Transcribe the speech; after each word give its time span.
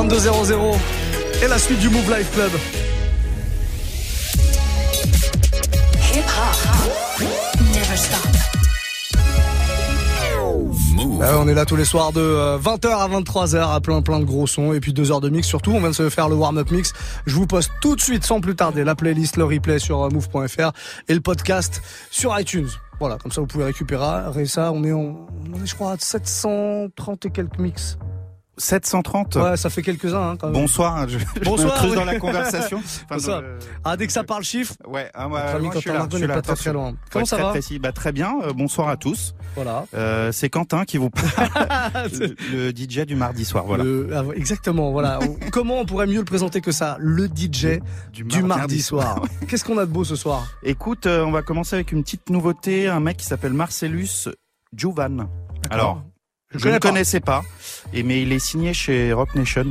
22-0-0 0.00 0.78
et 1.44 1.48
la 1.48 1.58
suite 1.58 1.78
du 1.78 1.90
Move 1.90 2.10
Life 2.16 2.30
Club. 2.32 2.50
Bah, 11.18 11.36
on 11.38 11.48
est 11.48 11.52
là 11.52 11.66
tous 11.66 11.76
les 11.76 11.84
soirs 11.84 12.12
de 12.12 12.20
20h 12.20 12.86
euh, 12.86 12.96
à 12.96 13.08
23h 13.08 13.74
à 13.74 13.80
plein 13.82 14.00
plein 14.00 14.20
de 14.20 14.24
gros 14.24 14.46
sons 14.46 14.72
et 14.72 14.80
puis 14.80 14.94
2 14.94 15.12
heures 15.12 15.20
de 15.20 15.28
mix 15.28 15.46
surtout. 15.46 15.72
On 15.72 15.80
vient 15.80 15.90
de 15.90 15.94
se 15.94 16.08
faire 16.08 16.30
le 16.30 16.34
warm-up 16.34 16.70
mix. 16.70 16.94
Je 17.26 17.34
vous 17.34 17.46
poste 17.46 17.70
tout 17.82 17.94
de 17.94 18.00
suite 18.00 18.24
sans 18.24 18.40
plus 18.40 18.56
tarder 18.56 18.84
la 18.84 18.94
playlist, 18.94 19.36
le 19.36 19.44
replay 19.44 19.78
sur 19.78 20.02
euh, 20.02 20.08
move.fr 20.08 20.72
et 21.08 21.14
le 21.14 21.20
podcast 21.20 21.82
sur 22.10 22.38
iTunes. 22.40 22.68
Voilà, 23.00 23.18
comme 23.18 23.32
ça 23.32 23.42
vous 23.42 23.46
pouvez 23.46 23.64
récupérer 23.64 24.46
ça. 24.46 24.72
On 24.72 24.82
est, 24.82 24.92
en, 24.92 25.26
on 25.54 25.62
est 25.62 25.66
je 25.66 25.74
crois 25.74 25.92
à 25.92 25.96
730 25.98 27.26
et 27.26 27.30
quelques 27.30 27.58
mix. 27.58 27.98
730 28.60 29.36
Ouais, 29.36 29.56
ça 29.56 29.70
fait 29.70 29.82
quelques-uns. 29.82 30.30
Hein, 30.30 30.36
quand 30.38 30.48
même. 30.48 30.60
Bonsoir, 30.60 31.08
je, 31.08 31.18
Bonsoir, 31.44 31.86
je 31.86 31.94
dans 31.94 32.04
la 32.04 32.18
conversation. 32.18 32.82
Enfin, 33.10 33.42
Ah, 33.84 33.96
dès 33.96 34.06
que 34.06 34.12
ça 34.12 34.24
parle 34.24 34.44
chiffre 34.44 34.74
Ouais, 34.86 35.10
ah, 35.14 35.28
moi, 35.28 35.40
moi, 35.60 35.70
je 35.74 35.80
suis 35.80 35.90
là, 35.90 36.06
je 36.10 36.16
suis 36.16 36.26
là, 36.26 36.34
pas 36.34 36.42
très, 36.42 36.54
très 36.54 36.72
loin. 36.72 36.94
Comment 37.10 37.24
ça 37.24 37.36
très 37.36 37.44
va 37.44 37.50
précis. 37.50 37.78
Bah, 37.78 37.92
Très 37.92 38.12
bien, 38.12 38.34
euh, 38.42 38.52
bonsoir 38.52 38.88
à 38.88 38.96
tous. 38.96 39.34
Voilà. 39.54 39.84
Euh, 39.94 40.32
c'est 40.32 40.48
Quentin 40.48 40.84
qui 40.84 40.96
vous 40.98 41.10
parle, 41.10 41.28
le, 42.52 42.70
DJ 42.70 43.00
du 43.00 43.16
mardi 43.16 43.44
soir, 43.44 43.64
voilà. 43.66 43.84
Ah, 44.14 44.22
exactement, 44.34 44.92
voilà. 44.92 45.18
Comment 45.52 45.80
on 45.80 45.86
pourrait 45.86 46.06
mieux 46.06 46.18
le 46.18 46.24
présenter 46.24 46.60
que 46.60 46.72
ça 46.72 46.96
Le 47.00 47.26
DJ 47.26 47.80
du, 48.12 48.42
mardi, 48.42 48.82
soir. 48.82 49.22
Qu'est-ce 49.48 49.64
qu'on 49.64 49.78
a 49.78 49.86
de 49.86 49.90
beau 49.90 50.04
ce 50.04 50.16
soir? 50.16 50.46
Écoute, 50.62 51.06
euh, 51.06 51.24
on 51.24 51.30
va 51.30 51.42
commencer 51.42 51.74
avec 51.74 51.92
une 51.92 52.02
petite 52.02 52.30
nouveauté, 52.30 52.88
un 52.88 53.00
mec 53.00 53.16
qui 53.16 53.26
s'appelle 53.26 53.52
Marcellus 53.52 54.28
Juvan. 54.76 55.28
Alors, 55.70 56.02
je, 56.54 56.68
ne 56.68 56.78
connaissais 56.78 57.20
pas, 57.20 57.42
et 57.92 58.02
mais 58.02 58.22
il 58.22 58.32
est 58.32 58.38
signé 58.38 58.74
chez 58.74 59.12
Rock 59.12 59.34
Nation 59.34 59.66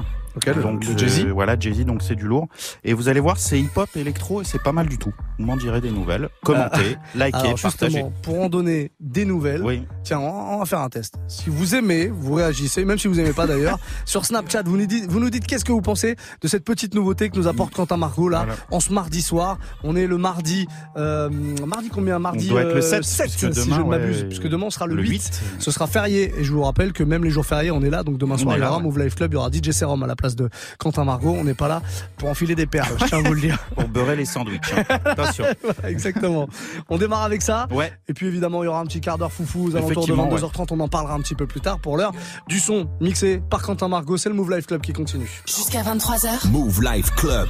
donc 0.61 0.83
Jay-Z. 0.97 1.27
voilà, 1.27 1.58
Jay-Z, 1.59 1.85
donc 1.85 2.02
c'est 2.02 2.16
du 2.16 2.25
lourd. 2.25 2.47
Et 2.83 2.94
vous 2.94 3.09
allez 3.09 3.19
voir, 3.19 3.38
c'est 3.38 3.59
hip-hop, 3.59 3.89
électro, 3.95 4.41
et 4.41 4.45
c'est 4.45 4.61
pas 4.61 4.72
mal 4.72 4.88
du 4.88 4.97
tout. 4.97 5.13
Vous 5.38 5.45
m'en 5.45 5.58
direz 5.58 5.81
des 5.81 5.91
nouvelles. 5.91 6.30
Commentez, 6.44 6.97
ah. 6.97 7.25
likez, 7.25 7.38
Alors 7.38 7.59
partagez. 7.61 8.05
Pour 8.22 8.41
en 8.41 8.50
donner 8.50 8.91
des 9.00 9.25
nouvelles, 9.25 9.63
oui. 9.63 9.83
tiens, 10.03 10.19
on, 10.19 10.59
va 10.59 10.66
faire 10.66 10.80
un 10.80 10.89
test. 10.89 11.16
Si 11.27 11.50
vous 11.50 11.75
aimez, 11.75 12.07
vous 12.07 12.33
réagissez, 12.33 12.85
même 12.85 12.97
si 12.97 13.07
vous 13.07 13.19
aimez 13.19 13.33
pas 13.33 13.47
d'ailleurs. 13.47 13.80
sur 14.05 14.25
Snapchat, 14.25 14.63
vous 14.63 14.77
nous 14.77 14.85
dites, 14.85 15.09
vous 15.09 15.19
nous 15.19 15.30
dites 15.30 15.47
qu'est-ce 15.47 15.66
que 15.66 15.72
vous 15.72 15.81
pensez 15.81 16.16
de 16.41 16.47
cette 16.47 16.63
petite 16.63 16.94
nouveauté 16.94 17.30
que 17.30 17.38
nous 17.38 17.47
apporte 17.47 17.73
Quentin 17.73 17.97
Margot 17.97 18.30
là, 18.30 18.45
en 18.72 18.80
ce 18.80 18.94
mardi 18.94 19.22
soir. 19.22 19.57
On 19.83 19.95
est 19.95 20.07
le 20.07 20.17
mardi, 20.17 20.67
euh, 20.97 21.30
mardi 21.66 21.89
combien? 21.89 22.19
Mardi 22.19 22.47
on 22.50 22.53
doit 22.53 22.63
être 22.63 22.75
le 22.75 22.81
7, 22.81 23.03
7 23.03 23.30
si 23.30 23.45
demain, 23.50 23.77
je 23.77 23.81
ne 23.81 23.88
m'abuse, 23.88 24.23
puisque 24.23 24.47
demain 24.47 24.67
on 24.67 24.69
sera 24.69 24.88
le, 24.88 25.02
8. 25.02 25.41
Ce 25.59 25.72
sera 25.72 25.88
férié, 25.88 26.33
et 26.38 26.44
je 26.44 26.52
vous 26.52 26.63
rappelle 26.63 26.94
que 26.94 27.03
même 27.03 27.23
les 27.23 27.30
jours 27.30 27.45
fériés, 27.45 27.72
on 27.72 27.81
est 27.81 27.89
là. 27.89 28.03
Donc 28.03 28.17
demain 28.17 28.38
soir, 28.38 28.57
il 28.57 28.63
y 28.63 28.66
aura 28.66 28.80
Move 28.80 29.00
Life 29.00 29.16
Club, 29.16 29.31
il 29.33 29.35
y 29.35 29.38
aura 29.38 29.50
DJ 29.52 29.72
Serum 29.72 30.03
à 30.03 30.07
la 30.07 30.16
place 30.20 30.36
de 30.36 30.50
Quentin 30.78 31.03
Margot, 31.03 31.36
on 31.38 31.44
n'est 31.44 31.53
pas 31.53 31.67
là 31.67 31.81
pour 32.17 32.30
enfiler 32.30 32.56
des 32.56 32.66
perles, 32.66 32.95
je 33.00 33.06
tiens 33.06 33.20
à 33.20 33.22
vous 33.22 33.34
le 33.34 33.42
dire. 33.42 33.58
pour 33.75 33.88
beurrer 33.88 34.16
les 34.16 34.25
sandwichs. 34.25 34.73
Hein. 34.75 34.84
Attention. 35.06 35.45
exactement. 35.84 36.48
On 36.89 36.98
démarre 36.98 37.23
avec 37.23 37.42
ça. 37.42 37.67
Ouais. 37.72 37.92
Et 38.08 38.14
puis 38.14 38.28
évidemment, 38.28 38.64
il 38.64 38.67
y 38.67 38.70
aura 38.70 38.80
un 38.80 38.86
petit 38.86 39.02
quart 39.02 39.17
d'heure 39.17 39.31
foufou 39.31 39.70
aux 39.70 39.75
alentours 39.75 40.08
de 40.08 40.14
22h30. 40.14 40.67
On 40.72 40.80
en 40.80 40.88
parlera 40.88 41.14
un 41.14 41.22
petit 41.22 41.36
peu 41.36 41.47
plus 41.47 41.62
tard 41.62 41.80
pour 41.80 41.97
l'heure. 41.97 42.12
Du 42.47 42.59
son 42.59 42.90
mixé 43.00 43.42
par 43.50 43.62
Quentin 43.62 43.88
Margot. 43.88 44.17
C'est 44.17 44.30
le 44.30 44.36
Move 44.36 44.52
Life 44.52 44.67
Club 44.67 44.81
qui 44.81 44.94
continue. 44.94 45.30
Jusqu'à 45.45 45.81
23h. 45.81 46.50
Move 46.50 46.81
Life 46.84 47.12
Club. 47.16 47.47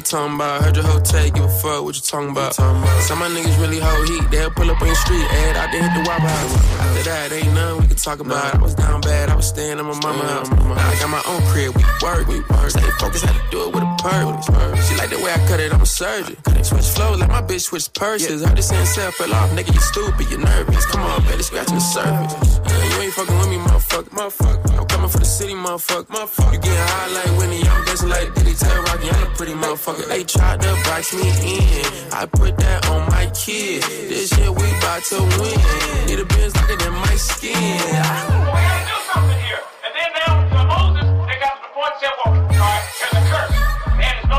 They 0.00 0.10
talking 0.10 0.34
about. 0.34 0.62
Heard 0.62 0.76
your 0.76 0.84
whole 0.84 1.00
take, 1.00 1.34
give 1.34 1.44
a 1.44 1.48
fuck 1.48 1.84
what 1.84 1.94
you 1.94 2.02
talking 2.02 2.30
about. 2.30 2.54
Some 2.54 3.18
my 3.18 3.28
niggas 3.28 3.58
really 3.60 3.78
hold 3.78 4.08
heat, 4.08 4.30
they'll 4.30 4.50
pull 4.50 4.70
up 4.70 4.80
on 4.80 4.86
your 4.86 4.96
street, 4.96 5.24
ad 5.24 5.56
out 5.56 5.70
there 5.72 5.82
hit 5.82 5.92
the 5.92 6.08
wop 6.08 6.20
house. 6.20 6.54
After 6.80 7.02
that, 7.10 7.32
ain't 7.32 7.54
nothing 7.54 7.80
we 7.82 7.86
can 7.88 7.96
talk 7.96 8.20
about. 8.20 8.54
I 8.54 8.58
was 8.62 8.74
down 8.74 9.00
bad, 9.02 9.28
I 9.28 9.36
was 9.36 9.48
staying 9.48 9.78
at 9.78 9.84
my 9.84 9.98
mama 10.00 10.24
house. 10.24 10.48
I 10.50 10.98
got 11.00 11.10
my 11.10 11.22
own 11.28 11.42
crib, 11.52 11.76
we 11.76 11.84
work, 12.02 12.26
we 12.28 12.40
work. 12.48 12.70
Stay 12.70 12.90
focused, 12.98 13.24
had 13.24 13.36
to 13.36 13.50
do 13.50 13.68
it 13.68 13.74
with 13.74 13.84
a 13.84 13.92
purpose. 14.00 14.88
She 14.88 14.96
like 14.96 15.10
the 15.10 15.18
way 15.18 15.32
I 15.32 15.38
cut 15.48 15.60
it, 15.60 15.72
I'm 15.72 15.82
a 15.82 15.86
surgeon. 15.86 16.36
Switch 16.64 16.88
flow 16.96 17.16
like 17.16 17.28
my 17.28 17.42
bitch 17.42 17.68
switch 17.68 17.92
purses. 17.92 18.44
Heard 18.44 18.56
this 18.56 18.68
saying 18.68 18.86
self 18.86 19.14
fell 19.14 19.34
off, 19.34 19.50
nigga, 19.50 19.74
you 19.74 19.80
stupid, 19.80 20.30
you 20.30 20.38
nervous. 20.38 20.86
Come 20.86 21.02
on, 21.02 21.22
baby, 21.24 21.42
scratching 21.42 21.74
the 21.74 21.80
surface. 21.80 22.60
Yeah, 22.64 22.96
you 22.96 23.02
ain't 23.02 23.12
fucking 23.12 23.36
with 23.36 23.50
me, 23.50 23.56
motherfucker. 23.56 24.10
motherfucker. 24.16 24.78
I'm 24.78 24.86
coming 24.86 25.10
for 25.10 25.18
the 25.18 25.24
city, 25.24 25.54
motherfucker. 25.54 26.06
motherfucker. 26.06 26.52
You 26.52 26.58
getting 26.60 26.88
high 26.88 27.08
like 27.12 27.38
Winnie, 27.38 27.62
I'm 27.68 27.84
dancing 27.84 28.08
like 28.08 28.34
Diddy, 28.34 28.54
tell 28.54 28.82
Rocky, 28.84 29.10
I'm 29.10 29.26
a 29.26 29.30
pretty 29.36 29.52
motherfucker. 29.52 29.89
They 29.96 30.24
tried 30.24 30.60
to 30.62 30.72
box 30.84 31.12
me 31.14 31.28
in. 31.28 31.84
I 32.12 32.26
put 32.26 32.56
that 32.58 32.88
on 32.90 33.10
my 33.10 33.26
kid. 33.34 33.82
This 33.82 34.30
shit 34.30 34.48
we 34.48 34.70
bout 34.80 35.02
to 35.10 35.18
win. 35.18 35.58
Need 36.06 36.20
a 36.20 36.24
Benz 36.26 36.54
longer 36.56 36.76
than 36.76 36.92
my 36.92 37.16
skin. 37.16 37.54
We 37.58 37.90
gotta 37.90 38.86
do 38.86 38.96
something 39.12 39.40
here. 39.42 39.58
And 39.84 39.92
then 39.94 40.10
now, 40.14 40.46
to 40.46 40.60
Moses, 40.70 41.06
they 41.26 41.38
got 41.42 41.58
the 41.62 41.68
point 41.74 41.90
and 41.90 42.00
said, 42.00 42.14
well, 42.22 42.34
all 42.34 42.54
right, 42.54 42.84
there's 43.02 43.14
a 43.18 43.22
curse. 43.30 43.54
Man 43.98 44.14
is 44.18 44.26
no 44.30 44.38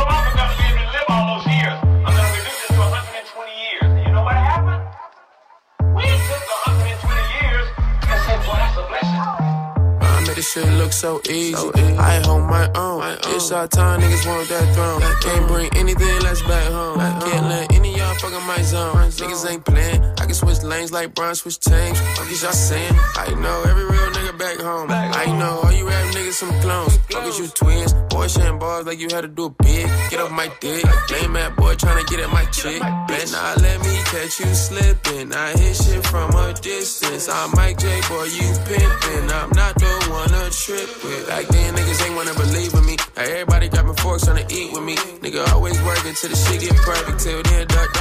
this 10.42 10.54
shit 10.54 10.74
look 10.74 10.92
so 10.92 11.22
easy. 11.30 11.54
So 11.54 11.72
easy. 11.78 11.98
I 11.98 12.20
hold 12.26 12.44
my 12.50 12.66
own. 12.74 13.00
my 13.00 13.12
own. 13.12 13.36
It's 13.36 13.52
our 13.52 13.68
time, 13.68 14.02
niggas 14.02 14.26
want 14.26 14.50
that 14.50 14.74
throne. 14.74 15.00
That 15.00 15.22
Can't 15.22 15.48
bring 15.48 15.70
anything 15.76 16.20
less 16.22 16.42
back 16.42 16.66
home. 16.72 16.98
Back 16.98 17.22
Can't 17.22 17.42
home. 17.42 17.50
let 17.50 17.74
any 17.74 17.91
fuck 18.20 18.32
my 18.46 18.62
zone. 18.62 18.96
Niggas 18.96 19.50
ain't 19.50 19.66
playing. 19.66 20.02
I 20.20 20.26
can 20.26 20.34
switch 20.34 20.62
lanes 20.64 20.92
like 20.92 21.14
Brian 21.14 21.36
switch 21.36 21.60
teams. 21.60 22.00
Fuck 22.18 22.32
is 22.32 22.44
y'all 22.44 22.52
saying? 22.52 22.96
I 23.16 23.34
know 23.36 23.64
every 23.68 23.84
real 23.84 24.10
nigga 24.18 24.38
back 24.38 24.58
home. 24.60 24.90
I 24.92 25.26
know 25.38 25.62
all 25.64 25.72
you 25.72 25.88
rap 25.88 26.14
niggas 26.14 26.34
some 26.34 26.54
clones. 26.62 26.98
Fuck 27.10 27.26
is 27.28 27.40
you 27.40 27.48
twins. 27.48 27.94
Boy 28.10 28.28
sharing 28.28 28.60
bars 28.60 28.86
like 28.86 29.00
you 29.00 29.08
had 29.12 29.22
to 29.22 29.28
do 29.28 29.46
a 29.46 29.50
bid. 29.50 29.88
Get 30.10 30.20
off 30.20 30.32
my 30.32 30.50
dick. 30.60 30.84
Lame 31.12 31.34
mad 31.34 31.56
boy 31.56 31.76
trying 31.76 32.04
to 32.04 32.06
get 32.12 32.20
at 32.24 32.32
my 32.32 32.46
chick. 32.46 32.82
Better 33.08 33.32
not 33.32 33.62
let 33.62 33.80
me 33.82 33.96
catch 34.06 34.40
you 34.40 34.54
slipping. 34.54 35.34
I 35.34 35.52
hit 35.58 35.76
shit 35.76 36.06
from 36.08 36.32
a 36.36 36.54
distance. 36.54 37.30
I'm 37.30 37.52
Mike 37.52 37.78
J, 37.78 37.88
boy, 38.10 38.26
you 38.26 38.48
pimping. 38.66 39.32
I'm 39.32 39.50
not 39.56 39.76
the 39.76 39.92
one 40.10 40.30
to 40.30 40.50
trip 40.52 40.90
with. 41.04 41.28
Back 41.28 41.48
then, 41.48 41.76
niggas 41.76 42.06
ain't 42.06 42.16
wanna 42.16 42.34
believe 42.34 42.74
in 42.74 42.86
me. 42.86 42.96
Now 43.16 43.24
everybody 43.24 43.70
grabbing 43.70 43.96
forks 43.96 44.26
trying 44.26 44.46
to 44.46 44.54
eat 44.54 44.72
with 44.74 44.84
me. 44.84 44.96
Nigga 44.96 45.48
always 45.54 45.80
working 45.84 46.14
till 46.14 46.30
the 46.30 46.36
shit 46.36 46.62
get 46.62 46.76
perfect. 46.76 47.20
Till 47.20 47.42
then, 47.44 47.68
duck 47.68 48.01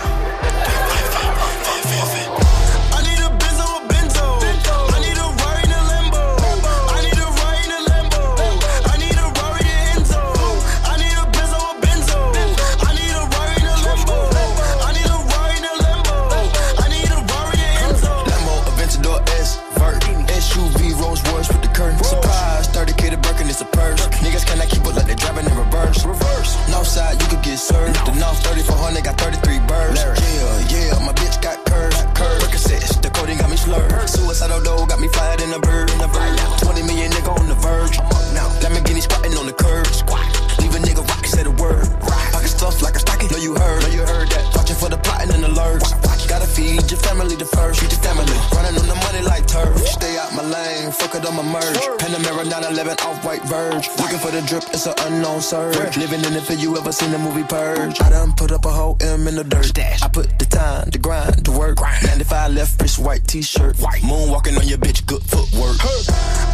surge. 55.41 55.97
Living 55.97 56.23
in 56.23 56.33
it 56.33 56.43
for 56.43 56.53
you 56.53 56.77
ever 56.77 56.91
seen 56.91 57.11
the 57.11 57.17
movie 57.17 57.43
Purge. 57.43 57.99
I 58.01 58.09
done 58.09 58.33
put 58.33 58.51
up 58.51 58.65
a 58.65 58.69
whole 58.69 58.97
M 59.01 59.27
in 59.27 59.35
the 59.35 59.43
dirt. 59.43 59.77
I 59.77 60.07
put 60.07 60.39
the 60.39 60.45
time, 60.45 60.89
the 60.89 60.97
grind, 60.97 61.45
the 61.45 61.51
work. 61.51 61.79
95 61.81 62.53
left 62.53 62.81
wrist, 62.81 62.99
white 62.99 63.27
t-shirt. 63.27 63.75
Moonwalking 63.77 64.57
on 64.57 64.67
your 64.67 64.77
bitch, 64.77 65.05
good 65.05 65.23
footwork. 65.23 65.77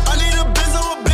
I 0.09 0.15
need 0.21 0.33
a 0.33 0.45
Benzo, 0.53 1.06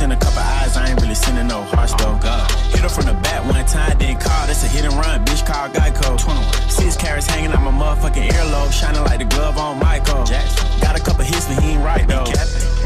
in 0.00 0.10
your 0.10 0.18
a 0.18 0.20
couple 0.20 0.40
eyes, 0.40 0.76
I 0.76 0.90
ain't 0.90 1.00
really 1.00 1.14
sending 1.14 1.46
no 1.46 1.62
hearts 1.62 1.94
though. 1.94 2.18
Oh, 2.18 2.70
hit 2.72 2.80
her 2.80 2.88
from 2.88 3.06
the 3.06 3.14
back 3.22 3.44
one 3.44 3.64
time, 3.66 3.96
then 3.98 4.18
call, 4.18 4.46
that's 4.46 4.64
a 4.64 4.68
hit 4.68 4.84
and 4.84 4.94
run, 4.94 5.24
bitch, 5.24 5.46
call 5.46 5.68
Geico. 5.68 6.18
21. 6.18 6.70
Six 6.70 6.96
carats 6.96 7.26
hanging 7.26 7.52
out 7.52 7.62
my 7.62 7.70
motherfucking 7.70 8.28
earlobe, 8.30 8.72
shining 8.72 9.02
like 9.04 9.18
the 9.18 9.26
glove 9.26 9.58
on 9.58 9.78
Michael. 9.78 10.24
Jackson. 10.24 10.66
Got 10.80 10.98
a 10.98 11.02
couple 11.02 11.24
hits, 11.24 11.46
but 11.46 11.62
he 11.62 11.70
ain't 11.72 11.84
right 11.84 12.06
though. 12.08 12.24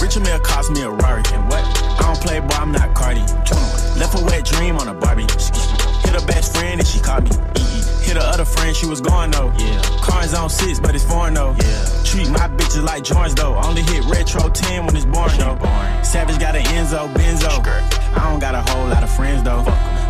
Richard 0.01 0.23
Mille 0.25 0.41
cost 0.41 0.71
me 0.73 0.83
a 0.83 0.91
Rari. 0.91 1.23
And 1.33 1.49
what? 1.49 1.65
I 1.65 2.03
don't 2.03 2.21
play, 2.21 2.41
boy, 2.41 2.57
I'm 2.59 2.73
not 2.73 2.95
Cardi. 2.95 3.25
21. 3.47 3.99
Left 3.99 4.19
a 4.19 4.25
wet 4.25 4.45
dream 4.45 4.77
on 4.77 4.89
a 4.89 4.95
Barbie. 4.95 5.23
Hit 5.23 6.13
her 6.13 6.27
best 6.27 6.57
friend 6.57 6.81
and 6.81 6.87
she 6.87 7.01
caught 7.01 7.23
me. 7.25 7.31
Hit 8.05 8.17
her 8.17 8.27
other 8.27 8.45
friend, 8.45 8.75
she 8.75 8.87
was 8.87 9.01
going 9.01 9.31
though. 9.31 9.53
Yeah. 9.57 9.78
Cars 10.29 10.41
on 10.41 10.51
six, 10.51 10.81
but 10.81 10.95
it's 10.95 11.05
foreign 11.05 11.35
though. 11.35 11.55
Yeah. 11.59 12.03
Treat 12.05 12.29
my 12.29 12.49
bitches 12.49 12.85
like 12.85 13.03
joints 13.05 13.35
though. 13.35 13.55
Only 13.57 13.83
hit 13.83 14.05
retro 14.05 14.49
10 14.49 14.87
when 14.87 14.97
it's 14.97 15.05
born 15.05 15.31
though. 15.39 15.57
Boring. 15.57 16.05
Savage 16.05 16.39
got 16.39 16.55
an 16.55 16.65
Enzo, 16.65 17.13
Benzo. 17.15 17.49
I 18.17 18.31
don't 18.31 18.39
got 18.39 18.55
a 18.55 18.61
whole 18.71 18.89
lot 18.89 19.03
of 19.03 19.11
friends 19.11 19.43
though. 19.43 19.65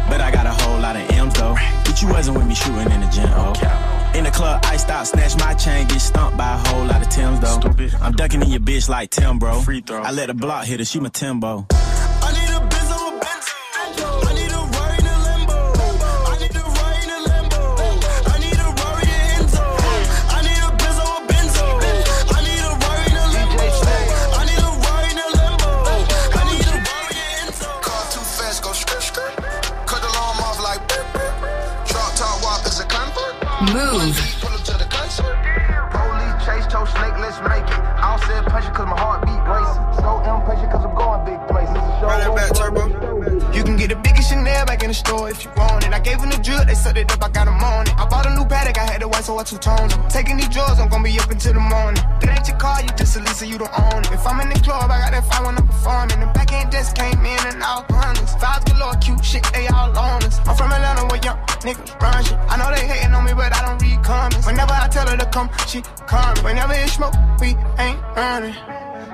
But 0.09 0.21
I 0.21 0.31
got 0.31 0.47
a 0.47 0.51
whole 0.51 0.81
lot 0.81 0.97
of 0.97 1.09
M's 1.11 1.35
though. 1.35 1.55
But 1.85 2.01
you 2.03 2.09
wasn't 2.09 2.37
with 2.39 2.47
me 2.47 2.55
shooting 2.55 2.91
in 2.91 3.01
the 3.01 3.09
gym, 3.09 3.29
oh. 3.33 3.53
In 4.15 4.25
the 4.25 4.31
club, 4.31 4.61
I 4.65 4.77
stop, 4.77 5.07
snatch 5.07 5.37
my 5.37 5.55
chain, 5.55 5.87
get 5.87 6.01
stumped 6.01 6.37
by 6.37 6.55
a 6.55 6.69
whole 6.69 6.85
lot 6.87 7.03
of 7.03 7.09
Tims 7.11 7.41
though. 7.41 7.61
Stupid. 7.61 7.95
I'm 8.01 8.13
ducking 8.13 8.43
in 8.43 8.49
your 8.49 8.61
bitch 8.61 8.89
like 8.89 9.11
Tim, 9.11 9.39
bro. 9.39 9.61
Free 9.61 9.83
throw. 9.83 10.03
I 10.03 10.11
let 10.11 10.31
a 10.31 10.35
block 10.35 10.65
hit 10.65 10.81
her, 10.81 10.85
she 10.85 10.99
my 10.99 11.11
Timbo. 11.11 11.67
Sucked 46.79 46.99
it 46.99 47.11
up, 47.13 47.23
I 47.23 47.29
got 47.29 47.47
them 47.47 47.59
on 47.63 47.87
it. 47.87 47.95
I 47.99 48.07
bought 48.07 48.27
a 48.27 48.35
new 48.35 48.47
paddock, 48.47 48.79
I 48.79 48.87
had 48.87 49.03
the 49.03 49.09
white, 49.09 49.25
so 49.25 49.39
I 49.39 49.43
two 49.43 49.59
tone 49.59 49.89
them. 49.89 50.01
Taking 50.09 50.37
these 50.37 50.49
drugs, 50.49 50.79
I'm 50.79 50.89
gonna 50.89 51.03
be 51.03 51.19
up 51.19 51.31
until 51.31 51.55
the 51.55 51.61
morning. 51.61 52.03
That 52.23 52.31
ain't 52.31 52.49
your 52.49 52.57
car, 52.57 52.81
you 52.81 52.89
just 52.97 53.17
a 53.17 53.21
Lisa, 53.21 53.47
you 53.47 53.59
don't 53.59 53.75
own 53.75 54.01
it. 54.07 54.13
If 54.13 54.27
I'm 54.27 54.41
in 54.41 54.49
the 54.49 54.61
club, 54.61 54.91
I 54.91 54.99
got 55.03 55.13
that 55.13 55.25
fire 55.27 55.45
when 55.47 55.59
I'm 55.59 55.67
performing. 55.67 56.21
The 56.21 56.27
back 56.33 56.53
end 56.53 56.71
just 56.73 56.97
came 56.97 57.21
in 57.21 57.41
and 57.51 57.63
out 57.63 57.91
hundreds. 57.91 58.33
Vibes 58.39 58.65
galore, 58.71 58.97
cute 59.03 59.25
shit, 59.25 59.45
they 59.53 59.67
all 59.69 59.91
on 59.99 60.23
us. 60.23 60.39
I'm 60.47 60.55
from 60.57 60.71
Atlanta 60.73 61.05
where 61.11 61.21
young 61.21 61.39
niggas 61.67 62.01
run 62.01 62.25
shit. 62.25 62.39
I 62.49 62.55
know 62.57 62.71
they 62.71 62.87
hating 62.87 63.13
on 63.13 63.25
me, 63.25 63.35
but 63.35 63.51
I 63.53 63.61
don't 63.67 63.83
read 63.83 63.99
comments. 64.05 64.47
Whenever 64.47 64.73
I 64.73 64.89
tell 64.89 65.07
her 65.09 65.17
to 65.17 65.27
come, 65.27 65.51
she 65.67 65.83
come. 66.07 66.37
Whenever 66.45 66.73
it's 66.75 66.95
smoke, 66.95 67.15
we 67.41 67.57
ain't 67.79 68.01
running. 68.17 68.55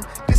time, 0.00 0.31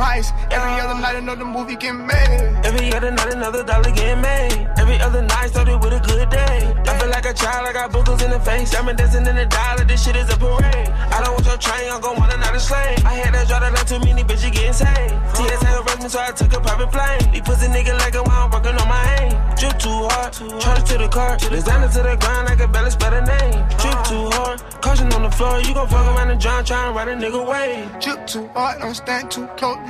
this 0.00 0.08
ain't 0.08 0.24
no 0.24 0.30
surprise. 0.30 0.32
Every 0.50 0.80
other 0.80 1.00
night, 1.00 1.16
another 1.16 1.44
movie 1.44 1.76
get 1.76 1.92
made. 1.92 2.60
Every 2.64 2.92
other 2.92 3.10
night, 3.10 3.32
another 3.32 3.64
dollar 3.64 3.90
getting 3.90 4.20
made. 4.20 4.68
Every 4.78 5.00
other 5.00 5.22
night 5.22 5.50
started 5.50 5.78
with 5.78 5.92
a 5.92 6.00
good 6.00 6.28
day. 6.30 6.74
I 6.86 6.98
feel 6.98 7.10
like 7.10 7.26
a 7.26 7.34
child, 7.34 7.68
I 7.68 7.72
got 7.72 7.92
boogers 7.92 8.22
in 8.24 8.30
the 8.30 8.40
face. 8.40 8.74
I'm 8.74 8.94
dancing 8.96 9.26
in 9.26 9.36
the 9.36 9.46
dollar, 9.46 9.84
this 9.84 10.04
shit 10.04 10.16
is 10.16 10.28
a 10.30 10.36
parade. 10.36 10.88
I 10.88 11.20
don't 11.22 11.34
want 11.34 11.46
your 11.46 11.58
train, 11.58 11.90
I'm 11.90 12.00
gon' 12.00 12.16
want 12.16 12.32
another 12.32 12.58
slave. 12.58 13.04
I 13.04 13.14
had 13.14 13.34
that 13.34 13.48
draw 13.48 13.60
that 13.60 13.72
like 13.72 13.86
too 13.86 14.00
many 14.00 14.22
bitches 14.24 14.52
getting 14.52 14.72
saved. 14.72 15.14
TSA 15.36 15.70
arrest 15.80 16.02
me, 16.02 16.08
so 16.08 16.20
I 16.20 16.32
took 16.32 16.52
a 16.52 16.60
private 16.60 16.90
plane. 16.90 17.32
These 17.32 17.42
pussy 17.42 17.68
nigga 17.68 17.96
like 17.98 18.14
a 18.14 18.22
while 18.22 18.44
I'm 18.46 18.50
working 18.50 18.76
on 18.76 18.88
my 18.88 19.02
aim. 19.20 19.32
Drip 19.56 19.78
too 19.78 20.08
hard, 20.10 20.32
charge 20.32 20.84
to 20.90 20.98
the 20.98 21.08
car. 21.08 21.36
Designer 21.36 21.88
to 21.88 22.02
the 22.02 22.16
ground, 22.16 22.48
I 22.48 22.56
can 22.56 22.90
spell 22.90 23.10
the 23.10 23.20
name. 23.20 23.60
Drip 23.78 23.98
too 24.08 24.24
hard, 24.36 24.58
caution 24.80 25.12
on 25.12 25.22
the 25.22 25.30
floor. 25.30 25.60
You 25.60 25.74
gon' 25.74 25.88
fuck 25.88 26.06
around 26.16 26.30
and 26.30 26.40
drown, 26.40 26.64
try 26.64 26.86
and 26.86 26.96
ride 26.96 27.08
a 27.08 27.16
nigga 27.16 27.46
way. 27.46 27.88
Drip 28.00 28.26
too 28.26 28.48
hard, 28.54 28.80
don't 28.80 28.94
stand 28.94 29.30
too 29.30 29.46
close. 29.56 29.89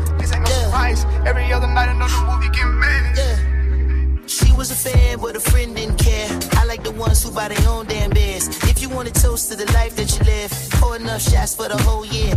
Every 0.73 1.51
other 1.51 1.67
night, 1.67 1.89
another 1.89 2.25
movie 2.25 2.49
made. 2.79 4.29
She 4.29 4.51
was 4.53 4.71
a 4.71 4.75
fan, 4.75 5.19
but 5.19 5.35
a 5.35 5.39
friend 5.39 5.75
didn't 5.75 5.97
care. 5.97 6.29
I 6.53 6.65
like 6.65 6.83
the 6.83 6.91
ones 6.91 7.21
who 7.23 7.31
buy 7.31 7.49
their 7.49 7.69
own 7.69 7.87
damn 7.87 8.09
beers. 8.11 8.47
To 8.91 9.09
toast 9.09 9.49
to 9.49 9.55
the 9.55 9.65
life 9.73 9.95
that 9.95 10.15
you 10.15 10.23
live, 10.25 10.51
pour 10.73 10.95
enough 10.95 11.23
shots 11.23 11.55
for 11.55 11.67
the 11.67 11.77
whole 11.81 12.05
year. 12.05 12.35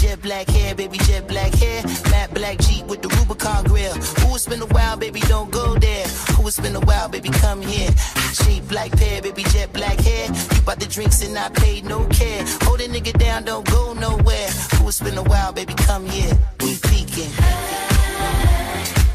Jet 0.00 0.20
black 0.20 0.48
hair, 0.48 0.74
baby, 0.74 0.98
jet 0.98 1.28
black 1.28 1.54
hair. 1.54 1.84
Matte 2.10 2.34
black 2.34 2.58
Jeep 2.58 2.84
with 2.86 3.00
the 3.00 3.08
Rubicon 3.08 3.62
grill. 3.62 3.92
Who 3.92 4.34
it's 4.34 4.44
been 4.44 4.60
a 4.60 4.66
while, 4.66 4.96
baby, 4.96 5.20
don't 5.20 5.52
go 5.52 5.78
there. 5.78 6.08
Who 6.34 6.48
it's 6.48 6.58
been 6.58 6.74
a 6.74 6.80
while, 6.80 7.08
baby, 7.08 7.28
come 7.28 7.62
here. 7.62 7.90
Cheap 8.32 8.66
black 8.66 8.90
pair, 8.90 9.22
baby, 9.22 9.44
jet 9.44 9.72
black 9.72 10.00
hair. 10.00 10.26
You 10.26 10.62
bought 10.62 10.80
the 10.80 10.86
drinks 10.86 11.22
and 11.22 11.38
I 11.38 11.48
paid 11.50 11.84
no 11.84 12.04
care. 12.06 12.44
Hold 12.62 12.80
a 12.80 12.88
nigga 12.88 13.16
down, 13.16 13.44
don't 13.44 13.70
go 13.70 13.92
nowhere. 13.92 14.48
Who 14.78 14.88
it's 14.88 15.00
been 15.00 15.16
a 15.16 15.22
while, 15.22 15.52
baby, 15.52 15.74
come 15.74 16.06
here. 16.06 16.36
We 16.60 16.76
peeking. 16.88 17.30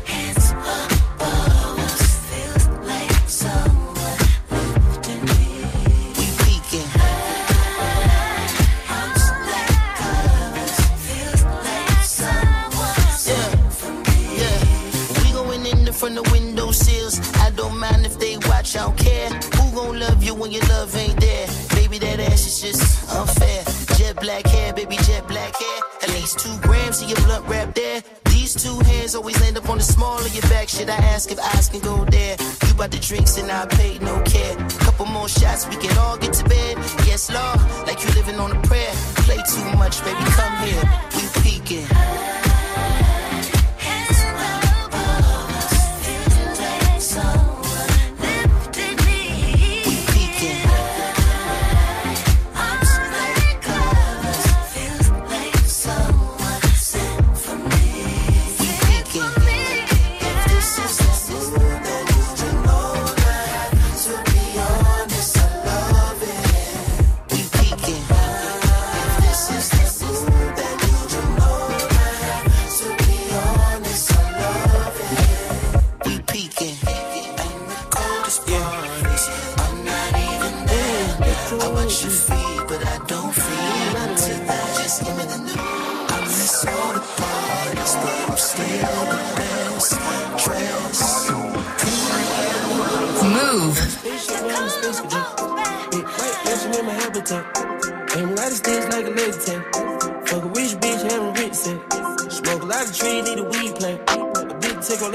Hands 0.05 0.51
above 0.51 1.79
us, 1.79 2.19
feels 2.29 2.67
like 2.87 3.11
someone 3.27 3.75
black 24.25 24.48
hair, 24.48 24.74
baby, 24.74 24.98
jet 25.05 25.27
black 25.27 25.55
hair. 25.55 25.79
At 26.01 26.10
least 26.10 26.39
two 26.39 26.58
grams 26.62 27.00
of 27.01 27.10
your 27.10 27.20
blunt 27.25 27.48
wrap 27.48 27.75
there. 27.75 28.01
These 28.25 28.55
two 28.55 28.77
hands 28.79 29.13
always 29.13 29.39
land 29.39 29.55
up 29.55 29.70
on 29.70 29.77
the 29.77 29.84
small 29.84 30.17
of 30.17 30.34
your 30.34 30.41
back. 30.50 30.67
Should 30.67 30.89
I 30.89 30.98
ask 31.13 31.32
if 31.32 31.39
eyes 31.39 31.70
can 31.70 31.79
go 31.82 32.03
there? 32.05 32.36
You 32.67 32.74
bought 32.74 32.89
the 32.89 32.98
drinks 32.98 33.38
and 33.38 33.51
I 33.51 33.67
paid 33.67 34.01
no 34.01 34.20
care. 34.24 34.55
Couple 34.86 35.05
more 35.05 35.29
shots, 35.29 35.67
we 35.67 35.75
can 35.75 35.96
all 36.00 36.17
get 36.17 36.34
to 36.34 36.44
bed. 36.46 36.75
Yes, 37.05 37.32
Lord, 37.32 37.60
like 37.86 38.03
you 38.03 38.10
living 38.15 38.39
on 38.39 38.51
a 38.51 38.60
prayer. 38.63 38.94
Play 39.27 39.38
too 39.53 39.77
much, 39.77 40.03
baby, 40.03 40.25
come 40.39 40.55
here. 40.65 40.84
We 41.15 41.24
peeking. 41.44 42.34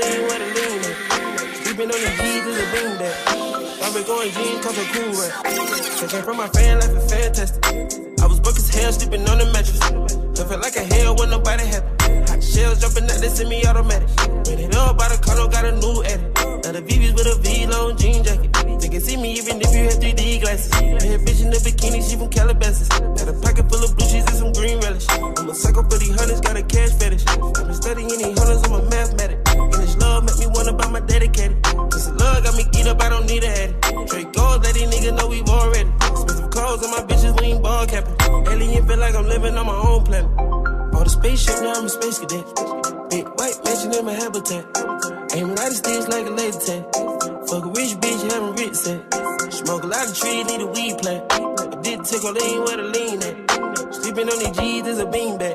They 0.00 0.16
ain't 0.16 0.30
to 0.30 0.48
lean 0.56 0.80
at. 0.80 0.96
Sleeping 1.60 1.90
on 1.92 2.00
the 2.00 2.10
G's 2.16 2.44
is 2.48 2.56
a 2.56 2.66
beam 2.72 2.92
that. 3.00 3.16
I've 3.82 3.94
been 3.94 4.04
going 4.04 4.30
jeans, 4.30 4.64
cause 4.64 4.78
I'm 4.78 4.88
cool 4.94 5.12
rap. 5.20 5.44
Taking 6.00 6.22
from 6.22 6.36
my 6.36 6.48
fan 6.48 6.80
life 6.80 6.96
is 6.96 7.06
fantastic. 7.12 7.64
I 8.20 8.26
was 8.26 8.40
broke 8.40 8.56
as 8.56 8.68
hell, 8.72 8.92
sleeping 8.92 9.28
on 9.28 9.38
the 9.38 9.46
mattress. 9.52 9.80
I 9.82 10.44
felt 10.48 10.62
like 10.62 10.76
a 10.76 10.84
hell 10.94 11.16
when 11.16 11.30
nobody 11.30 11.64
happy. 11.66 11.90
Hot 12.32 12.42
shells 12.42 12.80
jumping 12.80 13.04
out, 13.04 13.20
they 13.20 13.28
send 13.28 13.50
me 13.50 13.64
automatic. 13.66 14.08
Ran 14.48 14.58
it 14.60 14.74
up 14.74 14.96
by 14.96 15.08
the 15.08 15.18
car, 15.20 15.36
got 15.48 15.64
a 15.64 15.72
new 15.72 16.04
edit. 16.04 16.28
Now 16.64 16.72
the 16.72 16.82
VVS 16.82 17.12
with 17.12 17.28
a 17.28 17.36
V-long 17.40 17.96
jean 17.96 18.24
jacket. 18.24 18.52
They 18.80 18.88
can 18.88 19.00
see 19.00 19.16
me 19.16 19.36
even 19.36 19.60
if 19.60 19.68
you 19.74 19.84
had 19.84 20.00
3D 20.00 20.40
glasses. 20.40 20.70
Bad 20.70 21.20
bitch 21.26 21.42
in 21.44 21.50
the 21.50 21.60
bikini, 21.60 22.00
she 22.00 22.16
from 22.16 22.30
Calabasas. 22.30 22.88
Got 22.88 23.28
a 23.28 23.36
pocket 23.40 23.68
full 23.68 23.84
of 23.84 23.96
blue 23.96 24.08
cheese 24.08 24.24
and 24.24 24.36
some 24.36 24.52
green 24.52 24.80
relish. 24.80 25.04
I'm 25.10 25.48
a 25.48 25.54
psycho 25.54 25.82
for 25.82 25.98
these 25.98 26.16
hunters, 26.16 26.40
got 26.40 26.56
a 26.56 26.62
cash 26.62 26.92
fetish. 26.96 27.26
I've 27.26 27.52
been 27.52 27.74
studying 27.74 28.08
these 28.08 28.38
hunters, 28.38 28.62
I'm 28.64 28.72
a 28.72 28.82
mathematic. 28.88 29.49
Love 30.00 30.24
make 30.24 30.38
me 30.38 30.46
wanna 30.46 30.72
buy 30.72 30.88
my 30.88 31.00
dedicated. 31.00 31.62
This 31.90 32.08
love 32.08 32.44
got 32.44 32.54
me 32.56 32.64
geeked 32.64 32.86
up, 32.86 33.02
I 33.02 33.08
don't 33.08 33.26
need 33.26 33.44
a 33.44 33.48
addy. 33.48 33.74
Straight 34.06 34.32
goals, 34.32 34.58
let 34.64 34.74
these 34.74 34.88
niggas 34.88 35.16
know 35.16 35.28
we've 35.28 35.48
already. 35.48 35.90
Expensive 36.10 36.50
clothes 36.50 36.82
and 36.82 36.92
my 36.92 37.02
bitches, 37.08 37.40
we 37.40 37.46
ain't 37.48 37.62
ball 37.62 37.86
capping. 37.86 38.16
Alien 38.48 38.86
feel 38.86 38.98
like 38.98 39.14
I'm 39.14 39.26
living 39.26 39.56
on 39.56 39.66
my 39.66 39.76
own 39.76 40.04
planet. 40.04 40.30
On 40.96 41.04
the 41.04 41.10
spaceship, 41.10 41.60
now 41.62 41.74
I'm 41.74 41.84
a 41.84 41.88
space 41.88 42.18
cadet. 42.18 42.44
Big 43.10 43.26
white 43.38 43.58
mansion 43.64 43.94
in 43.94 44.04
my 44.04 44.12
habitat. 44.12 44.64
Aim 45.34 45.50
a 45.50 45.54
lot 45.54 45.68
of 45.68 45.76
sticks 45.76 46.08
like 46.08 46.26
a 46.26 46.30
laser 46.30 46.60
tag. 46.60 46.82
Fuck 47.48 47.64
a 47.64 47.70
rich 47.70 47.94
bitch, 48.02 48.22
having 48.30 48.54
rich 48.56 48.74
set. 48.74 49.00
Smoke 49.52 49.84
a 49.84 49.86
lot 49.86 50.08
of 50.08 50.16
trees, 50.16 50.44
need 50.46 50.60
a 50.60 50.66
weed 50.66 50.98
plant. 50.98 51.24
I 51.32 51.80
did 51.82 52.04
tickle, 52.04 52.36
ain't 52.36 52.64
where 52.64 52.76
to 52.76 52.82
lean 52.82 53.22
at. 53.22 53.69
Sleeping 54.10 54.32
on 54.32 54.38
these 54.40 54.56
G's 54.58 54.86
is 54.88 54.98
a 54.98 55.06
beanbag. 55.06 55.54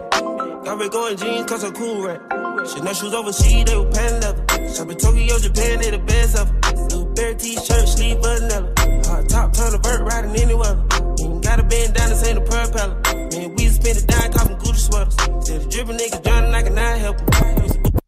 Got 0.64 0.80
red 0.80 0.90
going 0.90 1.18
jeans, 1.18 1.46
cause 1.46 1.62
I'm 1.66 1.74
cool 1.74 2.08
rap. 2.08 2.22
Chanel 2.66 2.94
shoes 2.94 3.14
overseas, 3.14 3.66
they 3.66 3.76
were 3.76 3.92
pan 3.92 4.22
leather. 4.22 4.74
Shop 4.74 4.90
in 4.90 4.96
Tokyo, 4.96 5.38
Japan, 5.40 5.80
they 5.82 5.92
the 5.92 6.00
best 6.00 6.40
ever. 6.40 6.54
New 6.88 7.04
bear 7.16 7.34
t-shirt, 7.34 7.86
sleeve 7.86 8.16
vanilla. 8.24 8.72
Hard 9.08 9.28
top, 9.28 9.52
turn 9.52 9.76
a 9.76 9.78
vert, 9.78 10.08
riding 10.08 10.40
any 10.40 10.54
weather. 10.56 10.80
Ain't 11.20 11.44
got 11.44 11.60
a 11.60 11.64
down, 11.64 12.08
this 12.08 12.26
ain't 12.26 12.38
a 12.38 12.42
propeller. 12.48 12.96
Man, 13.28 13.56
we 13.56 13.68
spend 13.68 13.98
it 13.98 14.08
down, 14.08 14.32
copping 14.32 14.56
Gucci 14.56 14.88
sweaters. 14.88 15.16
Said 15.46 15.60
the 15.60 15.68
dripping 15.68 15.98
niggas 15.98 16.24
drowning, 16.24 16.56
I 16.56 16.64
cannot 16.64 16.98
help 17.00 17.20
'em. 17.20 17.28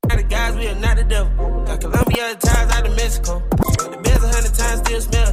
Got 0.08 0.16
the 0.16 0.24
guys, 0.30 0.56
we 0.56 0.68
are 0.70 0.80
not 0.80 0.96
the 0.96 1.04
devil. 1.04 1.63
Got 1.68 1.82
Colombia 1.82 2.36
ties 2.39 2.72
out 2.72 2.88
of 2.88 2.96
Mexico. 2.96 3.44
The 3.51 4.00
beds 4.00 4.24
a 4.24 4.30
hundred 4.32 4.54
times, 4.56 4.80
still 4.80 5.01
smell 5.01 5.26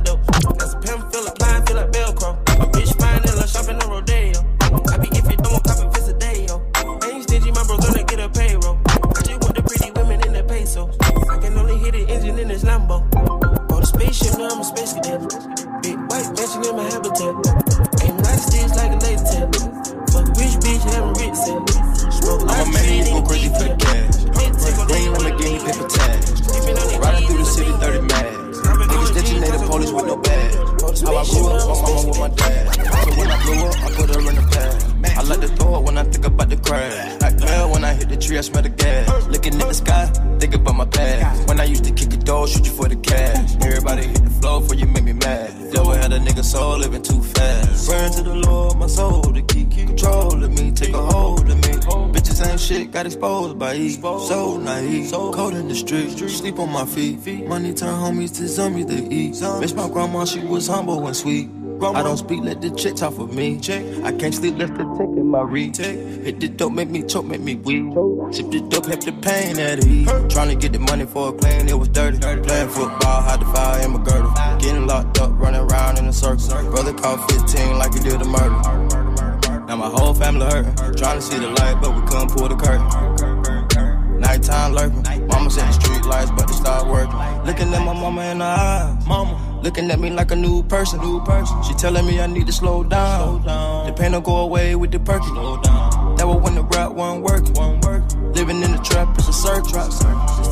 How 31.15 31.21
I 31.21 31.25
grew 31.27 31.47
up, 31.47 31.69
my 31.69 31.75
mama 31.81 32.09
with 32.09 32.19
my 32.19 32.29
dad. 32.29 32.75
So 32.75 33.11
when 33.15 33.31
I 33.31 33.43
blew 33.45 33.67
up, 33.67 33.77
I 33.85 33.91
put 33.95 34.11
her 34.11 34.19
in 34.19 34.35
the 34.35 34.43
bag. 34.51 35.17
I 35.17 35.23
like 35.23 35.41
to 35.43 35.49
throw 35.49 35.79
it 35.79 35.85
when 35.85 35.97
I 35.97 36.03
think 36.03 36.27
about 36.27 36.49
the 36.49 36.57
crash. 36.57 37.23
Like 37.23 37.39
hell, 37.39 37.71
when 37.71 37.85
I 37.85 37.95
hit 37.95 38.09
the 38.09 38.17
tree, 38.17 38.37
I 38.37 38.41
smell 38.41 38.63
the 38.63 38.69
gas. 38.69 39.29
Looking 39.29 39.55
at 39.55 39.69
the 39.69 39.75
sky, 39.75 40.07
think 40.41 40.57
about 40.57 40.75
my 40.75 40.87
past. 40.87 41.49
When 41.49 41.61
I 41.61 41.65
used 41.65 41.85
to 41.85 41.93
kick 41.93 42.13
a 42.13 42.17
door, 42.17 42.49
shoot 42.49 42.67
you 42.67 42.73
for 42.73 42.89
the 42.89 42.97
cash. 42.97 43.55
Everybody 43.63 44.03
hit 44.09 44.25
the 44.25 44.31
floor 44.31 44.61
for 44.63 44.75
you 44.75 44.87
make 44.87 45.05
me 45.05 45.13
mad. 45.13 45.51
Had 45.73 45.84
a 46.15 46.19
nigga 46.19 46.45
soul 46.45 46.79
living 46.79 47.03
too 47.03 47.23
fast. 47.23 47.89
Praying 47.89 48.13
to 48.13 48.23
the 48.23 48.35
Lord, 48.35 48.79
my 48.79 48.87
soul 48.87 49.23
to 49.23 49.43
keep 49.43 49.71
control 49.73 50.43
of 50.43 50.51
me, 50.53 50.71
take 50.71 50.95
a 50.95 51.05
hold 51.05 51.51
of 51.51 51.57
me. 51.57 51.73
Bitches 52.13 52.47
ain't 52.47 52.61
shit, 52.61 52.93
got 52.93 53.07
exposed 53.07 53.59
by 53.59 53.75
E. 53.75 53.91
So 53.91 54.57
naive, 54.59 55.11
cold 55.11 55.55
in 55.55 55.69
the 55.69 55.75
street, 55.75 56.17
sleep 56.29 56.59
on 56.59 56.71
my 56.71 56.87
feet. 56.87 57.47
Money 57.49 57.75
turn 57.75 57.95
homies 57.95 58.37
to 58.37 58.47
zombies 58.49 58.87
to 58.87 59.13
eat. 59.13 59.35
Bitch, 59.35 59.75
my 59.75 59.89
grandma, 59.89 60.25
she 60.25 60.41
was 60.41 60.69
humble 60.69 61.07
and 61.07 61.17
sweet. 61.17 61.49
I 61.93 62.03
don't 62.03 62.17
speak, 62.17 62.43
let 62.43 62.63
the 62.63 62.71
chick 62.71 62.97
talk 62.97 63.15
for 63.15 63.27
me. 63.27 63.59
Check. 63.61 63.85
I 64.05 64.13
can't 64.13 64.35
sleep, 64.35 64.57
left 64.57 64.77
the 64.79 64.85
tick 64.97 65.09
in 65.17 65.29
my 65.29 65.43
reach. 65.43 65.77
Hit 65.77 66.41
the 66.41 66.49
dope, 66.49 66.73
make 66.73 66.89
me 66.89 67.03
choke, 67.03 67.27
make 67.27 67.41
me 67.41 67.57
weak. 67.57 67.85
Sip 68.33 68.51
the 68.51 68.61
dope, 68.69 68.87
help 68.87 69.01
the 69.01 69.13
pain 69.13 69.59
at 69.59 69.85
ease. 69.87 70.09
Trying 70.33 70.49
to 70.49 70.55
get 70.57 70.73
the 70.73 70.79
money 70.79 71.05
for 71.05 71.29
a 71.29 71.33
plane, 71.33 71.69
it 71.69 71.79
was 71.79 71.89
dirty. 71.89 72.19
Playing 72.19 72.69
football, 72.69 73.23
hide 73.23 73.41
the 73.41 73.45
fire 73.47 73.85
in 73.85 73.93
my 73.93 74.03
girdle. 74.03 74.33
Getting 74.59 74.87
locked 74.87 75.19
up, 75.21 75.31
running 75.39 75.61
around 75.61 75.99
in 75.99 76.07
a 76.07 76.13
circle. 76.13 76.71
Brother 76.71 76.95
caught 76.95 77.31
15 77.31 77.79
like 77.79 77.93
he 77.93 78.01
did 78.01 78.21
a 78.21 78.25
murder. 78.25 79.65
Now 79.67 79.77
my 79.77 79.89
whole 79.89 80.15
family 80.15 80.47
hurting. 80.47 80.75
Trying 80.97 81.19
to 81.19 81.23
see 81.23 81.39
the 81.39 81.51
light, 81.51 81.79
but 81.83 81.95
we 81.95 82.01
couldn't 82.09 82.31
pull 82.31 82.49
the 82.49 82.57
curtain. 82.57 84.21
Nighttime 84.21 84.73
lurking. 84.73 85.03
Mama 85.27 85.51
said 85.51 85.69
the 85.69 85.73
street 85.73 86.05
lights, 86.07 86.31
but 86.31 86.47
they 86.49 86.55
start 86.55 86.89
working. 86.89 87.19
Looking 87.45 87.75
at 87.75 87.85
my 87.85 87.93
mama 87.93 88.23
in 88.23 88.39
the 88.39 88.45
eyes. 88.45 89.07
Mama. 89.07 89.54
Looking 89.65 89.91
at 89.91 89.99
me 89.99 90.11
like 90.11 90.31
a 90.31 90.37
new 90.37 90.63
person. 90.65 91.01
New 91.01 91.25
person. 91.25 91.63
She 91.63 91.73
telling 91.73 92.05
me 92.05 92.21
I 92.21 92.27
need 92.27 92.47
to 92.49 92.53
slow 92.53 92.85
down. 92.85 93.45
The 93.87 93.95
pain 93.95 94.13
will 94.13 94.21
go 94.21 94.37
away 94.41 94.77
with 94.77 94.93
the 94.93 94.99
perky. 94.99 95.27
That 96.19 96.27
was 96.27 96.43
when 96.43 96.55
the 96.55 96.65
rap 96.65 96.93
wasn't 96.93 97.25
working. 97.25 98.33
Living 98.35 98.63
in 98.63 98.73
the 98.73 98.79
trap 98.85 99.19
is 99.19 99.27
a 99.27 99.33
circus. 99.33 100.01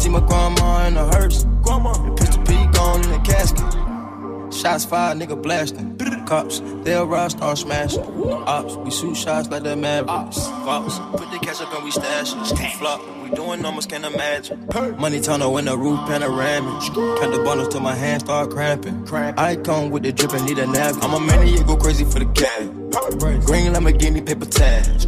See 0.03 0.09
my 0.09 0.21
grandma 0.21 0.87
in 0.87 0.97
a 0.97 1.05
hearse. 1.05 1.45
Grandma. 1.63 1.93
The 1.93 2.15
pistol 2.17 2.43
P 2.45 2.55
gone 2.73 3.05
in 3.05 3.11
the 3.11 3.19
casket. 3.19 4.55
Shots 4.55 4.87
fired, 4.87 5.19
nigga 5.19 5.43
blasting. 5.43 5.99
Cops, 6.25 6.63
they'll 6.83 7.07
rush, 7.07 7.33
start 7.33 7.59
smashing. 7.59 8.03
Ops, 8.47 8.77
we 8.77 8.91
shoot 8.91 9.15
shots 9.15 9.51
like 9.51 9.63
the 9.63 9.77
Mavericks. 9.77 10.47
Cops, 10.65 10.99
put 11.11 11.31
the 11.31 11.39
cash 11.43 11.61
up 11.61 11.75
and 11.75 11.85
we 11.85 11.91
stash 11.91 12.33
it. 12.33 12.73
Flop, 12.79 13.01
doing 13.35 13.63
numbers, 13.63 13.87
can't 13.87 14.05
imagine. 14.05 14.69
Money 14.99 15.21
tunnel 15.21 15.57
in 15.59 15.67
the 15.67 15.77
roof 15.77 15.99
panoramic. 16.07 16.81
Count 17.21 17.33
the 17.33 17.43
bundles 17.45 17.69
till 17.69 17.81
my 17.81 17.95
hands 17.95 18.23
start 18.25 18.51
cramping. 18.51 19.07
Icon 19.39 19.91
with 19.91 20.03
the 20.03 20.13
drip 20.13 20.33
and 20.33 20.45
need 20.45 20.59
a 20.59 20.67
nap. 20.67 20.97
I'm 21.03 21.15
a 21.15 21.21
maniac, 21.21 21.67
go 21.67 21.77
crazy 21.77 22.05
for 22.05 22.19
the 22.19 22.27
cash. 22.27 22.82
Green 22.93 23.73
Lamborghini, 23.73 24.25
paper 24.25 24.45
tags. 24.45 25.07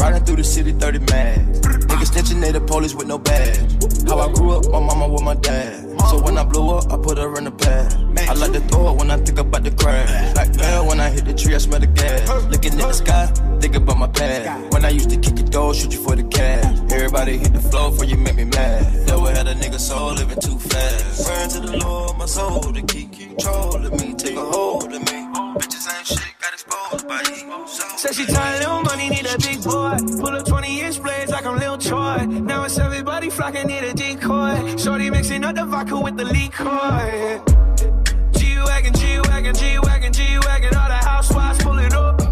Riding 0.00 0.24
through 0.24 0.36
the 0.36 0.44
city, 0.44 0.72
30 0.72 0.98
mags. 1.10 1.60
Niggas 1.60 2.10
snitching, 2.12 2.40
they 2.40 2.52
the 2.52 2.60
police 2.60 2.94
with 2.94 3.08
no 3.08 3.18
badge. 3.18 3.72
How 4.08 4.18
I 4.20 4.32
grew 4.32 4.52
up, 4.52 4.70
my 4.70 4.78
mama 4.78 5.08
with 5.08 5.22
my 5.22 5.34
dad. 5.34 5.86
So 6.08 6.20
when 6.22 6.38
I 6.38 6.44
blew 6.44 6.70
up, 6.70 6.92
I 6.92 6.96
put 6.96 7.18
her 7.18 7.36
in 7.38 7.44
the 7.44 7.50
pad. 7.50 7.94
I 8.28 8.34
like 8.34 8.52
to 8.52 8.60
throw 8.60 8.92
it 8.92 8.98
when 8.98 9.10
I 9.10 9.16
think 9.16 9.38
about 9.38 9.64
the 9.64 9.72
crash. 9.72 10.36
Like 10.36 10.54
hell, 10.54 10.86
when 10.86 11.00
I 11.00 11.10
hit 11.10 11.24
the 11.24 11.34
tree, 11.34 11.54
I 11.54 11.58
smell 11.58 11.80
the 11.80 11.88
gas. 11.88 12.28
Looking 12.46 12.74
at 12.74 12.78
the 12.78 12.92
sky, 12.92 13.26
think 13.60 13.74
about 13.74 13.98
my 13.98 14.06
past. 14.06 14.72
When 14.72 14.84
I 14.84 14.90
used 14.90 15.10
to 15.10 15.16
kick 15.16 15.38
a 15.40 15.42
door, 15.42 15.74
shoot 15.74 15.92
you 15.92 16.02
for 16.02 16.14
the 16.14 16.22
cash. 16.24 16.78
Everybody 16.92 17.38
hit 17.38 17.52
the 17.52 17.60
floor 17.60 17.90
for 17.92 18.04
you 18.04 18.16
make 18.16 18.36
me 18.36 18.44
mad. 18.44 19.06
Never 19.06 19.30
had 19.32 19.48
a 19.48 19.54
nigga 19.54 19.80
soul 19.80 20.12
living 20.12 20.40
too 20.40 20.58
fast. 20.58 21.26
Praying 21.26 21.50
to 21.50 21.60
the 21.60 21.76
Lord, 21.78 22.18
my 22.18 22.26
soul 22.26 22.60
to 22.60 22.82
keep 22.82 23.12
control 23.12 23.84
of 23.84 23.92
me, 24.00 24.14
take 24.14 24.36
a 24.36 24.40
hold 24.44 24.92
of 24.92 25.02
me. 25.12 25.25
Bitches 25.36 25.86
ain't 25.94 26.06
shit, 26.06 26.34
got 26.40 26.52
exposed 26.54 27.06
by. 27.06 27.22
So 27.66 27.84
Said 27.98 28.14
she 28.14 28.24
tired, 28.24 28.60
little 28.60 28.80
money, 28.82 29.10
need 29.10 29.26
a 29.26 29.36
big 29.36 29.62
boy. 29.62 29.96
Pull 30.20 30.34
up 30.34 30.46
20 30.46 30.80
inch 30.80 31.02
blades 31.02 31.30
like 31.30 31.44
I'm 31.44 31.58
Lil 31.58 31.76
Troy. 31.76 32.24
Now 32.24 32.64
it's 32.64 32.78
everybody 32.78 33.28
flocking, 33.28 33.66
need 33.66 33.84
a 33.84 33.92
decoy. 33.92 34.76
Shorty 34.78 35.10
mixing 35.10 35.44
up 35.44 35.54
the 35.54 35.66
vodka 35.66 36.00
with 36.00 36.16
the 36.16 36.24
liquor. 36.24 37.42
G-Wagon, 38.38 38.94
G-Wagon, 38.94 39.54
G-Wagon, 39.54 40.12
G-Wagon. 40.12 40.74
All 40.74 40.88
the 40.88 41.00
housewives 41.04 41.62
pull 41.62 41.78
it 41.80 41.92
up. 41.92 42.22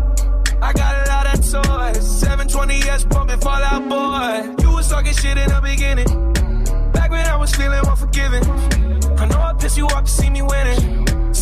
I 0.62 0.72
got 0.72 1.06
a 1.06 1.10
lot 1.10 1.26
of 1.26 1.40
toys. 1.40 2.24
720S 2.24 3.10
pumping 3.10 3.40
Fall 3.40 3.62
Out 3.62 3.86
Boy. 3.86 4.62
You 4.62 4.76
was 4.76 4.88
talking 4.88 5.12
shit 5.12 5.36
in 5.36 5.50
the 5.50 5.60
beginning. 5.62 6.32
Back 6.92 7.10
when 7.10 7.26
I 7.26 7.36
was 7.36 7.54
feeling 7.54 7.86
unforgiving. 7.86 8.44
I 9.18 9.26
know 9.26 9.40
I 9.40 9.52
pissed 9.58 9.76
you 9.76 9.86
off 9.88 10.04
to 10.04 10.10
see 10.10 10.30
me 10.30 10.40
winning. 10.40 11.13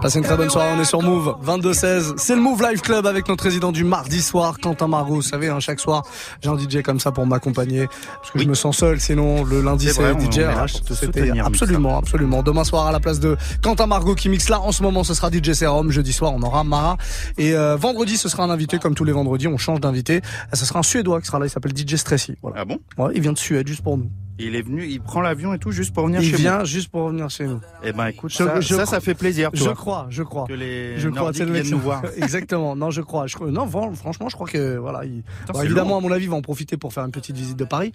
Passez 0.00 0.18
une 0.18 0.24
très 0.24 0.36
bonne 0.36 0.48
soirée, 0.48 0.70
on 0.74 0.80
est 0.80 0.86
sur 0.86 1.02
Move 1.02 1.36
22-16. 1.44 2.14
C'est 2.16 2.34
le 2.34 2.40
Move 2.40 2.62
Live 2.62 2.80
Club 2.80 3.06
avec 3.06 3.28
notre 3.28 3.44
résident 3.44 3.70
du 3.70 3.84
mardi 3.84 4.22
soir, 4.22 4.58
Quentin 4.58 4.88
Margot. 4.88 5.16
Vous 5.16 5.22
savez, 5.22 5.48
hein, 5.48 5.60
chaque 5.60 5.78
soir, 5.78 6.04
j'ai 6.42 6.48
un 6.48 6.56
DJ 6.56 6.80
comme 6.82 6.98
ça 6.98 7.12
pour 7.12 7.26
m'accompagner. 7.26 7.86
Parce 7.86 8.30
que 8.30 8.38
je 8.38 8.48
me 8.48 8.54
sens 8.54 8.78
seul, 8.78 8.98
sinon 8.98 9.44
le 9.44 9.60
lundi 9.60 9.90
C'est 9.90 10.18
DJ 10.18 10.38
RH. 10.38 10.94
C'était 10.94 11.38
absolument, 11.40 11.98
absolument. 11.98 12.42
Demain 12.42 12.64
soir 12.64 12.86
à 12.86 12.92
la 12.92 13.00
place 13.00 13.20
de 13.20 13.36
Quentin 13.62 13.86
Margot 13.86 14.14
qui 14.14 14.30
mixe 14.30 14.48
là. 14.48 14.60
En 14.60 14.72
ce 14.72 14.82
moment, 14.82 15.04
ce 15.04 15.12
sera 15.12 15.30
DJ 15.30 15.52
Serum. 15.52 15.90
Jeudi 15.90 16.14
soir, 16.14 16.32
on 16.34 16.42
aura 16.42 16.64
Mara. 16.64 16.96
Et 17.36 17.52
euh, 17.54 17.76
vendredi, 17.76 18.16
ce 18.16 18.30
sera 18.30 18.42
un 18.42 18.50
invité 18.50 18.78
comme 18.78 18.94
tous 18.94 19.04
les 19.04 19.12
vendredis. 19.12 19.48
On 19.48 19.58
change 19.58 19.80
d'invité. 19.80 20.22
Ce 20.54 20.64
sera 20.64 20.78
un 20.78 20.82
Suédois 20.82 21.20
qui 21.20 21.26
sera 21.26 21.38
là. 21.38 21.44
Il 21.44 21.50
s'appelle 21.50 21.76
DJ 21.76 21.96
Stressy. 21.96 22.36
Voilà. 22.40 22.56
Ah 22.60 22.64
bon? 22.64 22.78
Ouais, 22.96 23.12
il 23.14 23.20
vient 23.20 23.34
de 23.34 23.38
Suède 23.38 23.68
juste 23.68 23.82
pour 23.82 23.98
nous. 23.98 24.10
Il 24.40 24.56
est 24.56 24.62
venu, 24.62 24.86
il 24.86 25.00
prend 25.00 25.20
l'avion 25.20 25.52
et 25.54 25.58
tout 25.58 25.70
juste 25.70 25.94
pour 25.94 26.06
venir 26.06 26.20
Il 26.22 26.30
chez 26.30 26.36
vient 26.36 26.60
vous. 26.60 26.64
juste 26.64 26.88
pour 26.90 27.08
venir 27.08 27.28
chez 27.30 27.46
nous. 27.46 27.60
Eh 27.84 27.92
ben 27.92 28.06
écoute, 28.06 28.30
Je- 28.32 28.36
ça, 28.38 28.60
je 28.60 28.74
ça, 28.84 29.00
fait 29.00 29.14
plaisir. 29.14 29.50
Je 29.52 29.68
crois, 29.70 30.06
je 30.10 30.22
crois. 30.22 30.46
Que 30.46 30.52
les 30.54 30.98
Je 30.98 31.08
crois, 31.08 31.30
viennent 31.30 31.70
nous 31.70 31.78
voir. 31.78 32.02
Exactement. 32.16 32.74
Non, 32.76 32.90
je 32.90 33.02
crois. 33.02 33.26
Je. 33.26 33.36
Non, 33.38 33.66
fran- 33.68 33.92
franchement, 33.94 34.28
je 34.28 34.34
crois 34.34 34.48
que 34.48 34.76
voilà. 34.76 35.04
Il... 35.04 35.22
Évidemment, 35.62 35.98
à 35.98 36.00
mon 36.00 36.10
avis, 36.10 36.24
il 36.24 36.30
va 36.30 36.36
en 36.36 36.42
profiter 36.42 36.76
pour 36.76 36.92
faire 36.92 37.04
une 37.04 37.10
petite 37.12 37.36
visite 37.36 37.56
de 37.56 37.64
Paris. 37.64 37.92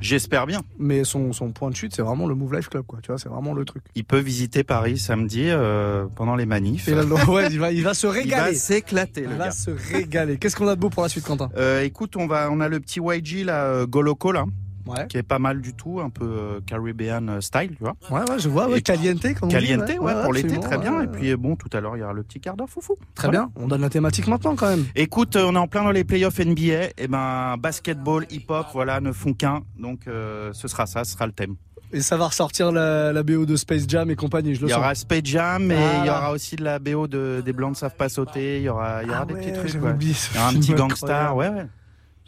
J'espère 0.00 0.46
bien. 0.46 0.60
Mais 0.78 1.04
son, 1.04 1.32
son 1.32 1.50
point 1.52 1.70
de 1.70 1.76
chute, 1.76 1.94
c'est 1.94 2.02
vraiment 2.02 2.26
le 2.26 2.34
Move 2.34 2.54
Life 2.54 2.68
Club, 2.68 2.84
quoi. 2.86 2.98
Tu 3.02 3.08
vois, 3.08 3.18
c'est 3.18 3.28
vraiment 3.28 3.54
le 3.54 3.64
truc. 3.64 3.82
Il 3.94 4.04
peut 4.04 4.18
visiter 4.18 4.64
Paris 4.64 4.98
samedi 4.98 5.44
euh, 5.46 6.06
pendant 6.14 6.36
les 6.36 6.46
manifs. 6.46 6.86
Là, 6.88 7.02
ouais, 7.28 7.48
il 7.50 7.58
va, 7.58 7.72
il 7.72 7.82
va 7.82 7.94
se 7.94 8.06
Il 8.06 8.10
va 8.10 8.14
régaler. 8.14 8.54
s'éclater, 8.54 9.22
Il 9.22 9.30
le 9.30 9.36
va 9.36 9.46
gars. 9.46 9.50
se 9.50 9.70
régaler. 9.92 10.36
Qu'est-ce 10.38 10.56
qu'on 10.56 10.68
a 10.68 10.74
de 10.74 10.80
beau 10.80 10.90
pour 10.90 11.02
la 11.02 11.08
suite, 11.08 11.24
Quentin? 11.24 11.48
Euh, 11.56 11.82
écoute, 11.82 12.16
on 12.16 12.26
va, 12.26 12.48
on 12.50 12.60
a 12.60 12.68
le 12.68 12.80
petit 12.80 13.00
YG 13.00 13.44
là, 13.44 13.64
euh, 13.64 13.86
Goloco 13.86 14.32
là, 14.32 14.44
Ouais. 14.86 15.06
qui 15.08 15.16
est 15.18 15.22
pas 15.22 15.38
mal 15.38 15.60
du 15.60 15.74
tout, 15.74 16.00
un 16.00 16.10
peu 16.10 16.24
euh, 16.24 16.60
Caribbean 16.66 17.28
euh, 17.28 17.40
style, 17.40 17.70
tu 17.76 17.82
vois. 17.82 17.94
Ouais, 18.10 18.28
ouais, 18.30 18.38
je 18.38 18.48
vois. 18.48 18.68
Ouais, 18.68 18.78
Et- 18.78 18.82
caliente, 18.82 19.20
comme 19.22 19.34
on 19.42 19.46
dit, 19.48 19.54
Caliente, 19.54 19.88
ouais, 20.00 20.22
pour 20.22 20.32
l'été, 20.32 20.60
très 20.60 20.78
bien. 20.78 20.98
ouais, 20.98 21.04
Et 21.04 21.08
puis 21.08 21.36
bon, 21.36 21.56
tout 21.56 21.68
à 21.72 21.80
l'heure, 21.80 21.96
il 21.96 22.00
y 22.00 22.02
aura 22.02 22.12
le 22.12 22.22
petit 22.22 22.40
quart 22.40 22.56
d'heure 22.56 22.68
foufou. 22.68 22.96
Très 23.14 23.28
Voilà. 23.28 23.46
bien. 23.54 23.62
On 23.62 23.66
donne 23.66 23.80
la 23.80 23.90
thématique 23.90 24.26
maintenant, 24.28 24.54
quand 24.56 24.68
même. 24.68 24.84
Écoute, 24.94 25.36
euh, 25.36 25.44
on 25.48 25.54
est 25.54 25.58
en 25.58 25.66
plein 25.68 25.82
dans 25.84 25.90
les 25.90 26.04
playoffs 26.04 26.38
NBA. 26.38 26.90
Et 26.98 27.08
ben, 27.08 27.56
basketball, 27.58 28.26
hip-hop, 28.30 28.66
voilà, 28.72 29.00
ne 29.00 29.12
font 29.12 29.32
qu'un. 29.34 29.62
Donc, 29.78 30.00
euh, 30.06 30.50
ce 30.52 30.68
sera 30.68 30.86
ça, 30.86 31.04
ce 31.04 31.12
sera 31.14 31.26
le 31.26 31.32
thème. 31.32 31.56
Et 31.92 32.00
ça 32.00 32.16
va 32.16 32.26
ressortir 32.26 32.72
la, 32.72 33.12
la 33.12 33.22
BO 33.22 33.46
de 33.46 33.54
Space 33.54 33.84
Jam 33.88 34.10
et 34.10 34.16
compagnie, 34.16 34.54
je 34.56 34.60
le 34.60 34.66
Il 34.66 34.70
y 34.70 34.72
sens. 34.72 34.78
aura 34.80 34.94
Space 34.96 35.20
Jam, 35.24 35.64
mais 35.66 35.76
Ah, 35.78 35.98
il 36.02 36.06
y 36.06 36.10
aura 36.10 36.32
aussi 36.32 36.56
de 36.56 36.64
la 36.64 36.78
BO 36.80 37.06
de, 37.06 37.42
des 37.44 37.52
Blancs 37.52 37.70
ne 37.70 37.76
savent 37.76 37.94
pas 37.96 38.08
sauter. 38.08 38.56
Il 38.58 38.62
y 38.64 38.68
aura, 38.68 39.02
il 39.04 39.06
y 39.08 39.10
aura 39.10 39.20
Ah 39.22 39.24
des 39.24 39.34
ouais, 39.34 39.40
petits 39.40 39.52
trucs. 39.52 39.82
ouais. 39.82 39.94
Il 40.00 40.08
y 40.34 40.38
aura 40.38 40.48
un 40.48 40.52
petit 40.54 40.72
incroyable. 40.72 41.36
ouais, 41.36 41.48
ouais. 41.48 41.66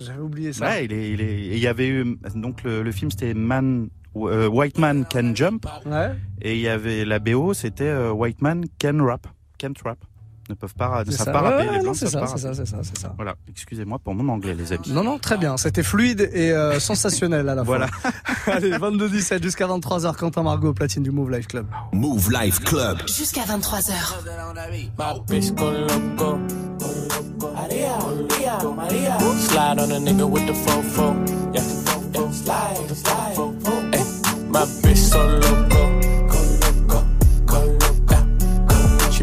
J'avais 0.00 0.20
oublié 0.20 0.52
ça. 0.52 0.66
Ouais, 0.68 0.84
il 0.84 0.92
est, 0.92 1.10
il 1.10 1.20
est, 1.20 1.46
il 1.46 1.58
y 1.58 1.66
avait 1.66 1.88
eu, 1.88 2.18
donc 2.34 2.62
le, 2.62 2.82
le 2.82 2.92
film 2.92 3.10
c'était 3.10 3.34
Man, 3.34 3.88
euh, 4.16 4.48
White 4.48 4.78
Man 4.78 5.04
Can 5.10 5.32
Jump. 5.34 5.66
Ouais. 5.86 6.12
Et 6.40 6.54
il 6.54 6.60
y 6.60 6.68
avait 6.68 7.04
la 7.04 7.18
BO, 7.18 7.52
c'était 7.54 7.84
euh, 7.84 8.12
White 8.12 8.40
Man 8.42 8.64
Can 8.80 9.04
Rap. 9.04 9.26
Can't 9.58 9.74
Rap. 9.84 9.98
Ne 10.48 10.54
peuvent 10.54 10.74
pas, 10.74 11.04
ne 11.04 11.10
C'est 11.10 11.18
savent 11.18 11.26
ça. 11.26 11.32
pas 11.32 11.42
Ouais, 11.42 11.48
rapper. 11.48 11.58
ouais, 11.66 11.70
les 11.72 11.76
non, 11.78 11.82
blancs 11.84 11.96
c'est 11.96 12.06
ça, 12.06 12.26
c'est 12.26 12.38
ça, 12.38 12.54
c'est 12.54 12.66
ça, 12.66 12.76
c'est 12.82 12.98
ça. 12.98 13.12
Voilà, 13.16 13.34
excusez-moi 13.50 13.98
pour 13.98 14.14
mon 14.14 14.28
anglais, 14.32 14.54
les 14.54 14.72
amis. 14.72 14.90
Non, 14.92 15.04
non, 15.04 15.18
très 15.18 15.36
bien. 15.36 15.56
C'était 15.58 15.82
fluide 15.82 16.30
et 16.32 16.52
euh, 16.52 16.80
sensationnel 16.80 17.48
à 17.48 17.54
la 17.54 17.62
Voilà. 17.62 17.88
fois. 17.88 18.11
Allez, 18.54 18.70
22-17 18.72 19.42
jusqu'à 19.42 19.66
23h, 19.66 20.16
Quentin 20.16 20.42
Margot, 20.42 20.72
platine 20.72 21.02
du 21.02 21.11
Move 21.11 21.30
Life 21.30 21.48
Club. 21.48 21.66
Move 21.92 22.30
Life 22.32 22.61
Club. 22.61 22.98
Jusqu'à 23.06 23.42
23h. 23.42 23.92
My 24.98 25.20
bitch 25.28 25.54
go 25.54 25.70
loco. 25.70 26.38
Slide 29.38 29.78
on 29.78 29.90
a 29.90 29.98
nigga 30.00 30.26
with 30.28 30.46
the 30.46 30.54
fofo. 30.54 31.14
Yeah. 31.54 31.62
yeah. 32.14 32.30
Slide, 32.30 32.96
slide. 32.96 33.37
Ay, 33.92 34.04
my 34.48 34.64
bitch 34.82 34.96
so 34.96 35.18
loco. 35.26 35.77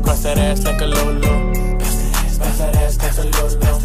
Bust 0.06 0.24
that 0.24 0.38
ass 0.38 0.64
like 0.64 0.82
a 0.82 0.86
lolo. 0.86 1.54
Bust 1.80 2.58
that 2.60 2.76
ass 2.76 2.98
like 3.00 3.18
a 3.18 3.24
lolo. 3.24 3.80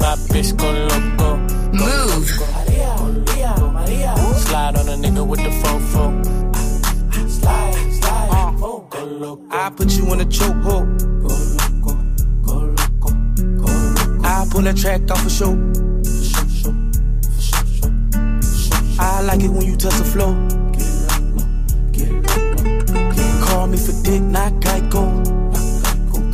My 0.00 0.16
bitch 0.30 0.56
go 0.56 0.70
loco. 0.70 1.36
Move. 1.72 2.28
Slide 4.38 4.76
on 4.76 4.88
a 4.88 4.96
nigga 4.96 5.26
with 5.26 5.42
the 5.42 5.50
fofo. 5.60 6.04
Slide, 7.28 7.92
slide. 7.92 8.56
Go 8.90 9.04
loco. 9.04 9.46
I 9.50 9.70
put 9.70 9.96
you 9.96 10.12
in 10.12 10.20
a 10.20 10.24
chokehold. 10.24 10.86
Go 11.22 11.28
loco, 11.58 11.92
go 12.42 12.54
loco, 12.78 13.10
go 13.40 13.72
loco. 13.72 14.22
I 14.22 14.46
pull 14.50 14.62
that 14.62 14.76
track 14.76 15.10
off 15.10 15.26
a 15.26 15.30
show. 15.30 15.54
I 18.96 19.22
like 19.22 19.40
it 19.40 19.48
when 19.48 19.66
you 19.66 19.76
touch 19.76 19.94
the 19.94 20.04
floor. 20.04 20.63
Call 23.54 23.68
me 23.68 23.78
for 23.78 23.92
dick, 24.02 24.20
not 24.20 24.52
Geico. 24.54 25.04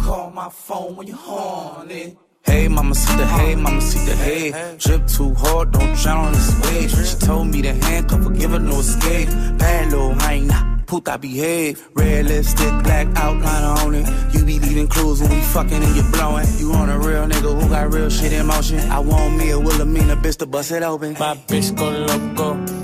Call 0.03 0.31
my 0.31 0.49
phone 0.49 0.97
when 0.97 1.07
you're 1.07 1.17
horny. 1.19 2.17
Hey, 2.45 2.67
mama, 2.67 2.95
see 2.95 3.15
the 3.15 3.27
hey, 3.27 3.55
mama, 3.55 3.83
see 3.83 4.03
the 4.09 4.17
hey. 4.17 4.77
Drip 4.79 5.07
too 5.07 5.35
hard, 5.35 5.71
don't 5.71 5.95
drown 5.99 6.25
on 6.25 6.33
this 6.33 6.51
wave. 6.65 6.91
She 6.91 7.17
told 7.27 7.49
me 7.49 7.61
to 7.61 7.75
handcuff 7.75 8.25
her, 8.25 8.31
give 8.31 8.53
her 8.53 8.59
no 8.59 8.81
escape. 8.81 9.29
Bad 9.59 9.91
little 9.91 10.15
hyena, 10.15 10.83
puta 10.87 11.19
behave. 11.19 11.87
Red 11.93 12.25
lipstick, 12.25 12.73
black 12.85 13.07
outline 13.17 13.65
on 13.65 13.95
it. 13.97 14.35
You 14.35 14.43
be 14.47 14.59
leaving 14.59 14.89
clues 14.89 15.21
when 15.21 15.31
we 15.31 15.41
fucking 15.43 15.83
and 15.85 15.95
you 15.95 16.03
blowing. 16.13 16.47
You 16.57 16.73
on 16.73 16.89
a 16.89 16.99
real 16.99 17.27
nigga 17.27 17.63
who 17.63 17.69
got 17.69 17.93
real 17.93 18.09
shit 18.09 18.33
in 18.33 18.47
motion. 18.47 18.81
I 18.91 18.99
want 18.99 19.37
me 19.37 19.51
a 19.51 19.61
Wilhelmina 19.61 20.17
bitch 20.17 20.39
to 20.39 20.47
bust 20.47 20.73
it 20.73 20.83
open. 20.83 21.13
My 21.19 21.35
bitch. 21.35 21.77
Go 21.77 21.91
loco. 21.91 22.80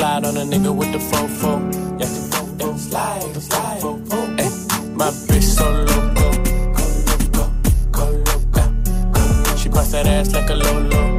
Slide 0.00 0.24
on 0.24 0.36
a 0.38 0.40
nigga 0.40 0.74
with 0.74 0.92
the 0.92 0.98
fofo. 0.98 1.60
Yeah. 2.00 2.08
yeah. 2.58 2.74
Slide, 2.74 3.36
slide. 3.42 3.82
Ay, 4.40 4.48
my 4.94 5.10
bitch 5.28 5.42
so 5.42 5.70
loco. 5.70 6.30
She 9.58 9.68
bust 9.68 9.92
that 9.92 10.06
ass 10.06 10.32
like 10.32 10.48
a 10.48 10.54
lolo. 10.54 11.09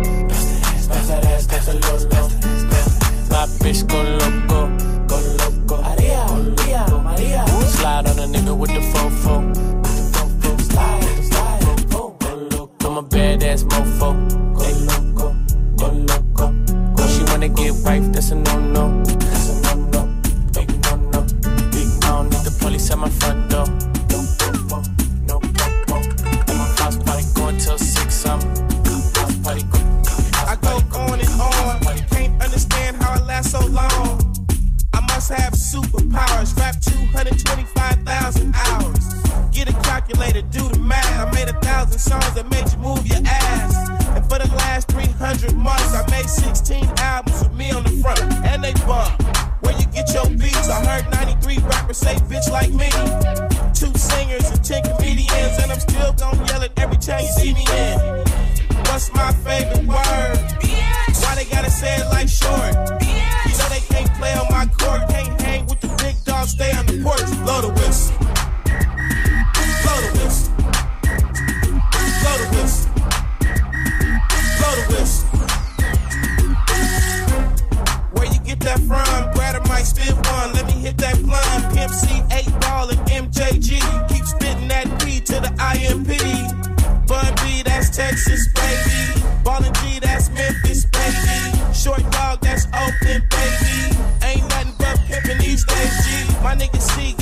G. 96.61 96.69
My 96.69 97.20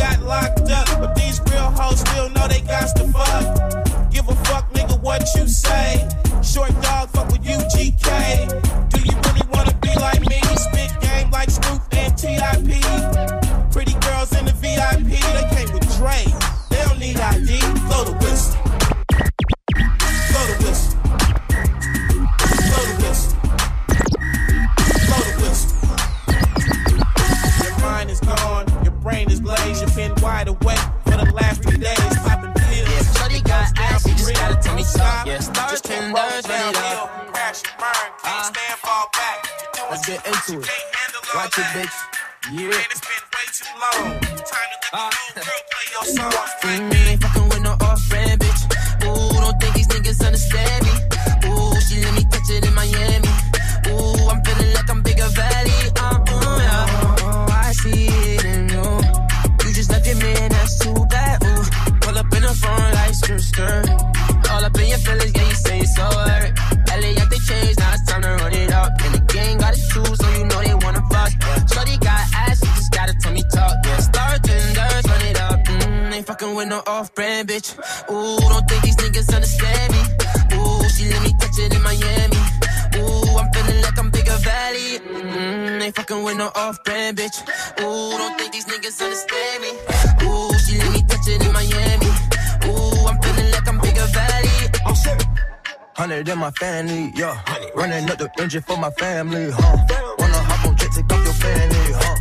100 98.49 98.65
for 98.65 98.81
my 98.81 98.89
family, 98.89 99.51
huh? 99.51 99.77
Wanna 100.17 100.41
hop 100.49 100.65
on 100.65 100.75
jet, 100.75 100.89
take 100.91 101.05
off 101.13 101.23
your 101.23 101.33
fanny, 101.33 101.93
huh? 102.01 102.15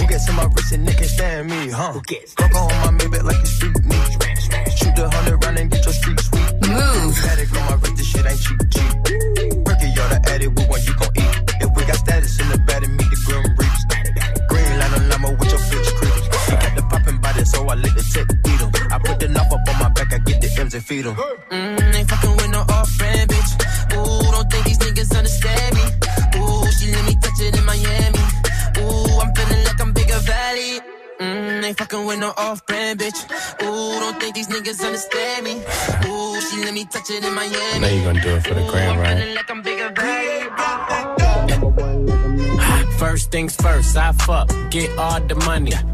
You 0.00 0.06
get 0.08 0.20
my 0.32 0.44
wrist 0.44 0.72
and 0.72 0.88
they 0.88 0.94
can 0.94 1.04
stand 1.04 1.50
me, 1.50 1.68
huh? 1.68 2.00
Coco 2.36 2.56
on 2.56 2.80
my 2.80 3.04
Maybach 3.04 3.22
like 3.22 3.36
a 3.36 3.46
street. 3.46 3.76
Shoot 4.80 4.96
the 4.96 5.10
hundred 5.12 5.44
round 5.44 5.58
and 5.58 5.70
get 5.70 5.84
your 5.84 5.92
street 5.92 6.18
sweet. 6.20 6.48
Move. 6.72 7.12
On 7.52 7.64
my 7.68 7.76
wrist, 7.76 7.96
this 7.96 8.06
shit 8.08 8.24
ain't 8.24 8.40
cheap, 8.40 8.60
cheap. 8.72 8.92
Y'all 9.94 10.08
the 10.08 10.48
with 10.72 10.88
you 10.88 10.94
gon' 10.96 11.12
eat. 11.20 11.34
If 11.60 11.70
we 11.76 11.84
got 11.84 11.96
status 12.00 12.40
in 12.40 12.48
the 12.48 12.56
meet 12.88 13.10
the 13.12 13.18
grim 13.28 13.44
reaps. 13.60 13.84
Green 14.48 14.78
line 14.80 14.94
on 14.96 15.08
limo 15.10 15.36
with 15.36 15.52
your 15.52 15.60
bitch 15.68 15.90
got 16.64 16.76
the 16.76 16.82
poppin' 16.88 17.18
body, 17.20 17.44
so 17.44 17.68
I 17.68 17.74
let 17.74 17.92
the 17.92 18.04
beat 18.42 18.62
em. 18.64 18.72
I 18.90 18.98
put 19.04 19.20
the 19.20 19.28
knob 19.28 19.52
up 19.52 19.68
on 19.68 19.76
my 19.84 19.88
back, 19.90 20.14
I 20.14 20.18
get 20.18 20.40
the 20.40 20.48
M's 20.60 20.72
and 20.72 20.82
feed 20.82 21.04
em. 21.04 21.14
Mm. 21.14 21.73
Fucking 31.94 32.06
with 32.06 32.18
no 32.18 32.32
off-brand 32.36 33.00
bitch. 33.00 33.24
Ooh, 33.62 34.00
don't 34.00 34.20
think 34.20 34.34
these 34.34 34.48
niggas 34.48 34.84
understand 34.84 35.44
me. 35.44 35.52
Ooh, 36.08 36.40
she 36.40 36.64
let 36.64 36.74
me 36.74 36.84
touch 36.84 37.10
it 37.10 37.24
in 37.24 37.34
Miami. 37.34 37.80
Know 37.80 37.88
you 37.88 38.04
gonna 38.04 38.20
do 38.20 38.30
it 38.30 38.46
for 38.46 38.54
the 38.54 38.66
gram, 38.66 38.98
right? 38.98 39.34
Like 39.34 39.50
I'm 39.50 39.62
bigger 39.62 39.90
valley. 39.90 40.50
First 42.98 43.30
things 43.30 43.56
first, 43.56 43.96
I 43.96 44.12
fuck, 44.12 44.50
get 44.70 44.96
all 44.98 45.20
the 45.20 45.34
money. 45.34 45.72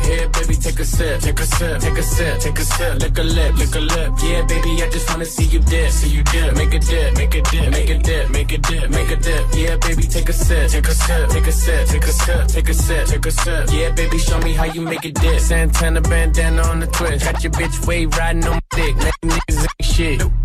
Here, 0.00 0.28
baby, 0.28 0.54
take 0.56 0.78
a 0.78 0.84
sip, 0.84 1.20
take 1.20 1.40
a 1.40 1.46
sip, 1.46 1.80
take 1.80 1.98
a 1.98 2.02
sip, 2.02 2.38
take 2.40 2.58
a 2.58 2.64
sip. 2.64 2.98
Lick 3.00 3.18
a 3.18 3.22
lip, 3.22 3.56
lick 3.56 3.74
a 3.74 3.80
lip. 3.80 4.12
Yeah, 4.22 4.42
baby, 4.46 4.82
I 4.82 4.88
just 4.90 5.08
wanna 5.10 5.24
see 5.24 5.44
you 5.44 5.60
dip, 5.60 5.90
see 5.90 6.10
you 6.10 6.22
dip. 6.24 6.54
Make 6.56 6.74
a 6.74 6.78
dip, 6.78 7.16
make 7.16 7.34
a 7.34 7.42
dip, 7.42 7.70
make 7.70 7.90
a 7.90 7.98
dip, 7.98 8.30
make 8.30 8.52
a 8.52 8.58
dip, 8.58 8.90
make 8.90 9.10
a 9.10 9.16
dip. 9.16 9.44
Yeah, 9.54 9.76
baby, 9.76 10.02
take 10.02 10.28
a 10.28 10.32
sip, 10.32 10.70
take 10.70 10.88
a 10.88 10.94
sip, 10.94 11.28
take 11.30 11.46
a 11.46 11.52
sip, 11.52 11.88
take 11.88 12.04
a 12.04 12.12
sip, 12.12 12.46
take 12.48 12.68
a 12.68 12.74
sip, 12.74 13.06
take 13.06 13.26
a 13.26 13.30
sip. 13.30 13.68
Yeah, 13.72 13.90
baby, 13.92 14.18
show 14.18 14.38
me 14.40 14.52
how 14.52 14.64
you 14.64 14.82
make 14.82 15.04
a 15.04 15.12
dip. 15.12 15.40
Santana 15.40 16.00
bandana 16.00 16.62
on 16.62 16.80
the 16.80 16.86
twist. 16.86 17.24
Got 17.24 17.42
your 17.42 17.52
bitch 17.52 17.86
way 17.86 18.06
riding 18.06 18.44
on 18.44 18.54
my 18.54 18.60
dick. 18.76 18.96
Niggas 18.96 19.58
ain't 19.58 20.20
shit. 20.20 20.41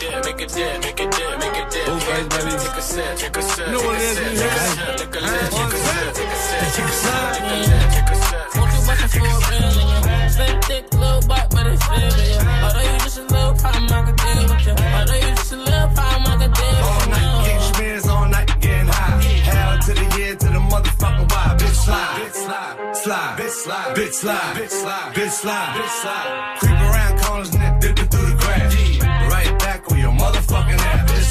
make 0.00 0.40
a 0.40 0.46
dip, 0.46 0.82
make 0.82 1.00
a 1.00 1.08
dip, 1.08 1.38
make 1.38 1.56
a 1.56 1.70
dip. 1.70 1.88
Okay, 1.88 2.22
baby, 2.28 2.52
take 2.58 2.76
a 2.76 2.82
sip, 2.82 3.16
take 3.16 3.36
a 3.36 3.42
sip. 3.42 3.68
No 3.68 3.80
one 3.80 3.96
is 3.96 4.18
in. 4.18 4.36
Take 4.36 4.52
a 4.52 4.60
sip, 4.66 4.96
take 4.96 5.14
a 5.14 5.20
sip, 5.20 5.50
take 5.52 5.72
a 5.72 5.78
sip, 5.78 6.14
take 6.14 6.28
a 6.28 6.36
sip, 6.36 6.66
take 6.66 6.84
a 6.84 6.96
sip, 6.96 7.90
take 7.94 8.10
a 8.10 8.16
sip. 8.16 8.56
Won't 8.56 8.72
you 8.74 8.80
watch 8.86 9.02
it 9.04 9.10
for 9.10 9.18
a 9.18 9.22
real 9.24 9.70
nigga? 9.76 10.30
Slim, 10.30 10.60
thick, 10.62 10.84
little 10.94 11.22
butt, 11.28 11.46
but 11.50 11.66
it's 11.66 11.84
still 11.84 12.12
yeah. 12.28 12.64
Although 12.64 12.80
you 12.80 12.98
just 12.98 13.18
a 13.18 13.22
little 13.22 13.54
problem, 13.54 13.88
I 13.88 14.02
could 14.06 14.16
deal 14.16 14.42
with 14.50 14.66
you. 14.66 14.74
Although 14.96 15.14
you 15.14 15.34
just 15.36 15.52
a 15.52 15.56
little 15.56 15.88
problem, 15.96 16.26
I 16.26 16.34
could 16.40 16.54
deal 16.54 16.76
All 16.86 17.06
night 17.08 17.44
getting 17.46 17.74
spins, 17.74 18.06
all 18.08 18.28
night 18.28 18.60
getting 18.60 18.88
high. 18.88 19.22
Hell 19.48 19.78
to 19.78 19.92
the 19.94 20.06
year, 20.18 20.34
to 20.36 20.46
the 20.46 20.62
motherfucking 20.72 21.28
why. 21.32 21.56
Bitch 21.56 21.78
slide, 21.84 22.20
bitch 22.20 22.34
slide, 22.34 22.96
slide, 22.96 23.38
bitch 23.38 23.50
slide, 23.50 23.96
bitch 23.96 24.12
slide, 24.12 24.56
bitch 24.56 24.70
slide, 24.70 25.14
bitch 25.14 25.30
slide, 25.30 25.72
bitch 25.76 25.94
slide. 26.02 26.56
Creep 26.60 26.80
around 26.84 27.20
corners 27.22 27.54
and 27.54 27.76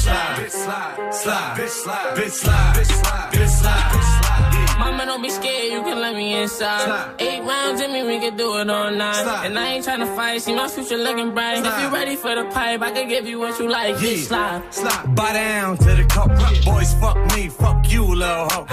slide, 0.06 0.36
bitch 0.38 0.50
slide, 0.50 1.14
slide, 1.14 1.56
bitch 1.56 1.68
slide, 1.68 2.16
bitch 2.16 2.30
slide, 2.30 3.32
bitch 3.32 3.48
slide, 3.48 3.92
bitch 3.92 4.10
slide. 4.20 4.78
Mama, 4.78 5.06
don't 5.06 5.22
be 5.22 5.30
scared, 5.30 5.72
you 5.72 5.82
can 5.82 5.98
let 6.00 6.14
me 6.14 6.34
inside. 6.34 7.14
Eight 7.18 7.42
rounds 7.42 7.80
in 7.80 7.92
me, 7.92 8.02
we 8.04 8.18
can 8.18 8.36
do 8.36 8.58
it 8.58 8.70
all 8.70 8.90
night. 8.90 9.46
And 9.46 9.58
I 9.58 9.66
ain't 9.72 9.84
tryna 9.84 10.14
fight, 10.14 10.42
see 10.42 10.54
my 10.54 10.68
future 10.68 10.96
looking 10.96 11.32
bright. 11.32 11.64
If 11.64 11.82
you 11.82 11.88
ready 11.88 12.16
for 12.16 12.34
the 12.34 12.44
pipe, 12.44 12.82
I 12.82 12.90
can 12.92 13.08
give 13.08 13.26
you 13.26 13.38
what 13.38 13.58
you 13.58 13.68
like. 13.68 13.96
Bitch, 13.96 14.26
slide. 14.26 14.62
Slide. 14.72 15.14
Buy 15.14 15.32
down 15.32 15.78
to 15.78 15.94
the 15.94 16.04
cup. 16.04 16.28
Boys, 16.64 16.94
fuck 16.94 17.16
me, 17.34 17.48
fuck 17.48 17.90
you, 17.90 18.04
little 18.04 18.48
hoe. 18.50 18.66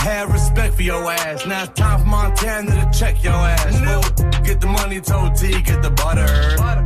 Have 0.00 0.32
respect 0.32 0.74
for 0.74 0.82
your 0.82 1.10
ass. 1.10 1.46
Now 1.46 1.64
it's 1.64 1.72
time 1.78 2.00
for 2.00 2.06
Montana 2.06 2.70
to 2.70 2.98
check 2.98 3.22
your 3.22 3.34
ass. 3.34 3.78
Fool. 3.78 4.42
Get 4.42 4.60
the 4.60 4.66
money, 4.66 5.00
told 5.00 5.36
T, 5.36 5.62
get 5.62 5.82
the 5.82 5.90
butter. 5.90 6.26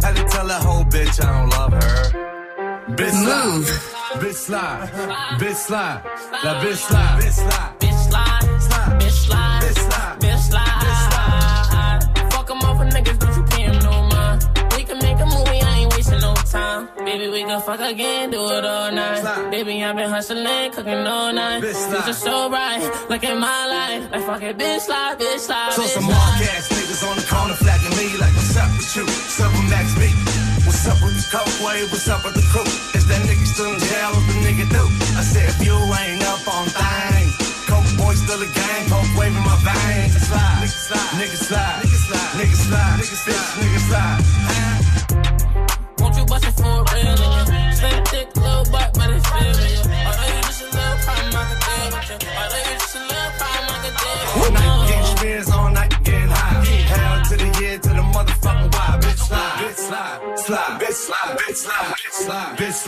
Had 0.04 0.16
to 0.16 0.24
tell 0.24 0.46
that 0.46 0.62
whole 0.62 0.84
bitch 0.84 1.24
I 1.24 1.40
don't 1.40 1.50
love 1.50 1.72
her. 1.72 2.27
Bitch. 2.98 3.14
Move. 3.14 3.64
Bitch 4.18 4.34
slide. 4.34 4.90
Bitch 5.38 5.54
slide. 5.54 6.02
That 6.42 6.64
bitch 6.64 6.78
slide. 6.78 7.22
Bitch 7.22 7.32
slide. 7.32 7.78
Bitch, 7.78 8.08
slide. 8.08 8.42
Bitch, 8.98 9.12
slide. 9.12 10.18
Bitch 10.20 10.38
slide. 10.50 10.80
Bitch, 10.82 11.02
slide. 11.06 12.32
Fuck 12.32 12.50
'em 12.50 12.58
off 12.66 12.78
for 12.78 12.87
niggas, 12.87 13.18
don't 13.20 13.37
you 13.37 13.66
'em 13.66 13.78
no 13.87 14.02
mind. 14.02 14.48
We 14.76 14.82
can 14.82 14.98
make 14.98 15.20
a 15.20 15.26
movie, 15.26 15.62
I 15.62 15.78
ain't 15.78 15.94
wasting 15.94 16.20
no 16.20 16.34
time. 16.34 16.88
Baby, 17.04 17.28
we 17.28 17.44
can 17.44 17.61
fuck 17.62 17.78
again, 17.78 18.30
do 18.30 18.42
it 18.50 18.64
all 18.64 18.90
night. 18.90 19.22
Baby, 19.52 19.84
I've 19.84 19.94
been 19.94 20.11
hustling, 20.11 20.72
cooking 20.72 21.06
all 21.06 21.32
night. 21.32 21.61
Things 21.62 21.94
are 21.94 22.12
so 22.12 22.48
bright, 22.48 22.82
look 23.08 23.22
at 23.22 23.38
my 23.38 23.61
life. 23.76 24.02
Like 24.11 24.26
fuck 24.26 24.42
it, 24.42 24.58
bitch, 24.58 24.80
slide, 24.80 25.20
bitch, 25.20 25.38
slide. 25.38 25.72
So 25.72 25.82
some 25.87 26.06
mark 26.06 26.40
ass 26.50 26.66
niggas 26.74 27.02
on 27.08 27.14
the 27.14 27.26
corner 27.30 27.54
flagging 27.54 27.94
me 27.96 28.06
like, 28.18 28.34
what's 28.34 28.56
up 28.56 28.70
with 28.76 28.96
you? 28.96 29.04
With 29.04 29.70
Max 29.70 29.94
B? 30.00 30.38
What's 30.68 30.85
up 30.85 31.00
with 31.00 31.16
the 31.16 31.24
coke 31.33 31.48
wave? 31.64 31.88
What's 31.88 32.12
up 32.12 32.28
with 32.28 32.37
the 32.37 32.44
crew? 32.52 32.68
Is 32.92 33.09
that 33.09 33.24
nigga 33.24 33.40
still 33.48 33.72
in 33.72 33.81
jail? 33.81 34.12
What 34.12 34.20
the 34.28 34.37
nigga 34.44 34.68
do? 34.68 34.85
I 35.16 35.24
said, 35.24 35.48
if 35.48 35.64
you 35.64 35.72
ain't 35.72 36.20
up 36.28 36.44
on 36.44 36.68
things, 36.68 37.33
coke 37.64 37.88
boy 37.96 38.12
still 38.12 38.37
a 38.37 38.44
gang, 38.44 38.85
coke 38.85 39.09
waving 39.16 39.40
my 39.48 39.57
veins. 39.64 40.12
Nigga 40.12 40.28
slide, 40.28 40.61
nigga 40.61 40.76
slide, 40.76 41.09
nigga 41.16 41.40
slide, 41.40 41.76
nigga 41.81 41.98
slide, 42.04 42.33
nigga 42.37 42.59
slide, 42.68 42.88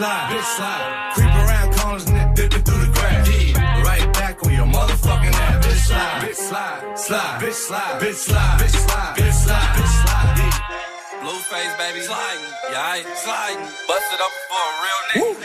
slide, 0.00 0.32
bitch 0.32 0.48
slide. 0.56 1.12
Creep 1.14 1.34
around 1.44 1.68
corners 1.76 2.04
and 2.08 2.16
then 2.16 2.28
dip 2.34 2.54
it 2.54 2.64
through 2.64 2.80
the 2.84 2.90
grass. 2.96 3.28
Yeah, 3.28 3.82
right 3.84 4.06
back 4.14 4.42
on 4.44 4.52
your 4.52 4.66
motherfucking 4.66 5.34
ass. 5.34 5.66
Bitch 5.66 5.82
slide, 5.88 6.22
bitch 6.24 6.36
slide, 6.36 6.98
slide, 6.98 7.40
bitch 7.40 7.52
slide, 7.52 8.00
bitch 8.00 8.14
slide, 8.14 8.58
bitch 8.60 8.76
slide, 8.86 9.14
bitch 9.16 9.36
slide, 9.44 9.70
bitch 9.76 9.94
slide. 10.02 10.36
Yeah. 10.40 11.20
Blueface, 11.22 11.74
baby. 11.76 12.00
Sliding. 12.00 12.48
Yeah, 12.72 12.90
I 12.90 12.96
ain't 12.98 13.12
sliding. 13.24 13.68
Bust 13.88 14.08
it 14.14 14.20
up 14.26 14.34
for 14.48 14.64
a 14.70 14.72
real 14.84 15.00
nigga. 15.10 15.36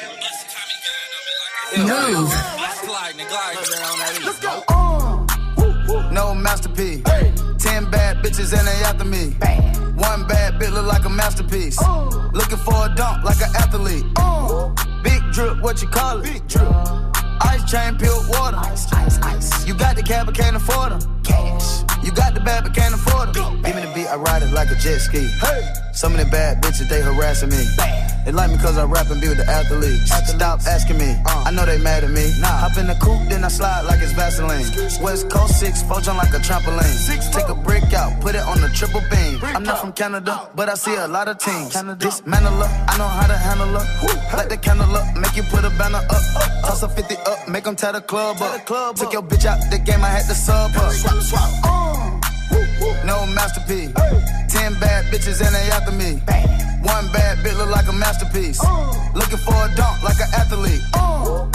Move. 1.91 2.31
Sliding 2.85 3.27
gliding. 3.27 3.67
Let's 4.25 4.39
go. 4.39 4.53
No 6.11 6.33
masterpiece. 6.33 7.03
Ten 7.59 7.81
bad 7.91 8.23
bitches 8.23 8.53
and 8.57 8.65
they 8.65 8.79
after 8.87 9.03
me. 9.03 9.35
One 9.95 10.27
bad 10.27 10.59
bitch 10.59 10.71
look 10.71 10.85
like 10.85 11.05
a 11.05 11.09
masterpiece. 11.09 11.79
Looking 12.33 12.57
for 12.57 12.85
a 12.85 12.93
dunk 12.95 13.23
like 13.23 13.37
an 13.41 13.55
athlete. 13.55 14.05
Big 15.03 15.21
drip, 15.31 15.61
what 15.61 15.81
you 15.81 15.87
call 15.87 16.19
it? 16.19 16.23
Big 16.23 16.47
drip. 16.47 16.67
Ice 17.41 17.63
chain, 17.69 17.97
pure 17.97 18.15
water. 18.29 18.57
Ice, 18.57 18.91
ice, 18.93 19.19
ice. 19.21 19.67
You 19.67 19.73
got 19.73 19.95
the 19.95 20.03
cab, 20.03 20.25
but 20.25 20.35
can't 20.35 20.55
afford 20.55 20.91
them. 20.93 21.23
Cash. 21.23 21.83
You 22.05 22.11
got 22.11 22.35
the 22.35 22.39
bad, 22.39 22.63
but 22.63 22.75
can't 22.75 22.93
afford 22.93 23.33
them. 23.33 23.63
Give 23.63 23.75
me 23.75 23.81
the 23.81 23.91
beat, 23.95 24.05
I 24.07 24.15
ride 24.15 24.43
it 24.43 24.53
like 24.53 24.69
a 24.69 24.75
jet 24.75 24.99
ski. 24.99 25.25
Hey. 25.41 25.73
Some 25.91 26.13
of 26.13 26.19
the 26.19 26.25
bad 26.25 26.61
bitches, 26.61 26.87
they 26.87 27.01
harassing 27.01 27.49
me. 27.49 27.63
They 28.25 28.31
like 28.31 28.51
me 28.51 28.57
cause 28.57 28.77
I 28.77 28.85
rap 28.85 29.09
and 29.09 29.21
be 29.21 29.29
with 29.29 29.37
the 29.37 29.47
athletes. 29.49 30.11
Stop 30.29 30.61
asking 30.67 30.97
me, 30.97 31.15
I 31.25 31.51
know 31.51 31.65
they 31.65 31.77
mad 31.77 32.03
at 32.03 32.11
me. 32.11 32.33
Nah. 32.41 32.67
Hop 32.67 32.77
in 32.77 32.87
the 32.87 32.95
coupe, 32.95 33.29
then 33.29 33.43
I 33.43 33.47
slide 33.47 33.83
like 33.83 34.01
it's 34.01 34.11
Vaseline. 34.11 34.65
West 35.01 35.29
Coast 35.29 35.59
6, 35.59 35.83
four 35.83 36.01
jump 36.01 36.17
like 36.17 36.33
a 36.33 36.39
trampoline. 36.39 36.83
Six, 36.83 37.29
Take 37.29 37.47
a 37.49 37.55
brick 37.55 37.93
out, 37.93 38.19
put 38.21 38.35
it 38.35 38.41
on 38.41 38.61
the 38.61 38.69
triple 38.69 39.01
beam. 39.09 39.39
I'm 39.41 39.63
not 39.63 39.79
from 39.79 39.93
Canada, 39.93 40.49
but 40.53 40.69
I 40.69 40.75
see 40.75 40.95
a 40.95 41.07
lot 41.07 41.27
of 41.27 41.37
teams. 41.37 41.73
Dismantle 41.73 42.53
her, 42.53 42.85
I 42.89 42.97
know 42.97 43.07
how 43.07 43.27
to 43.27 43.37
handle 43.37 43.67
her. 43.67 44.35
Light 44.35 44.49
the 44.49 44.57
candle 44.57 44.93
up, 44.95 45.15
make 45.15 45.35
you 45.37 45.43
put 45.43 45.63
a 45.63 45.69
banner 45.77 46.03
up. 46.05 46.23
Toss 46.65 46.83
a 46.83 46.89
50 46.89 47.15
up, 47.25 47.47
make 47.47 47.63
them 47.63 47.75
tie 47.75 47.93
the 47.93 48.01
club 48.01 48.41
up. 48.41 48.65
Took 48.95 49.13
your 49.13 49.23
bitch 49.23 49.45
out 49.45 49.59
the 49.71 49.79
game, 49.79 50.03
I 50.03 50.09
had 50.09 50.25
to 50.27 50.35
sub 50.35 50.71
her. 50.71 50.91
Swap, 50.91 51.23
swap. 51.23 51.49
Uh. 51.63 51.94
No 53.05 53.25
masterpiece. 53.27 53.93
Ten 54.49 54.73
bad 54.79 55.05
bitches 55.11 55.41
and 55.45 55.53
they 55.55 55.69
after 55.71 55.91
me. 55.91 56.21
One 56.83 57.11
bad 57.11 57.39
bitch 57.39 57.57
look 57.57 57.69
like 57.69 57.87
a 57.87 57.93
masterpiece. 57.93 58.59
Uh. 58.63 58.93
Looking 59.13 59.39
for 59.39 59.53
a 59.53 59.73
dunk 59.75 60.03
like 60.03 60.19
an 60.19 60.29
athlete. 60.33 60.81
Uh. 60.93 61.54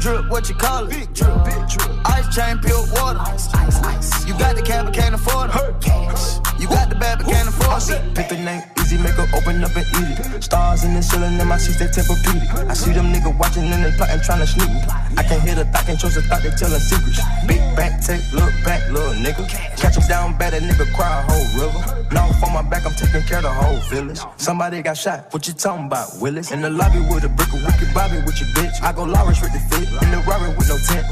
Drip, 0.00 0.30
what 0.30 0.48
you 0.48 0.54
call 0.54 0.84
it? 0.84 0.90
Big 0.90 1.12
drip, 1.12 1.44
big 1.44 1.68
drip. 1.68 1.90
Ice 2.06 2.34
chain, 2.34 2.58
pure 2.58 2.84
water. 2.92 3.18
Ice, 3.20 3.52
ice, 3.54 3.82
ice. 3.82 4.26
You 4.26 4.32
got 4.38 4.54
the 4.54 4.62
cab, 4.62 4.86
but 4.86 4.94
can't 4.94 5.14
afford 5.14 5.50
it. 5.50 5.80
Cash. 5.80 6.38
You 6.60 6.68
got 6.68 6.88
the 6.88 6.94
bad, 6.94 7.18
but 7.18 7.26
can't 7.26 7.48
afford 7.48 7.82
it. 7.90 8.14
Pick 8.14 8.28
the 8.28 8.36
name 8.36 8.62
easy, 8.88 9.02
make 9.02 9.14
her 9.14 9.28
open 9.36 9.62
up 9.62 9.76
and 9.76 9.86
eat 10.00 10.18
it. 10.18 10.42
Stars 10.42 10.84
in 10.84 10.94
the 10.94 11.02
ceiling, 11.02 11.38
in 11.38 11.46
my 11.46 11.56
seats, 11.58 11.78
they 11.78 11.86
Tempur-Pedic. 11.86 12.68
I 12.68 12.74
see 12.74 12.92
them 12.92 13.12
niggas 13.12 13.38
watching 13.38 13.64
and 13.64 13.84
they 13.84 13.92
plotting, 13.96 14.20
trying 14.22 14.40
to 14.40 14.46
sneak 14.46 14.68
me. 14.68 14.80
I 15.16 15.22
can 15.22 15.40
hear 15.40 15.54
the 15.54 15.64
thought, 15.66 15.84
can't 15.84 16.00
trust 16.00 16.16
the 16.16 16.22
thought, 16.22 16.42
they 16.42 16.50
telling 16.50 16.80
secrets. 16.80 17.20
Big 17.46 17.60
back, 17.76 18.00
take, 18.00 18.24
look 18.32 18.52
back, 18.64 18.88
little 18.90 19.14
nigga. 19.14 19.46
Catch 19.76 19.96
him 19.96 20.08
down 20.08 20.38
bad, 20.38 20.52
that 20.52 20.62
nigga 20.62 20.86
cry 20.94 21.20
a 21.20 21.22
whole 21.28 21.48
river. 21.60 22.08
Now 22.12 22.32
for 22.40 22.50
my 22.50 22.62
back, 22.62 22.86
I'm 22.86 22.94
taking 22.94 23.22
care 23.22 23.38
of 23.38 23.44
the 23.44 23.52
whole 23.52 23.80
village. 23.92 24.20
Somebody 24.36 24.82
got 24.82 24.96
shot, 24.96 25.32
what 25.32 25.46
you 25.46 25.54
talking 25.54 25.86
about, 25.86 26.08
Willis? 26.20 26.50
In 26.50 26.62
the 26.62 26.70
lobby 26.70 27.00
with 27.00 27.24
a 27.24 27.28
brick 27.28 27.52
of 27.52 27.62
wicked 27.62 27.92
Bobby 27.94 28.18
with 28.24 28.40
your 28.40 28.48
bitch. 28.56 28.82
I 28.82 28.92
go 28.92 29.04
Lawrence 29.04 29.40
with 29.42 29.52
the 29.52 29.60
fit, 29.70 29.87
in 30.02 30.10
the 30.10 30.22
Rari 30.26 30.54
with 30.56 30.68
no 30.68 30.78
tent. 30.78 31.06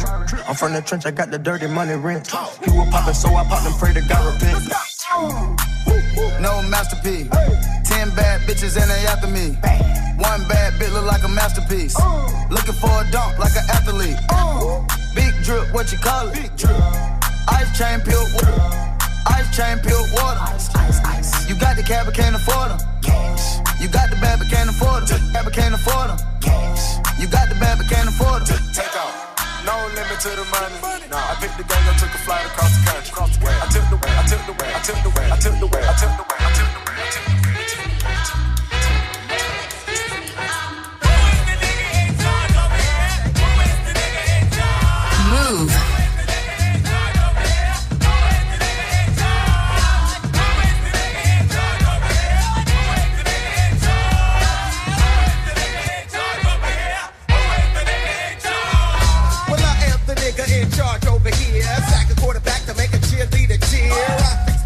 I'm 0.48 0.54
from 0.54 0.72
the 0.72 0.82
trench, 0.82 1.06
I 1.06 1.10
got 1.10 1.30
the 1.30 1.38
dirty 1.38 1.66
money 1.66 1.94
rent. 1.94 2.28
He 2.64 2.70
was 2.70 2.88
poppin', 2.90 3.14
so 3.14 3.28
I 3.34 3.44
popped 3.44 3.66
and 3.66 3.74
pray 3.76 3.92
to 3.94 4.00
God 4.08 4.34
repent. 4.34 4.68
No 6.40 6.62
masterpiece. 6.62 7.28
Ten 7.84 8.10
bad 8.14 8.40
bitches 8.42 8.80
and 8.80 8.90
they 8.90 9.06
after 9.06 9.28
me. 9.28 9.56
One 10.18 10.46
bad 10.48 10.74
bitch 10.74 10.92
look 10.92 11.06
like 11.06 11.22
a 11.24 11.28
masterpiece. 11.28 11.96
Looking 12.50 12.74
for 12.74 12.90
a 12.90 13.10
dunk 13.10 13.38
like 13.38 13.56
an 13.56 13.64
athlete. 13.70 14.16
Big 15.14 15.32
drip, 15.44 15.72
what 15.72 15.90
you 15.92 15.98
call 15.98 16.28
it? 16.28 16.34
Big 16.34 16.56
drip. 16.56 16.76
Ice 17.48 17.78
chain, 17.78 18.00
pure 18.00 18.22
water. 18.34 18.85
Ice 19.26 19.56
chain, 19.56 19.78
pure 19.80 19.98
water. 20.14 20.40
Ice, 20.54 20.74
ice, 20.74 21.00
ice. 21.04 21.48
You 21.48 21.58
got 21.58 21.76
the 21.76 21.82
cab, 21.82 22.06
but 22.06 22.14
can't 22.14 22.36
afford 22.36 22.70
them. 22.70 22.80
Cash. 23.02 23.58
You 23.80 23.88
got 23.88 24.10
the 24.10 24.16
bad, 24.16 24.38
but 24.38 24.48
can't 24.48 24.70
afford 24.70 25.06
them. 25.06 25.20
Cab, 25.32 25.44
but 25.44 25.54
can't 25.54 25.74
afford 25.74 26.10
them. 26.10 26.18
Cash. 26.40 26.98
You 27.18 27.26
got 27.26 27.48
the 27.48 27.54
bad, 27.56 27.78
but 27.78 27.88
can't 27.88 28.08
afford 28.08 28.46
them. 28.46 28.58
Take 28.72 28.94
off. 28.96 29.14
No 29.66 29.74
limit 29.94 30.20
to 30.20 30.30
the 30.30 30.46
money. 30.54 30.78
Nah, 31.10 31.32
I 31.32 31.34
picked 31.40 31.58
the 31.58 31.64
gang 31.64 31.88
up, 31.88 31.96
took 31.96 32.14
a 32.14 32.18
flight 32.22 32.46
across 32.46 32.70
the 32.78 32.84
country. 32.86 33.06
I 33.06 33.10
took 33.10 33.34
the 33.34 33.42
way, 33.42 33.54
I 33.54 33.66
took 33.66 33.88
the 33.90 33.96
way, 33.96 34.10
I 34.14 34.22
took 34.26 34.42
the 34.46 34.52
way, 34.52 34.70
I 34.70 34.80
took 34.80 35.02
the 35.02 35.10
way, 35.10 35.26
I 35.26 35.36
took 35.36 35.58
the 35.58 35.66
way, 35.66 35.82
I 35.82 35.94
took 35.96 36.14
the 36.16 36.22
way, 36.22 36.38
I 36.38 36.50
took 36.54 36.70
the 36.70 36.80
way. 36.80 36.86
Move. 45.66 45.85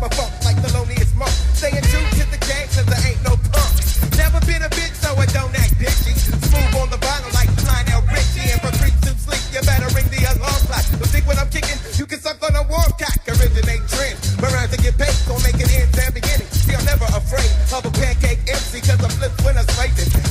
My 0.00 0.08
funk 0.16 0.32
like 0.48 0.56
the 0.64 0.72
loneliest 0.72 1.14
monk. 1.14 1.30
Staying 1.52 1.84
true 1.92 2.06
to 2.16 2.24
the 2.32 2.40
game 2.48 2.66
cause 2.72 2.88
there 2.88 3.04
ain't 3.04 3.20
no 3.20 3.36
punk. 3.52 3.68
Never 4.16 4.40
been 4.48 4.64
a 4.64 4.70
bitch, 4.72 4.96
so 4.96 5.12
I 5.12 5.28
don't 5.28 5.52
act 5.52 5.76
bitchy. 5.76 6.16
Smooth 6.16 6.80
on 6.80 6.88
the 6.88 6.96
vinyl 6.96 7.28
like 7.36 7.52
Lionel 7.68 8.00
Richie. 8.08 8.48
And 8.48 8.60
for 8.64 8.72
creeps 8.80 9.04
who 9.04 9.12
sleep, 9.20 9.44
you 9.52 9.60
better 9.60 9.92
ring 9.92 10.08
the 10.08 10.24
alarm 10.32 10.60
clock. 10.64 10.84
Don't 10.96 11.12
think 11.12 11.28
when 11.28 11.36
I'm 11.36 11.52
kicking, 11.52 11.76
you 12.00 12.08
can 12.08 12.18
suck 12.18 12.40
on 12.40 12.56
a 12.56 12.64
warm 12.64 12.92
cock. 12.96 13.20
Originate 13.28 13.84
trend. 13.92 14.16
My 14.40 14.48
rhymes 14.48 14.72
to 14.72 14.80
get 14.80 14.96
paid, 14.96 15.12
so 15.12 15.36
make 15.44 15.60
it 15.60 15.68
ends 15.68 15.92
and 15.92 16.14
beginning. 16.16 16.48
See, 16.48 16.72
I'm 16.72 16.84
never 16.88 17.04
afraid 17.12 17.52
of 17.68 17.84
a 17.84 17.92
pancake 17.92 18.40
MC 18.48 18.80
cause 18.80 19.04
I 19.04 19.08
flip 19.20 19.32
when 19.44 19.60
I'm 19.60 19.68
racing. 19.76 20.29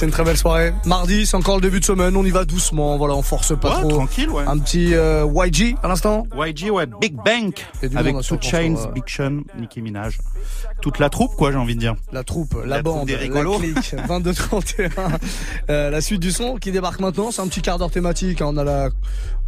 Passez 0.00 0.06
une 0.06 0.12
très 0.12 0.24
belle 0.24 0.36
soirée. 0.38 0.72
Mardi, 0.86 1.26
c'est 1.26 1.36
encore 1.36 1.56
le 1.56 1.60
début 1.60 1.78
de 1.80 1.84
semaine, 1.84 2.16
on 2.16 2.24
y 2.24 2.30
va 2.30 2.44
doucement, 2.46 2.96
voilà, 2.96 3.14
on 3.14 3.22
force 3.22 3.58
pas 3.58 3.76
Ouais, 3.76 3.80
trop. 3.82 3.90
tranquille, 3.90 4.30
ouais. 4.30 4.44
Un 4.46 4.58
petit 4.58 4.94
euh, 4.94 5.26
YG 5.26 5.76
à 5.82 5.88
l'instant 5.88 6.26
YG, 6.34 6.70
ouais, 6.70 6.86
Big 7.00 7.14
Bank. 7.14 7.66
Avec 7.94 8.12
Two 8.14 8.18
hein, 8.18 8.22
sur- 8.22 8.42
Chains, 8.42 8.76
euh, 8.76 8.92
Big 8.92 9.04
Sean, 9.06 9.42
Nicki 9.58 9.82
Minaj. 9.82 10.18
Toute 10.80 10.98
la 10.98 11.10
troupe, 11.10 11.36
quoi, 11.36 11.52
j'ai 11.52 11.58
envie 11.58 11.74
de 11.74 11.80
dire. 11.80 11.94
La 12.12 12.24
troupe, 12.24 12.54
la, 12.64 12.76
La 12.78 12.82
troupe 12.82 12.96
bande, 13.00 13.06
des 13.08 13.16
la 13.16 13.18
clique, 13.58 13.94
22-31. 14.08 14.90
Euh, 15.68 15.90
la 15.90 16.00
suite 16.00 16.20
du 16.20 16.30
son 16.30 16.56
qui 16.56 16.72
débarque 16.72 17.00
maintenant, 17.00 17.30
c'est 17.30 17.42
un 17.42 17.48
petit 17.48 17.60
quart 17.60 17.76
d'heure 17.78 17.90
thématique. 17.90 18.40
hein. 18.40 18.46
On 18.48 18.56
a 18.56 18.64
la, 18.64 18.88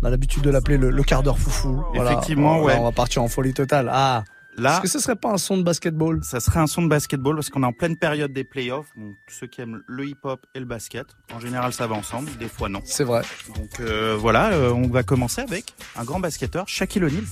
on 0.03 0.07
a 0.07 0.11
l'habitude 0.11 0.43
de 0.43 0.51
l'appeler 0.51 0.77
le, 0.77 0.91
le 0.91 1.03
quart 1.03 1.23
d'heure 1.23 1.39
foufou. 1.39 1.83
Voilà. 1.95 2.13
Effectivement, 2.13 2.61
ouais. 2.61 2.77
On 2.79 2.85
va 2.85 2.93
partir 2.93 3.23
en 3.23 3.29
folie 3.29 3.55
totale. 3.55 3.89
Ah. 3.91 4.25
Là, 4.57 4.73
Est-ce 4.75 4.81
que 4.83 4.89
ce 4.89 4.99
serait 4.99 5.17
pas 5.17 5.31
un 5.31 5.39
son 5.39 5.57
de 5.57 5.63
basketball? 5.63 6.21
ça 6.23 6.39
serait 6.41 6.61
un 6.61 6.67
son 6.67 6.83
de 6.83 6.89
basketball 6.89 7.35
parce 7.37 7.49
qu'on 7.49 7.63
est 7.63 7.67
en 7.67 7.73
pleine 7.73 7.97
période 7.97 8.33
des 8.33 8.45
playoffs. 8.45 8.89
Donc, 8.97 9.17
ceux 9.29 9.47
qui 9.47 9.61
aiment 9.63 9.83
le 9.87 10.07
hip-hop 10.07 10.45
et 10.55 10.59
le 10.61 10.67
basket, 10.67 11.07
en 11.35 11.41
général, 11.41 11.73
ça 11.73 11.87
va 11.87 11.95
ensemble. 11.95 12.31
Des 12.39 12.49
fois, 12.49 12.69
non. 12.69 12.81
C'est 12.85 13.05
vrai. 13.05 13.23
Donc 13.57 13.81
euh, 13.81 14.15
voilà, 14.19 14.53
euh, 14.53 14.71
on 14.73 14.89
va 14.89 15.03
commencer 15.03 15.41
avec 15.41 15.75
un 15.97 16.05
grand 16.05 16.21
basketteur, 16.21 16.69
Shaquille 16.69 17.05
O'Neal, 17.05 17.25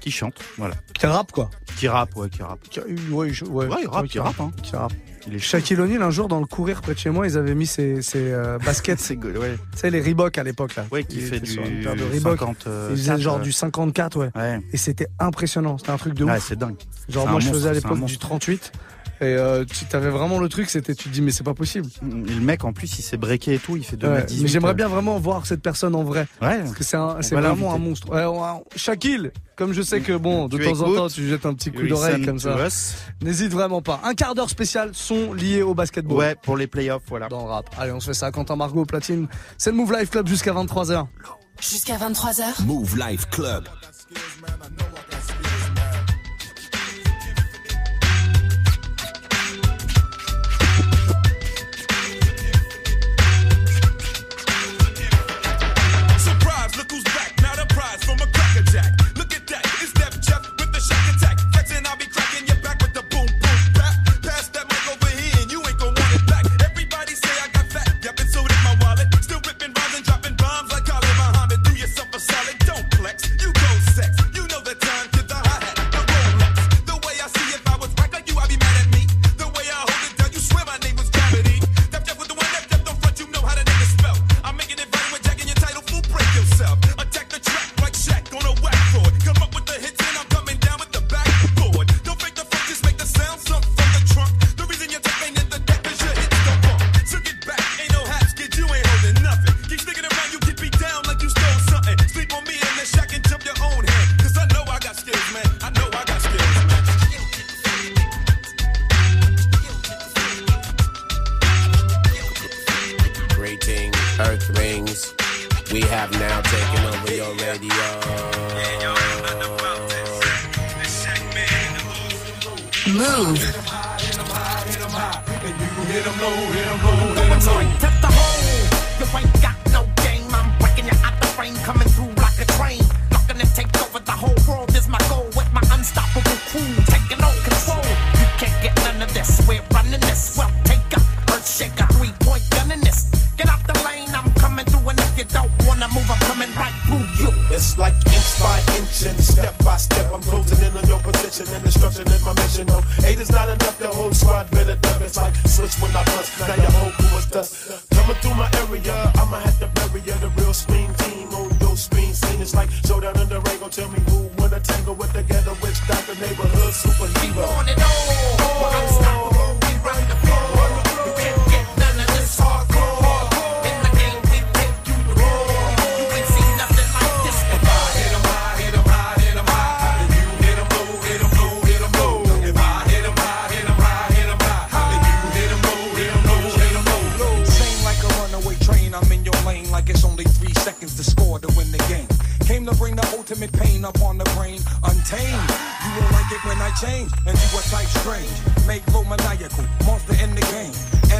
qui 0.00 0.10
chante. 0.12 0.38
Voilà. 0.56 0.76
Qui 0.92 1.06
rappe 1.06 1.32
quoi 1.32 1.50
Qui 1.76 1.88
rappe, 1.88 2.14
ouais, 2.16 2.28
qui 2.30 2.42
rappe. 2.42 2.60
Qui- 2.68 2.80
Ouais, 3.10 3.30
je- 3.30 3.44
ouais, 3.46 3.66
Ouais, 3.66 3.76
il 3.82 3.88
rappe, 3.88 4.06
qui 4.06 4.18
il 4.18 4.20
rappe, 4.20 4.38
hein. 4.40 4.52
Qui 4.62 4.76
rappe. 4.76 4.92
Il 5.26 5.34
est 5.34 5.38
Shaquille 5.38 5.80
O'Neal, 5.80 6.02
un 6.02 6.10
jour 6.10 6.28
dans 6.28 6.40
le 6.40 6.46
courir 6.46 6.82
près 6.82 6.94
de 6.94 6.98
chez 6.98 7.10
moi, 7.10 7.26
ils 7.26 7.38
avaient 7.38 7.54
mis 7.54 7.66
ses, 7.66 8.02
ses 8.02 8.32
euh, 8.32 8.58
baskets. 8.64 9.00
C'est 9.00 9.16
ouais. 9.16 9.56
Tu 9.72 9.78
sais, 9.78 9.90
les 9.90 10.00
Reebok 10.00 10.36
à 10.38 10.42
l'époque 10.42 10.76
là. 10.76 10.84
Ouais, 10.92 11.04
qui 11.04 11.16
Il 11.18 11.22
fait 11.26 11.40
du 11.40 11.50
sur 11.50 11.64
une 11.64 11.82
paire 11.82 11.96
de 11.96 12.02
Reebok. 12.04 12.38
50, 12.40 12.64
euh, 12.66 12.88
Il 12.90 12.96
faisait 12.96 13.10
quatre, 13.12 13.20
genre 13.20 13.36
euh. 13.38 13.42
du 13.42 13.52
54, 13.52 14.16
ouais. 14.18 14.30
Ouais. 14.34 14.60
Et 14.72 14.76
c'était 14.76 15.08
impressionnant. 15.18 15.78
C'était 15.78 15.90
un 15.90 15.96
truc 15.96 16.14
de 16.14 16.24
Ouais, 16.24 16.36
ouf. 16.36 16.46
c'est 16.46 16.58
dingue. 16.58 16.76
Genre 17.08 17.26
moi 17.28 17.40
je 17.40 17.48
faisais 17.48 17.68
à 17.68 17.72
l'époque 17.72 17.94
du 17.94 18.00
monstre. 18.00 18.18
38 18.18 18.72
et 19.20 19.24
euh, 19.24 19.64
tu 19.64 19.96
avais 19.96 20.10
vraiment 20.10 20.38
le 20.38 20.48
truc 20.48 20.68
c'était 20.70 20.94
tu 20.94 21.04
te 21.08 21.14
dis 21.14 21.22
mais 21.22 21.30
c'est 21.30 21.44
pas 21.44 21.54
possible. 21.54 21.88
Et 22.02 22.32
le 22.34 22.40
mec, 22.40 22.64
en 22.64 22.72
plus, 22.72 22.98
il 22.98 23.02
s'est 23.02 23.16
breaké 23.16 23.54
et 23.54 23.58
tout, 23.58 23.76
il 23.76 23.84
fait 23.84 23.96
2 23.96 24.06
Ouais, 24.08 24.14
mètres 24.14 24.26
18. 24.26 24.42
mais 24.42 24.48
j'aimerais 24.48 24.70
euh. 24.72 24.74
bien 24.74 24.88
vraiment 24.88 25.18
voir 25.18 25.46
cette 25.46 25.62
personne 25.62 25.94
en 25.94 26.02
vrai 26.02 26.26
Ouais. 26.42 26.58
parce 26.60 26.72
que 26.74 26.84
c'est 26.84 26.96
un- 26.96 27.22
c'est 27.22 27.34
va 27.34 27.40
vraiment 27.40 27.72
un 27.74 27.78
monstre. 27.78 28.10
Ouais, 28.12 28.24
on- 28.24 28.64
Shaquille, 28.76 29.30
comme 29.56 29.72
je 29.72 29.82
sais 29.82 30.00
que 30.00 30.12
bon 30.16 30.48
de 30.48 30.58
Tu 30.58 30.64
temps 30.64 30.80
en 30.82 30.94
temps 30.94 31.08
tu 31.08 31.26
jettes 31.28 31.46
un 31.46 31.54
petit 31.54 31.70
coup 31.70 31.86
d'oreille 31.86 32.24
comme 32.24 32.38
ça. 32.38 32.56
us. 32.66 32.94
N'hésite 33.22 33.52
vraiment 33.52 33.82
pas. 33.82 34.00
Un 34.04 34.14
quart 34.14 34.34
d'heure 34.34 34.50
spécial 34.50 34.90
sont 34.92 35.32
liés 35.32 35.62
au 35.62 35.74
basketball. 35.74 36.18
Ouais, 36.18 36.34
pour 36.42 36.56
les 36.56 36.66
playoffs, 36.66 37.02
voilà. 37.08 37.28
Dans 37.28 37.44
le 37.44 37.50
rap. 37.50 37.70
Allez, 37.78 37.92
on 37.92 38.00
se 38.00 38.06
fait 38.06 38.14
ça. 38.14 38.30
Quentin 38.30 38.56
Margot 38.56 38.84
platine. 38.84 39.28
C'est 39.58 39.70
le 39.70 39.76
Move 39.76 39.92
Life 39.98 40.10
Club 40.10 40.26
jusqu'à 40.28 40.52
23h. 40.52 41.06
Jusqu'à 41.60 41.96
23h. 41.96 42.64
Move 42.66 42.96
Life 42.98 43.28
Club. 43.30 43.64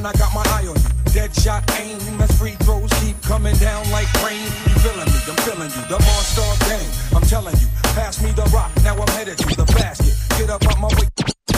I 0.07 0.13
got 0.19 0.35
my 0.35 0.43
eye 0.53 0.67
on 0.69 0.77
you. 0.77 1.13
Dead 1.13 1.35
shot 1.35 1.65
aim 1.81 2.21
as 2.21 2.31
free 2.39 2.57
throws 2.61 2.91
keep 3.01 3.21
coming 3.23 3.57
down 3.57 3.89
like 3.91 4.11
rain. 4.23 4.45
You 4.69 4.77
feeling 4.85 5.09
me? 5.09 5.19
I'm 5.25 5.37
feeling 5.49 5.71
you. 5.71 5.83
The 5.89 5.97
monster 5.97 6.45
game. 6.69 6.91
I'm 7.17 7.23
telling 7.23 7.57
you. 7.57 7.69
Pass 7.97 8.23
me 8.23 8.33
the 8.33 8.45
rock. 8.53 8.71
Now 8.83 9.01
I'm 9.01 9.09
headed 9.17 9.39
to 9.39 9.57
the 9.57 9.65
basket. 9.73 10.13
Get 10.37 10.51
up 10.51 10.63
out 10.67 10.79
my 10.79 10.89
way. 10.89 11.09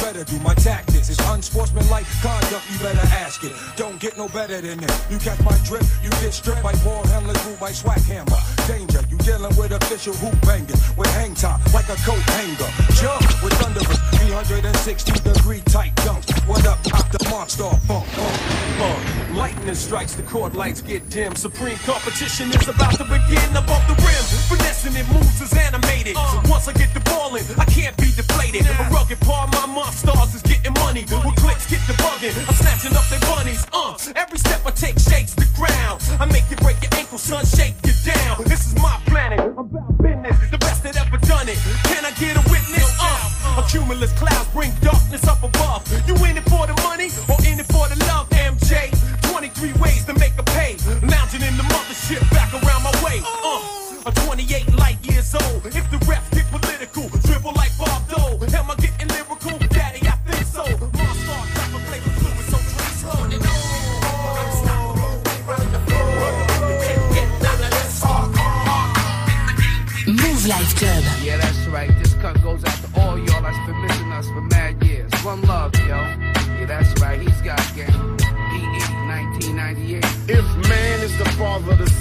Better 0.01 0.23
do 0.23 0.39
my 0.41 0.55
tactics. 0.55 1.11
It's 1.11 1.19
unsportsmanlike 1.27 2.07
conduct. 2.23 2.63
You 2.71 2.79
better 2.79 3.07
ask 3.19 3.43
it. 3.43 3.53
Don't 3.77 3.96
get 4.07 4.17
no 4.17 4.29
better 4.29 4.61
than 4.61 4.79
this. 4.79 5.11
You 5.11 5.19
catch 5.19 5.41
my 5.43 5.57
drip. 5.65 5.83
You 6.03 6.11
get 6.23 6.33
stripped 6.33 6.63
by 6.63 6.73
ball 6.85 7.05
handlers, 7.09 7.45
ruled 7.45 7.59
by 7.59 7.73
swag 7.73 8.03
hammer. 8.03 8.39
Danger. 8.69 9.03
You 9.11 9.19
dealing 9.19 9.55
with 9.57 9.73
official 9.73 10.15
hoop 10.15 10.39
bangers 10.43 10.81
with 10.97 11.11
hang 11.19 11.35
time 11.35 11.61
like 11.75 11.89
a 11.89 11.97
coat 12.07 12.23
hanger. 12.39 12.71
Jump 12.95 13.27
with 13.43 13.55
thunderous 13.59 13.99
360 14.23 15.13
degree 15.27 15.63
tight 15.67 15.95
dunk. 16.07 16.23
What 16.47 16.65
up? 16.67 16.79
Out 16.95 17.11
the 17.11 17.19
monster 17.31 17.69
funk. 17.89 18.07
Uh, 18.17 18.85
uh. 18.85 19.35
Lightning 19.35 19.75
strikes, 19.75 20.15
the 20.15 20.23
court 20.23 20.55
lights 20.55 20.81
get 20.81 21.09
dim. 21.11 21.35
Supreme 21.35 21.77
competition 21.79 22.49
is 22.51 22.69
about 22.69 22.95
to 22.97 23.05
begin 23.05 23.51
above 23.57 23.83
the 23.91 23.97
rim. 24.01 24.25
Finessing 24.49 24.95
it 24.95 25.07
moves 25.13 25.41
is 25.41 25.53
animated. 25.53 26.15
Once 26.49 26.69
I 26.69 26.73
get 26.73 26.95
the 26.95 27.01
ball 27.01 27.35
in, 27.35 27.45
I 27.59 27.65
can't 27.65 27.97
be 27.97 28.13
deflated. 28.15 28.67
A 28.67 28.89
rugged 28.91 29.21
part, 29.21 29.53
my 29.53 29.67
monsters 29.67 30.35
is 30.35 30.43
getting 30.43 30.73
money. 30.85 31.05
When 31.11 31.35
clicks 31.35 31.69
get 31.69 31.81
the 31.87 31.95
bugging, 32.01 32.37
I'm 32.49 32.55
snatching 32.55 32.97
up 32.97 33.05
their 33.11 33.21
bunnies. 33.21 33.67
Uh, 33.73 33.96
Every 33.97 34.39
step 34.39 34.61
I 34.67 34.71
take 34.73 34.99
shakes 34.99 35.33
the 35.35 35.49
ground. 35.57 36.05
I 36.21 36.27
make 36.27 36.45
you 36.51 36.57
break 36.57 36.77
your 36.83 36.93
ankle, 37.01 37.17
son, 37.17 37.47
shake 37.47 37.75
you 37.83 37.93
down. 38.05 38.45
This 38.45 38.69
is 38.69 38.75
my 38.77 39.01
planet. 39.07 39.41
I'm 39.41 39.73
about 39.73 39.97
business. 39.97 40.37
The 40.51 40.59
best 40.59 40.83
that 40.83 41.01
ever 41.01 41.17
done 41.25 41.49
it. 41.49 41.57
Can 41.89 42.05
I 42.05 42.13
get 42.21 42.37
a 42.37 42.45
witness? 42.53 42.85
Uh, 43.01 43.57
a 43.57 43.63
cumulus 43.71 44.13
cloud 44.13 44.47
bring 44.53 44.71
darkness 44.85 45.27
up 45.27 45.43
above. 45.43 45.81
You 46.07 46.15
in 46.29 46.37
it 46.37 46.45
for 46.45 46.67
the 46.67 46.77
money 46.85 47.09
or 47.25 47.41
in 47.49 47.57
it 47.59 47.67
for 47.73 47.89
the 47.89 47.97
love, 48.05 48.29
MJ? 48.37 48.93
23 49.33 49.73
ways 49.81 50.05
to 50.05 50.13
make 50.21 50.37
a 50.37 50.45
pay. 50.45 50.77
Lounging 51.01 51.41
in 51.41 51.57
the 51.57 51.65
mothership 51.65 52.21
back 52.31 52.53
around 52.53 52.85
my 52.85 52.93
way. 53.01 53.25
Uh, 53.25 53.65
a 54.05 54.13
28 54.29 54.77
light 54.77 54.96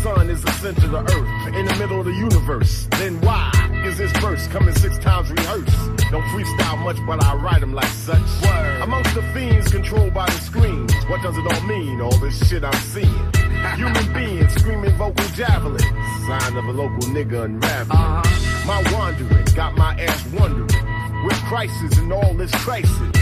sun 0.06 0.30
is 0.30 0.44
the 0.44 0.52
center 0.52 0.86
of 0.86 0.92
the 0.92 1.18
earth, 1.18 1.56
in 1.56 1.66
the 1.66 1.76
middle 1.80 2.00
of 2.00 2.06
the 2.06 2.14
universe, 2.14 2.88
then 2.92 3.20
why 3.22 3.50
is 3.88 3.98
this 3.98 4.12
verse 4.18 4.46
coming 4.50 4.76
six 4.76 5.00
times 5.00 5.32
rehearsed? 5.32 5.78
Don't 6.12 6.22
freestyle 6.30 6.78
much, 6.84 6.98
but 7.08 7.24
I 7.24 7.34
write 7.34 7.62
them 7.62 7.74
like 7.74 7.94
such. 8.06 8.22
Word. 8.44 8.82
Amongst 8.84 9.16
the 9.16 9.24
fiends 9.34 9.72
controlled 9.72 10.14
by 10.14 10.28
the 10.28 10.40
screens, 10.50 10.94
what 11.10 11.24
does 11.24 11.36
it 11.36 11.46
all 11.52 11.62
mean? 11.68 12.02
All 12.02 12.16
this 12.20 12.38
shit 12.48 12.64
I'm 12.64 12.82
seeing. 12.94 13.32
Human 13.82 14.14
beings 14.14 14.54
screaming 14.54 14.96
vocal 14.96 15.26
javelin, 15.34 15.90
sign 16.28 16.56
of 16.56 16.66
a 16.66 16.72
local 16.72 17.10
nigga 17.10 17.46
unraveling. 17.46 17.98
Uh-huh. 17.98 18.68
My 18.68 18.80
wandering 18.94 19.46
got 19.56 19.76
my 19.76 20.00
ass 20.00 20.24
wondering, 20.34 21.26
with 21.26 21.42
crisis 21.50 21.98
and 21.98 22.14
all 22.14 22.36
this 22.36 22.54
crisis. 22.64 23.18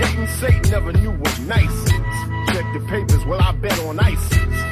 Hating 0.00 0.26
Satan 0.40 0.70
never 0.70 0.94
knew 0.94 1.10
what 1.10 1.38
nice 1.40 1.82
is. 1.84 1.90
Check 2.52 2.64
the 2.72 2.82
papers, 2.88 3.22
well 3.26 3.42
I 3.42 3.52
bet 3.52 3.78
on 3.80 4.00
ISIS. 4.00 4.71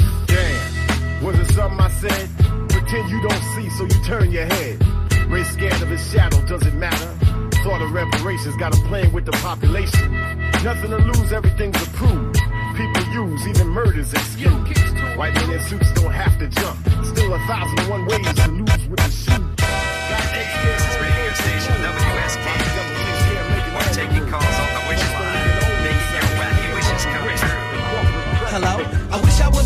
Was 1.21 1.37
it 1.37 1.53
something 1.53 1.79
I 1.79 1.89
said? 1.91 2.29
Pretend 2.69 3.09
you 3.11 3.21
don't 3.21 3.43
see, 3.53 3.69
so 3.69 3.83
you 3.83 4.03
turn 4.03 4.31
your 4.31 4.45
head. 4.45 4.83
Race 5.29 5.51
scared 5.51 5.79
of 5.79 5.89
his 5.89 6.01
shadow, 6.11 6.43
does 6.47 6.65
it 6.65 6.73
matter? 6.73 7.07
Thought 7.63 7.83
of 7.83 7.91
reparations, 7.91 8.55
got 8.57 8.75
a 8.75 8.81
plan 8.87 9.13
with 9.13 9.25
the 9.25 9.31
population. 9.33 10.11
Nothing 10.63 10.89
to 10.89 10.97
lose, 10.97 11.31
everything's 11.31 11.79
approved. 11.83 12.41
People 12.75 13.03
use, 13.13 13.47
even 13.47 13.67
murders 13.67 14.11
excuse. 14.13 14.51
White 15.15 15.35
men 15.35 15.51
in 15.51 15.61
suits 15.61 15.91
don't 15.93 16.11
have 16.11 16.39
to 16.39 16.47
jump. 16.47 16.79
Still 17.05 17.33
a 17.35 17.39
thousand 17.45 17.79
and 17.81 17.89
one 17.89 18.05
ways 18.07 18.33
to 18.33 18.47
lose 18.49 18.87
with 18.89 18.99
the 19.05 19.11
shoe. 19.11 19.45
This 20.33 20.49
is 20.73 20.97
radio 21.05 21.33
station 21.37 21.75
WSK. 21.85 22.47
We're 23.77 23.93
taking 23.93 24.25
calls 24.27 24.57
on 24.57 24.69
the 24.73 24.81
wish 24.89 25.05
line, 25.13 25.85
making 25.85 26.13
your 26.17 26.27
wacky 26.41 26.65
wishes 26.73 27.05
come 27.05 27.29
true. 27.37 27.61
Hello? 28.49 29.30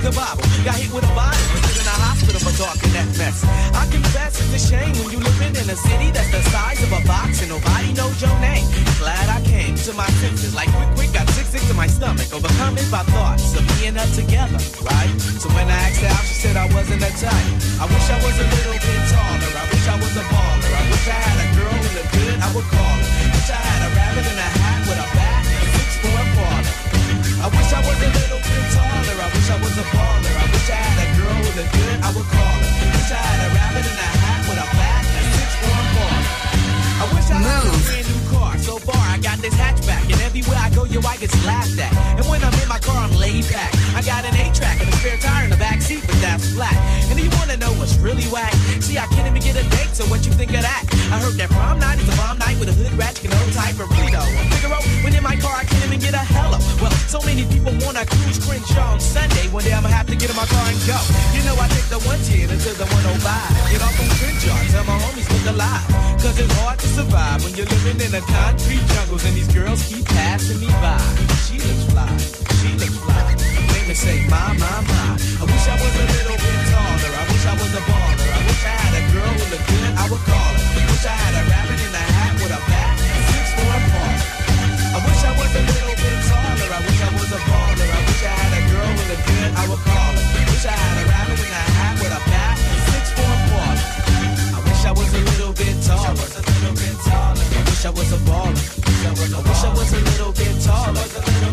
scat, 0.00 0.12
skittles, 0.12 0.16
kabobble. 0.16 0.64
Got 0.64 0.76
hit 0.76 0.92
with 0.92 1.04
a 1.04 1.14
bottle 1.14 1.40
and 1.56 1.76
in 1.76 1.86
a 1.86 1.96
hospital 2.00 2.40
for 2.40 2.54
talking 2.56 2.92
that 2.92 3.08
mess. 3.18 3.44
I 3.74 3.86
confess 3.90 4.40
it's 4.40 4.54
a 4.56 4.60
shame 4.60 4.92
when 5.00 5.10
you 5.12 5.20
living 5.20 5.54
in 5.56 5.68
a 5.68 5.76
city 5.76 6.10
that's 6.10 6.30
the 6.30 6.42
size 6.50 6.82
of 6.82 6.92
a 6.92 7.02
box 7.06 7.40
and 7.42 7.50
nobody 7.50 7.92
knows 7.92 8.20
your 8.20 8.34
name. 8.40 8.66
Glad 8.98 9.28
I 9.28 9.40
came 9.44 9.74
to 9.76 9.92
my 9.94 10.08
senses, 10.20 10.54
like 10.54 10.70
quick, 10.72 10.90
quick, 10.96 11.12
got 11.12 11.28
sick, 11.30 11.46
sick 11.46 11.62
to 11.68 11.74
my 11.74 11.86
stomach, 11.86 12.32
overcome 12.32 12.76
it 12.78 12.88
by 12.90 13.02
thoughts 13.12 13.54
of 13.56 13.64
and 13.84 13.96
her 13.96 14.08
together, 14.14 14.60
right? 14.84 15.12
So 15.40 15.48
when 15.56 15.68
I 15.68 15.78
asked 15.88 16.00
her 16.00 16.08
out, 16.08 16.24
she 16.28 16.34
said 16.34 16.56
I 16.56 16.66
wasn't 16.74 17.00
that 17.00 17.16
type. 17.16 17.52
I 17.80 17.86
wish 17.88 18.06
I 18.10 18.18
was 18.20 18.36
a 18.36 18.46
little 18.60 18.76
bit 18.76 19.02
taller. 19.08 19.52
I 19.56 19.64
wish 19.72 19.86
I 19.88 19.96
was 19.96 20.14
a 20.16 20.24
baller. 20.28 20.72
I 20.76 20.82
wish 20.92 21.06
I 21.08 21.16
had 21.16 21.38
a 21.40 21.48
girl 21.56 21.80
in 21.80 21.92
the 21.96 22.04
good, 22.12 22.36
I 22.40 22.48
would 22.54 22.68
call 22.68 22.89
everywhere 40.40 40.64
I 40.64 40.70
go, 40.70 40.84
yo, 40.84 41.00
I 41.04 41.16
get 41.16 41.32
laughed 41.44 41.78
at. 41.78 41.92
And 42.16 42.24
when 42.26 42.42
I'm 42.42 42.54
in 42.60 42.68
my 42.68 42.78
car, 42.78 42.96
I'm 42.96 43.12
laid 43.16 43.44
back. 43.52 43.72
I 43.94 44.00
got 44.00 44.24
an 44.24 44.34
A-track 44.34 44.80
and 44.80 44.88
a 44.88 44.96
spare 44.96 45.18
tire 45.18 45.44
in 45.44 45.50
the 45.50 45.60
back 45.60 45.82
seat, 45.82 46.00
but 46.06 46.16
that's 46.20 46.52
flat. 46.52 46.74
And 47.08 47.16
do 47.18 47.22
you 47.22 47.30
wanna 47.36 47.56
know 47.56 47.72
what's 47.76 47.96
really 47.98 48.24
whack? 48.32 48.52
See, 48.80 48.96
I 48.96 49.06
can't 49.12 49.28
even 49.28 49.42
get 49.42 49.56
a 49.56 49.64
date, 49.68 49.92
so 49.92 50.04
what 50.08 50.24
you 50.24 50.32
think 50.32 50.52
of 50.56 50.62
that? 50.62 50.82
I 51.12 51.20
heard 51.20 51.36
that 51.36 51.50
prom 51.50 51.78
night 51.78 52.00
is 52.00 52.08
a 52.08 52.16
bomb 52.16 52.38
night 52.38 52.58
with 52.58 52.68
a 52.68 52.72
hood 52.72 52.92
ratchet 52.96 53.28
and 53.28 53.34
old 53.36 53.52
type 53.52 53.76
of 53.80 53.88
burrito. 53.92 54.24
Figaro, 54.56 54.80
when 55.04 55.14
in 55.14 55.22
my 55.22 55.36
car, 55.36 55.56
I 55.60 55.64
can't 55.64 55.84
even 55.84 56.00
get 56.00 56.14
a 56.14 56.24
hello. 56.32 56.58
Well, 56.80 56.92
so 57.08 57.20
many 57.20 57.44
people 57.44 57.76
wanna 57.84 58.06
cruise 58.06 58.40
Crenshaw 58.40 58.96
on 58.96 59.00
Sunday. 59.00 59.48
One 59.52 59.64
day 59.64 59.72
I'ma 59.72 59.88
have 59.88 60.06
to 60.08 60.16
get 60.16 60.30
in 60.30 60.36
my 60.36 60.46
car 60.46 60.64
and 60.64 60.80
go. 60.88 60.96
You 61.36 61.44
know, 61.44 61.56
I 61.60 61.68
take 61.68 61.88
the 61.92 62.00
110 62.00 62.48
until 62.48 62.74
the 62.80 62.88
105. 62.88 63.20
Get 63.72 63.82
off 63.84 63.92
on 63.92 64.08
Crenshaw, 64.16 64.56
tell 64.72 64.84
my 64.88 64.96
homies 65.04 65.29
look 65.44 65.54
alive. 65.54 65.86
Cause 66.20 66.38
it's 66.38 66.52
hard 66.60 66.78
to 66.78 66.88
survive 66.88 67.42
when 67.44 67.54
you're 67.54 67.66
living 67.66 68.00
in 68.00 68.10
the 68.12 68.20
concrete 68.20 68.84
jungles 68.92 69.24
and 69.24 69.34
these 69.34 69.48
girls 69.52 69.80
keep 69.88 70.04
passing 70.04 70.60
me 70.60 70.68
by. 70.84 71.00
She 71.48 71.56
looks 71.56 71.84
fly, 71.92 72.12
she 72.60 72.70
looks 72.76 72.96
fly. 73.00 73.34
Make 73.72 73.88
me 73.88 73.94
say, 73.94 74.20
my, 74.28 74.52
my, 74.60 74.76
my. 74.84 75.16
I 75.40 75.44
wish 75.48 75.64
I 75.68 75.76
was 75.80 75.94
a 75.96 76.06
little 76.20 76.36
bit 76.36 76.58
taller. 76.68 77.12
I 77.16 77.24
wish 77.32 77.44
I 77.46 77.54
was 77.56 77.72
a 77.72 77.82
baller. 77.88 78.30
I 78.36 78.40
wish 78.44 78.62
I 78.68 78.74
had 78.84 78.94
a 79.00 79.04
girl 79.12 79.32
who 79.32 79.44
looked 79.48 79.68
good, 79.68 79.90
I 79.96 80.04
would 80.10 80.24
call 80.28 80.52
her. 80.52 80.66
I 80.76 80.84
Wish 80.90 81.06
I 81.08 81.16
had 81.16 81.34
a 81.40 81.42
rabbit 81.48 81.80
in 81.80 81.92
a 81.96 82.04
hat 82.04 82.32
with 82.36 82.52
a 82.52 82.60
bat 82.68 82.96
and 83.00 83.24
six 83.32 83.46
for 83.56 83.68
a. 83.72 83.80
I 84.92 84.98
wish 85.00 85.22
I 85.24 85.32
was 85.40 85.50
a 85.56 85.62
little 85.64 85.96
bit 85.96 86.16
taller. 86.28 86.68
I 86.68 86.80
wish 86.84 87.00
I 87.00 87.10
was 87.16 87.30
a 87.32 87.40
baller. 87.48 87.88
I 87.88 88.00
wish 88.04 88.22
I 88.28 88.34
had 88.36 88.52
a 88.60 88.62
girl 88.68 88.90
who 88.92 89.02
looked 89.08 89.24
good, 89.24 89.50
I 89.56 89.64
would 89.72 89.82
call 89.88 90.12
her. 90.12 90.26
I 90.36 90.44
Wish 90.52 90.66
I 90.66 90.76
had 90.76 91.06
a 91.06 91.09
a 91.09 91.09
bit 95.60 95.76
taller. 95.84 96.16
I 96.16 97.44
wish 97.68 97.84
I 97.84 97.90
was 97.92 98.12
a 98.12 98.20
baller. 98.24 98.56
I 99.04 99.12
wish 99.12 99.64
I 99.64 99.70
was 99.76 99.92
a 99.92 100.00
little 100.08 100.32
bit 100.32 100.56
taller. 100.64 100.96
I 100.96 101.52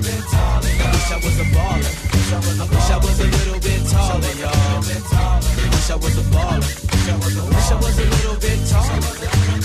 wish 0.95 1.11
I 1.11 1.19
was 1.19 1.35
a 1.35 1.47
baller. 1.51 1.91
I 2.27 2.67
wish 2.71 2.89
I 2.89 2.97
was 3.03 3.19
a 3.19 3.27
little 3.27 3.59
bit 3.59 3.81
taller, 3.91 4.33
y'all. 4.39 4.55
I 4.57 5.35
wish 5.75 5.89
I 5.91 5.95
was 5.99 6.15
a 6.15 6.25
baller. 6.31 6.71
I 7.07 7.19
wish 7.51 7.71
I 7.71 7.75
was 7.75 7.99
a 7.99 8.07
little 8.15 8.39
bit 8.39 8.59
taller. 8.71 8.95
I 8.95 9.59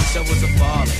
wish 0.00 0.16
I 0.16 0.22
was 0.24 0.42
a 0.42 0.50
baller. 0.56 0.96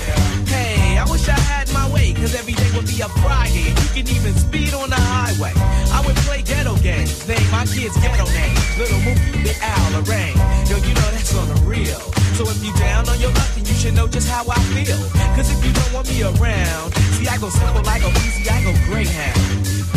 Hey, 0.49 0.99
I 0.99 1.05
wish 1.11 1.29
I 1.29 1.39
had 1.53 1.73
my 1.73 1.89
way, 1.91 2.13
cause 2.13 2.35
every 2.35 2.53
day 2.53 2.71
would 2.77 2.87
be 2.87 3.01
a 3.01 3.09
Friday, 3.25 3.73
you 3.73 3.89
can 3.97 4.07
even 4.13 4.35
speed 4.35 4.75
on 4.75 4.91
the 4.91 5.01
highway. 5.01 5.53
I 5.57 6.03
would 6.05 6.17
play 6.29 6.43
ghetto 6.43 6.77
games, 6.77 7.27
name 7.27 7.51
my 7.51 7.65
kids 7.65 7.97
ghetto 7.97 8.27
names. 8.29 8.61
Little 8.77 9.01
Mookie, 9.01 9.43
Big 9.43 9.57
Al, 9.61 9.97
or 9.97 10.05
Rain. 10.05 10.37
Yo, 10.69 10.77
you 10.77 10.93
know 10.95 11.09
that's 11.17 11.35
on 11.35 11.49
the 11.49 11.61
real. 11.65 12.22
So 12.35 12.49
if 12.49 12.65
you 12.65 12.73
down 12.81 13.09
on 13.09 13.21
your 13.21 13.31
luck, 13.31 13.49
then 13.55 13.65
you 13.67 13.75
should 13.75 13.95
know 13.95 14.09
just 14.09 14.29
how 14.29 14.45
I 14.49 14.59
feel. 14.73 14.97
Cause 15.37 15.53
if 15.53 15.61
you 15.65 15.73
don't 15.73 15.93
want 15.93 16.09
me 16.09 16.23
around, 16.23 16.95
see, 17.21 17.29
I 17.29 17.37
go 17.37 17.51
simple, 17.51 17.85
I 17.87 18.01
go 18.01 18.09
easy, 18.25 18.49
I 18.49 18.65
go 18.65 18.73
Greyhound. 18.89 19.37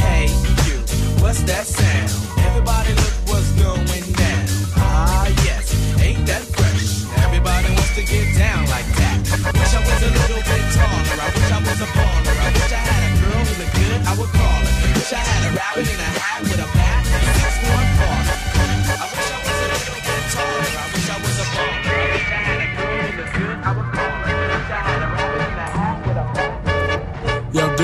Hey, 0.03 0.27
you, 0.67 0.77
what's 1.23 1.41
that 1.47 1.65
sound? 1.65 2.11
Everybody 2.43 2.91
look 2.91 3.15
what's 3.31 3.51
going 3.55 4.03
down. 4.19 4.45
Ah, 4.75 5.27
yes, 5.47 5.71
ain't 6.03 6.27
that 6.27 6.43
fresh? 6.43 7.07
Everybody 7.23 7.71
wants 7.71 7.95
to 7.95 8.03
get 8.03 8.27
down 8.35 8.67
like 8.67 8.89
that. 8.99 9.15
Wish 9.55 9.73
I 9.73 9.79
was 9.79 10.01
a 10.03 10.11
little 10.11 10.43
bit 10.43 10.63
taller. 10.75 11.15
I 11.15 11.27
wish 11.31 11.51
I 11.55 11.59
was 11.63 11.79
a 11.81 11.89
baller. 11.95 12.35
I 12.35 12.47
wish 12.51 12.71
I 12.75 12.81
had 12.83 13.01
a 13.05 13.11
girl 13.15 13.41
who 13.47 13.53
looked 13.63 13.75
good, 13.79 13.99
I 14.03 14.11
would 14.19 14.31
call 14.35 14.59
her. 14.59 14.73
Wish 14.99 15.13
I 15.13 15.23
had 15.23 15.41
a 15.47 15.55
rabbit 15.55 15.87
in 15.87 15.99
a 16.03 16.14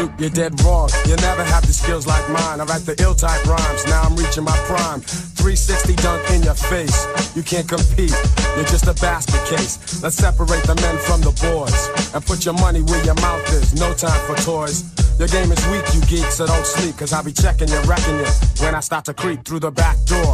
Duke, 0.01 0.13
you're 0.17 0.29
dead 0.31 0.59
wrong. 0.63 0.89
You 1.05 1.15
never 1.17 1.43
have 1.43 1.61
the 1.61 1.73
skills 1.73 2.07
like 2.07 2.27
mine. 2.29 2.59
I 2.59 2.65
write 2.65 2.89
the 2.89 2.97
ill 3.03 3.13
type 3.13 3.45
rhymes. 3.45 3.85
Now 3.85 4.01
I'm 4.01 4.15
reaching 4.15 4.43
my 4.43 4.57
prime. 4.65 5.01
360 5.01 5.93
dunk 6.01 6.25
in 6.31 6.41
your 6.41 6.57
face. 6.57 7.05
You 7.37 7.43
can't 7.43 7.69
compete. 7.69 8.17
You're 8.57 8.65
just 8.65 8.89
a 8.89 8.97
basket 8.97 9.45
case. 9.45 10.01
Let's 10.01 10.17
separate 10.17 10.65
the 10.65 10.73
men 10.81 10.97
from 11.05 11.21
the 11.21 11.29
boys 11.37 11.77
and 12.15 12.25
put 12.25 12.45
your 12.45 12.57
money 12.57 12.81
where 12.81 13.03
your 13.05 13.13
mouth 13.21 13.45
is. 13.53 13.77
No 13.77 13.93
time 13.93 14.17
for 14.25 14.33
toys. 14.41 14.89
Your 15.19 15.27
game 15.27 15.51
is 15.51 15.61
weak, 15.69 15.85
you 15.93 16.01
geek, 16.09 16.25
so 16.33 16.47
don't 16.47 16.65
sleep, 16.65 16.97
cause 16.97 17.13
I'll 17.13 17.23
be 17.23 17.31
checking 17.31 17.69
you, 17.69 17.79
wrecking 17.85 18.17
you 18.17 18.25
when 18.65 18.73
I 18.73 18.79
start 18.79 19.05
to 19.05 19.13
creep 19.13 19.45
through 19.45 19.59
the 19.59 19.69
back 19.69 20.01
door. 20.05 20.33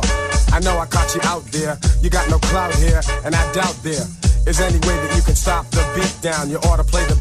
I 0.55 0.63
know 0.63 0.80
I 0.80 0.86
caught 0.86 1.13
you 1.13 1.20
out 1.28 1.43
there. 1.51 1.78
You 1.99 2.09
got 2.09 2.30
no 2.30 2.39
clout 2.39 2.74
here, 2.76 3.01
and 3.26 3.36
I 3.36 3.43
doubt 3.51 3.76
there 3.84 4.07
is 4.47 4.61
any 4.61 4.80
way 4.88 4.95
that 4.95 5.11
you 5.13 5.22
can 5.24 5.36
stop 5.36 5.68
the 5.76 5.84
beat 5.91 6.15
down. 6.22 6.49
You 6.49 6.55
ought 6.72 6.78
to 6.78 6.88
play 6.88 7.03
the 7.11 7.20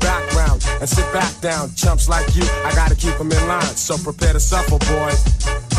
background 0.57 0.81
and 0.81 0.89
sit 0.89 1.13
back 1.13 1.41
down. 1.41 1.75
Chumps 1.75 2.09
like 2.09 2.35
you, 2.35 2.43
I 2.65 2.73
gotta 2.75 2.95
keep 2.95 3.17
them 3.19 3.31
in 3.31 3.49
line. 3.49 3.63
So 3.63 3.97
prepare 3.99 4.33
to 4.33 4.41
suffer, 4.41 4.79
boy, 4.79 5.13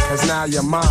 cause 0.08 0.28
now 0.28 0.46
you're 0.46 0.64
mine. 0.64 0.84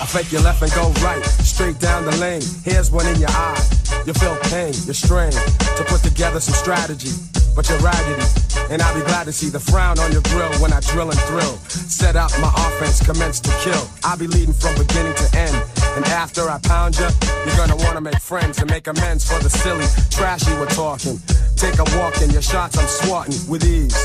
I 0.00 0.06
fake 0.10 0.32
your 0.32 0.42
left 0.42 0.62
and 0.62 0.72
go 0.72 0.90
right, 1.02 1.24
straight 1.24 1.78
down 1.78 2.04
the 2.04 2.16
lane. 2.16 2.42
Here's 2.64 2.90
one 2.90 3.06
in 3.06 3.20
your 3.20 3.30
eye. 3.30 3.62
You 4.06 4.14
feel 4.14 4.36
pain, 4.44 4.72
you're 4.84 4.94
strained 4.94 5.34
to 5.34 5.84
put 5.86 6.02
together 6.02 6.40
some 6.40 6.54
strategy, 6.54 7.10
but 7.58 7.68
you're 7.68 7.78
raggedy. 7.80 8.22
And 8.70 8.80
I'll 8.80 8.94
be 8.94 9.04
glad 9.04 9.24
to 9.24 9.32
see 9.32 9.48
the 9.48 9.58
frown 9.58 9.98
on 9.98 10.12
your 10.12 10.22
grill 10.30 10.54
when 10.62 10.72
I 10.72 10.78
drill 10.78 11.10
and 11.10 11.18
thrill. 11.26 11.58
Set 11.66 12.14
up 12.14 12.30
my 12.38 12.52
offense, 12.54 13.04
commence 13.04 13.40
to 13.40 13.50
kill. 13.66 13.82
I'll 14.04 14.16
be 14.16 14.28
leading 14.28 14.54
from 14.54 14.78
beginning 14.78 15.14
to 15.14 15.26
end. 15.36 15.58
And 15.98 16.04
after 16.06 16.48
I 16.48 16.58
pound 16.62 16.96
you, 16.96 17.08
you're 17.44 17.56
gonna 17.56 17.74
wanna 17.74 18.00
make 18.00 18.20
friends 18.20 18.60
and 18.60 18.70
make 18.70 18.86
amends 18.86 19.26
for 19.26 19.42
the 19.42 19.50
silly 19.50 19.86
trash 20.08 20.46
you 20.46 20.54
were 20.54 20.70
talking. 20.70 21.18
Take 21.56 21.82
a 21.82 21.86
walk 21.98 22.22
in 22.22 22.30
your 22.30 22.42
shots, 22.42 22.78
I'm 22.78 22.86
swatting 22.86 23.34
with 23.50 23.64
ease. 23.64 23.98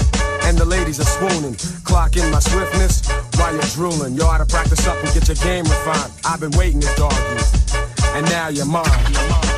And 0.49 0.57
the 0.57 0.65
ladies 0.65 0.99
are 0.99 1.11
swooning. 1.13 1.53
Clock 1.83 2.17
in 2.17 2.31
my 2.31 2.39
swiftness 2.39 3.05
while 3.37 3.53
you're 3.53 3.71
drooling. 3.77 4.15
You 4.15 4.23
ought 4.23 4.39
to 4.39 4.47
practice 4.47 4.87
up 4.87 4.97
and 4.97 5.13
get 5.13 5.27
your 5.27 5.37
game 5.45 5.65
refined. 5.65 6.11
I've 6.25 6.39
been 6.39 6.57
waiting 6.57 6.81
to 6.81 6.91
dog 6.97 7.13
you. 7.13 7.45
And 8.17 8.25
now 8.33 8.47
you're 8.47 8.65
mine. 8.65 9.52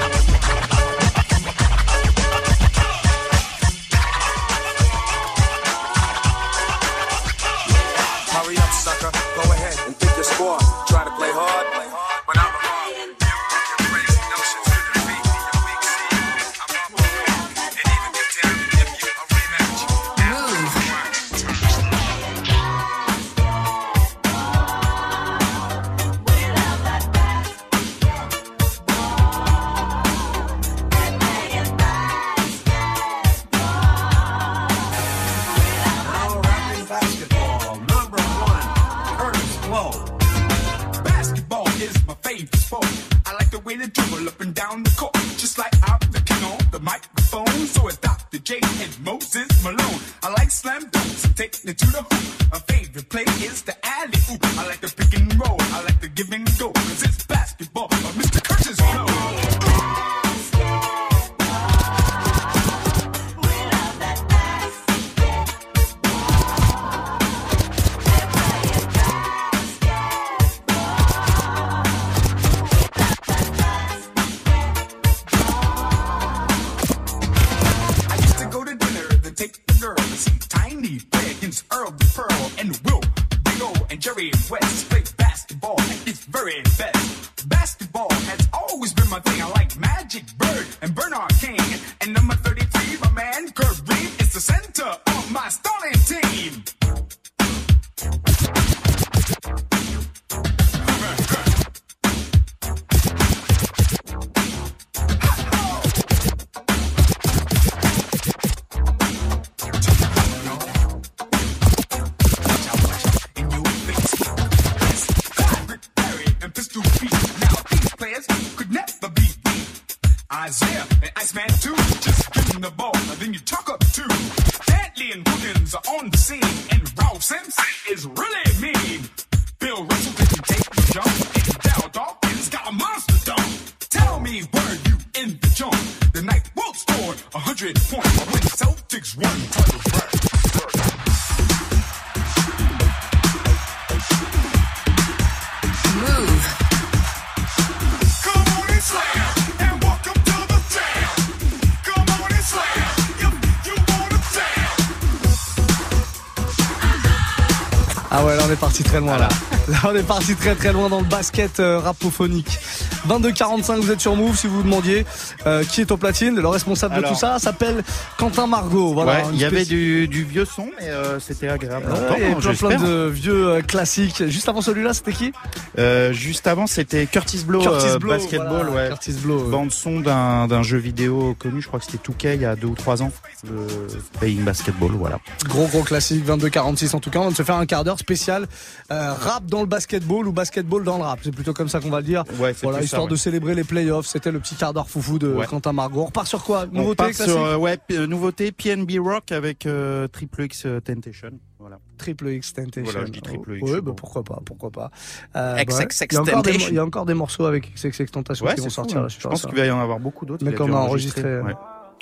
Parti 158.76 158.90
très 158.92 159.00
loin 159.00 159.18
là. 159.18 159.30
Là 159.70 159.78
on 159.86 159.96
est 159.96 160.04
parti 160.04 160.36
très 160.36 160.54
très 160.54 160.74
loin 160.74 160.90
dans 160.90 161.00
le 161.00 161.06
basket 161.06 161.62
euh, 161.62 161.80
rapophonique. 161.80 162.60
22-45, 163.08 163.80
vous 163.80 163.92
êtes 163.92 164.02
sur 164.02 164.16
Move 164.16 164.36
si 164.36 164.48
vous 164.48 164.58
vous 164.58 164.64
demandiez 164.64 165.06
euh, 165.46 165.64
qui 165.64 165.82
est 165.82 165.92
au 165.92 165.98
platine. 165.98 166.36
Le 166.36 166.48
responsable 166.48 166.96
de 166.98 167.08
tout 167.08 167.16
ça 167.16 167.40
s'appelle 167.40 167.84
Quentin 168.18 168.48
Margot. 168.48 168.94
Voilà, 168.94 169.06
Ouais, 169.14 169.24
une 169.30 169.36
il 169.36 169.40
y 169.42 169.46
avait 169.46 169.64
du, 169.64 170.08
du 170.08 170.24
vieux 170.24 170.46
son, 170.46 170.68
mais 170.80 170.90
euh, 170.90 171.20
c'était 171.20 171.48
agréable. 171.48 171.86
avait 171.90 172.54
plein, 172.54 172.78
de 172.78 173.08
vieux 173.08 173.62
classiques. 173.66 174.28
Juste 174.28 174.50
avant 174.50 174.62
celui-là, 174.62 174.94
c'était 174.94 175.14
qui? 175.14 175.32
Euh, 175.78 176.12
juste 176.12 176.48
avant, 176.48 176.68
c'était 176.68 177.06
Curtis 177.06 177.44
Blow, 177.46 177.62
Curtis 177.62 177.98
Blow, 178.00 178.10
basketball, 178.10 178.68
voilà, 178.68 178.72
ouais. 178.72 178.88
Curtis 178.90 179.14
Blow. 179.14 179.40
Bande 179.44 179.72
son 179.72 180.02
d'un 180.02 180.64
jeu 180.64 180.78
vidéo 180.78 181.36
connu, 181.40 181.62
je 181.62 181.68
crois 181.68 181.80
que 181.80 181.86
c'était 181.86 182.12
2K 182.12 182.36
il 182.36 182.42
y 182.42 182.46
a 182.46 182.56
deux 182.56 182.68
ou 182.68 182.76
trois 182.76 183.02
ans, 183.04 183.12
le 183.46 183.88
Playing 184.20 184.44
Basketball, 184.44 184.92
voilà. 184.92 185.20
Gros 185.48 185.68
gros 185.68 185.84
classique, 185.84 186.26
22-46 186.26 186.96
en 186.96 187.00
tout 187.00 187.10
cas. 187.10 187.20
On 187.20 187.30
va 187.30 187.36
se 187.36 187.44
faire 187.44 187.56
un 187.56 187.66
quart 187.66 187.84
d'heure 187.84 188.00
spécial 188.00 188.48
euh, 188.92 189.14
rap 189.14 189.46
dans 189.46 189.62
le 189.62 189.66
basketball 189.68 190.28
ou 190.28 190.32
basketball 190.32 190.84
dans 190.84 190.98
le 190.98 191.04
rap. 191.04 191.20
C'est 191.24 191.34
plutôt 191.34 191.54
comme 191.54 191.70
ça 191.70 191.80
qu'on 191.80 191.90
va 191.90 191.98
le 192.00 192.06
dire. 192.06 192.24
Ouais, 192.40 192.54
c'est 192.54 192.66
voilà, 192.66 192.82
histoire 192.82 193.02
ça, 193.02 193.06
ouais. 193.06 193.12
de 193.12 193.16
célébrer 193.16 193.56
les 193.56 193.64
playoffs. 193.64 194.06
C'était 194.08 194.32
le 194.32 194.40
petit 194.40 194.56
quart 194.56 194.74
d'heure 194.74 194.90
foufou 194.90 195.20
de 195.20 195.34
Ouais. 195.34 195.46
Quentin 195.48 195.74
Margot. 195.74 196.02
On 196.02 196.06
repart 196.06 196.28
sur 196.28 196.44
quoi 196.44 196.66
On 196.72 196.76
Nouveauté 196.78 196.96
part 196.98 197.08
classique 197.08 197.26
sur 197.34 197.44
euh, 197.44 197.56
ouais, 197.58 197.78
euh, 197.92 198.08
nouveauté 198.08 198.52
PNB 198.52 199.00
Rock 199.00 199.32
avec 199.32 199.66
euh, 199.66 200.08
Triple 200.08 200.44
X 200.44 200.64
euh, 200.66 200.80
Temptation, 200.80 201.32
voilà. 201.60 201.80
Triple 201.98 202.30
X 202.30 202.54
Temptation. 202.54 202.84
Voilà, 202.92 203.06
je 203.08 203.12
dis 203.12 203.22
Triple 203.22 203.56
X, 203.58 203.62
Oui, 203.64 203.72
c'est 203.76 203.82
bah, 203.82 203.92
pourquoi 203.96 204.24
pas, 204.24 204.40
pourquoi 204.46 204.70
pas. 204.72 204.92
Euh, 205.36 205.56
XXX 205.64 206.00
bah, 206.00 206.06
il, 206.12 206.14
y 206.14 206.18
a 206.18 206.22
encore 206.22 206.26
des, 206.26 206.32
Temptation. 206.52 206.70
il 206.70 206.76
y 206.76 206.80
a 206.80 206.86
encore 206.86 207.06
des 207.06 207.14
morceaux 207.14 207.46
avec 207.46 207.74
XXX 207.76 208.06
Tentation 208.12 208.46
Ouais, 208.46 208.54
qui 208.56 208.60
vont 208.62 208.66
fou, 208.66 208.72
sortir. 208.72 208.98
hein. 208.98 209.02
là, 209.04 209.08
Je 209.08 209.28
pense 209.28 209.46
qu'il 209.46 209.56
va 209.56 209.66
y 209.66 209.72
en 209.72 209.80
avoir 209.80 210.00
beaucoup 210.00 210.26
d'autres. 210.26 210.46
Mais 210.46 210.54
a 210.54 210.58
qu'on 210.58 210.72
a 210.74 210.78
enregistré. 210.78 211.42
ouais. 211.42 211.54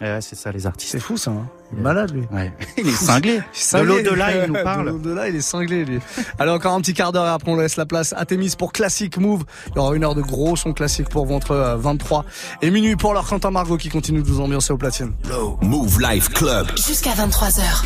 Ouais, 0.03 0.19
c'est 0.21 0.35
ça, 0.35 0.51
les 0.51 0.67
artistes. 0.67 0.91
C'est 0.91 0.99
fou 0.99 1.15
ça. 1.17 1.31
Hein 1.31 1.47
il 1.71 1.79
est 1.79 1.81
malade 1.81 2.11
lui. 2.13 2.27
Ouais. 2.31 2.51
Il 2.77 2.87
est 2.87 2.91
cinglé. 2.91 3.39
De 3.73 3.79
l'au-delà, 3.79 4.45
il 4.45 4.51
nous 4.51 4.63
parle. 4.63 4.85
De 4.87 4.91
l'au-delà, 4.91 5.29
il 5.29 5.35
est 5.37 5.41
cinglé 5.41 5.85
lui. 5.85 5.99
Allez, 6.37 6.51
encore 6.51 6.73
un 6.73 6.81
petit 6.81 6.93
quart 6.93 7.11
d'heure 7.11 7.25
et 7.25 7.29
après 7.29 7.51
on 7.51 7.55
laisse 7.55 7.77
la 7.77 7.85
place 7.85 8.13
à 8.17 8.25
Témis 8.25 8.55
pour 8.57 8.73
Classic 8.73 9.15
Move. 9.17 9.43
Il 9.69 9.75
y 9.75 9.79
aura 9.79 9.95
une 9.95 10.03
heure 10.03 10.15
de 10.15 10.21
gros 10.21 10.55
son 10.55 10.73
classique 10.73 11.09
pour 11.09 11.25
vous 11.25 11.33
entre 11.33 11.51
euh, 11.51 11.77
23 11.77 12.25
et 12.61 12.69
minuit 12.69 12.95
pour 12.95 13.13
leur 13.13 13.25
Quentin 13.25 13.51
Margot 13.51 13.77
qui 13.77 13.89
continue 13.89 14.21
de 14.21 14.27
vous 14.27 14.41
ambiancer 14.41 14.73
au 14.73 14.77
platine. 14.77 15.13
Move 15.61 16.01
Life 16.01 16.29
Club. 16.29 16.67
Jusqu'à 16.75 17.11
23h. 17.11 17.85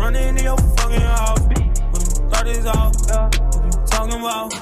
running 0.00 0.38
in 0.38 0.44
your 0.44 0.56
fucking 0.78 1.00
house. 1.02 1.40
Thought 2.30 2.48
is 2.48 2.66
out. 2.66 2.96
What 3.10 3.34
you 3.34 3.80
talking 3.86 4.20
about? 4.20 4.52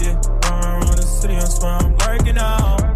Yeah, 0.00 0.14
run 0.50 0.64
around 0.64 0.96
the 0.96 1.02
city, 1.02 1.34
I 1.34 1.44
swear 1.44 1.72
I'm 1.72 1.96
working 2.06 2.38
out. 2.38 2.93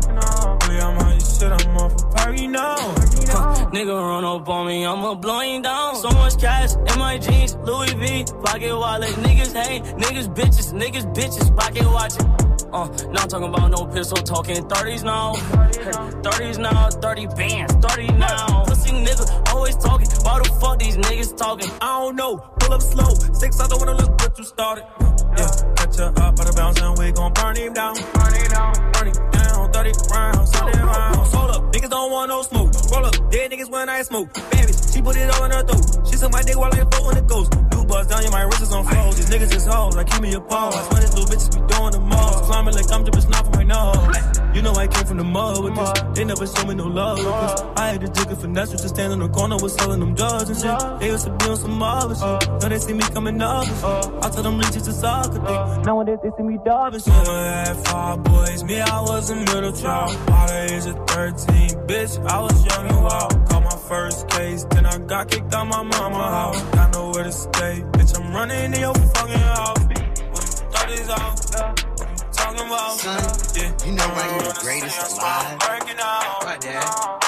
Really, 1.41 1.53
I'm 1.53 1.77
off 1.77 2.03
a 2.03 2.07
party 2.17 2.47
now. 2.49 2.77
Huh, 2.77 3.71
nigga 3.71 3.95
run 3.95 4.25
up 4.25 4.49
on 4.49 4.67
me, 4.67 4.85
I'ma 4.85 5.15
blow 5.15 5.39
him 5.41 5.63
down. 5.63 5.95
So 5.97 6.11
much 6.11 6.37
cash 6.41 6.75
in 6.75 6.99
my 6.99 7.17
jeans, 7.19 7.55
Louis 7.57 7.93
V, 7.95 8.25
pocket 8.43 8.77
wallet. 8.77 9.11
Niggas 9.11 9.55
hate, 9.55 9.85
niggas 9.85 10.35
bitches, 10.35 10.73
niggas 10.73 11.15
bitches, 11.15 11.57
pocket 11.57 11.85
watching. 11.85 12.27
Uh, 12.73 12.89
not 13.13 13.31
talking 13.31 13.49
about 13.49 13.71
no 13.71 13.87
pistol, 13.87 14.17
talking 14.17 14.57
30s 14.57 15.05
now. 15.05 15.35
30s 15.35 16.59
now, 16.59 16.91
30 16.91 17.27
bands, 17.29 17.75
30 17.87 18.13
now. 18.15 18.65
Pussy 18.65 18.91
nigga, 18.91 19.55
always 19.55 19.77
talking. 19.77 20.09
Why 20.23 20.41
the 20.43 20.51
fuck 20.61 20.79
these 20.81 20.97
niggas 20.97 21.37
talking? 21.37 21.71
I 21.81 22.01
don't 22.01 22.17
know, 22.17 22.39
pull 22.59 22.73
up 22.73 22.83
slow. 22.83 23.15
Six 23.33 23.61
other 23.61 23.77
wanna 23.77 23.95
look 23.95 24.11
what 24.21 24.37
you 24.37 24.45
started. 24.45 24.85
Yeah, 25.37 25.75
catch 25.77 25.97
her 25.99 26.13
up 26.17 26.35
by 26.35 26.45
the 26.45 26.53
bounce 26.57 26.81
and 26.81 26.99
we 26.99 27.13
gon' 27.13 27.33
burn 27.33 27.55
him 27.55 27.73
down. 27.75 27.95
Burn 27.95 28.35
him 28.35 28.51
down, 28.51 28.93
burn 28.93 29.07
him 29.07 29.15
down. 29.15 29.38
30 29.79 29.93
rounds, 30.11 30.51
30 30.51 30.79
rounds. 30.81 31.33
Hold 31.33 31.51
up, 31.51 31.73
niggas 31.73 31.91
don't 31.91 32.11
want 32.11 32.29
no 32.29 32.43
smoke. 32.43 32.73
Roll 32.91 33.07
up, 33.07 33.15
dead 33.31 33.53
niggas 33.53 33.71
when 33.71 33.89
I 33.89 34.03
smoke. 34.03 34.35
Baby, 34.51 34.73
she 34.93 35.01
put 35.01 35.17
it 35.17 35.31
all 35.31 35.45
in 35.45 35.53
her 35.53 35.63
throat. 35.63 36.09
She 36.09 36.17
suck 36.17 36.33
my 36.33 36.43
dick 36.43 36.59
while 36.59 36.73
I 36.75 36.83
float 36.91 37.07
on 37.07 37.15
the 37.15 37.23
ghost. 37.23 37.55
New 37.71 37.85
buzz 37.85 38.09
down, 38.09 38.25
yeah, 38.25 38.31
my 38.31 38.43
wrist 38.43 38.63
is 38.63 38.73
on 38.73 38.85
froze. 38.85 39.17
These 39.17 39.31
niggas 39.31 39.55
is 39.55 39.67
hoes, 39.67 39.95
like 39.95 40.11
keep 40.11 40.21
me 40.21 40.35
a 40.35 40.41
pause. 40.41 40.75
When 40.91 41.01
these 41.03 41.15
little 41.15 41.31
bitches 41.31 41.51
be 41.55 41.61
doing 41.73 41.93
the 41.93 42.01
most. 42.01 42.45
Climbing 42.51 42.75
like 42.75 42.91
I'm 42.91 43.05
dripping 43.05 43.23
snot 43.23 43.45
from 43.47 43.55
my 43.55 43.63
nose. 43.63 44.39
You 44.59 44.63
know 44.63 44.73
I 44.73 44.89
came 44.89 45.05
from 45.07 45.19
the 45.19 45.25
mud 45.25 45.63
with 45.63 45.77
this. 45.77 45.93
They 46.15 46.25
never 46.25 46.47
show 46.47 46.67
me 46.67 46.75
no 46.75 46.87
love 46.87 47.19
with 47.19 47.27
this. 47.27 47.63
I 47.77 47.89
had 47.93 48.01
to 48.01 48.09
jig 48.09 48.33
it 48.33 48.39
finesse, 48.39 48.71
just 48.73 48.89
stand 48.89 49.13
in 49.13 49.21
the 49.21 49.29
corner 49.29 49.57
with 49.63 49.73
selling 49.79 50.01
them 50.01 50.15
drugs 50.15 50.49
and 50.51 50.59
shit. 50.59 50.99
They 50.99 51.07
used 51.07 51.27
to 51.27 51.31
be 51.31 51.45
on 51.47 51.57
some 51.57 51.81
other 51.81 52.17
shit. 52.17 52.51
Now 52.51 52.69
they 52.69 52.79
see 52.79 52.95
me 52.95 53.05
coming 53.15 53.41
up 53.41 53.69
and 53.69 53.79
shit. 53.79 54.25
I 54.25 54.31
tell 54.31 54.43
them 54.43 54.59
leeches 54.59 54.83
to 54.83 54.93
soccer 54.93 55.39
thing. 55.39 55.83
Nowadays 55.87 56.19
they 56.25 56.31
see 56.37 56.43
me 56.43 56.59
and 56.67 57.03
shit. 57.03 57.15
had 57.15 57.77
five 57.87 58.25
boys, 58.25 58.65
me 58.65 58.81
I 58.81 59.01
was 59.03 59.31
a 59.31 59.37
middle 59.37 59.68
child. 59.73 60.27
By 60.27 60.47
the 60.47 60.75
age 60.75 60.87
of 60.87 60.97
13, 61.09 61.87
bitch, 61.87 62.19
I 62.27 62.41
was 62.41 62.67
young 62.67 62.87
and 62.89 63.03
wild. 63.03 63.49
Caught 63.49 63.65
my 63.65 63.79
first 63.89 64.29
case, 64.29 64.65
then 64.71 64.87
I 64.87 64.99
got 64.99 65.31
kicked 65.31 65.53
out 65.55 65.67
my 65.67 65.83
mama 65.83 66.23
house. 66.23 66.63
Got 66.75 66.95
nowhere 66.95 67.25
to 67.25 67.33
stay, 67.33 67.83
bitch, 67.93 68.19
I'm 68.19 68.33
running 68.35 68.73
in 68.73 68.81
your 68.81 68.95
fucking 68.95 69.39
house. 69.39 69.79
Thought 70.73 70.91
is 70.91 71.09
out. 71.09 71.37
Talking 72.33 72.67
about, 72.67 72.99
Son, 72.99 73.19
yeah. 73.57 73.87
you 73.87 73.93
know 73.93 74.09
why 74.09 74.29
you're 74.31 74.53
the 74.53 74.59
greatest 74.61 75.19
alive? 75.19 75.59
Why, 75.61 76.57
Dad? 76.61 77.28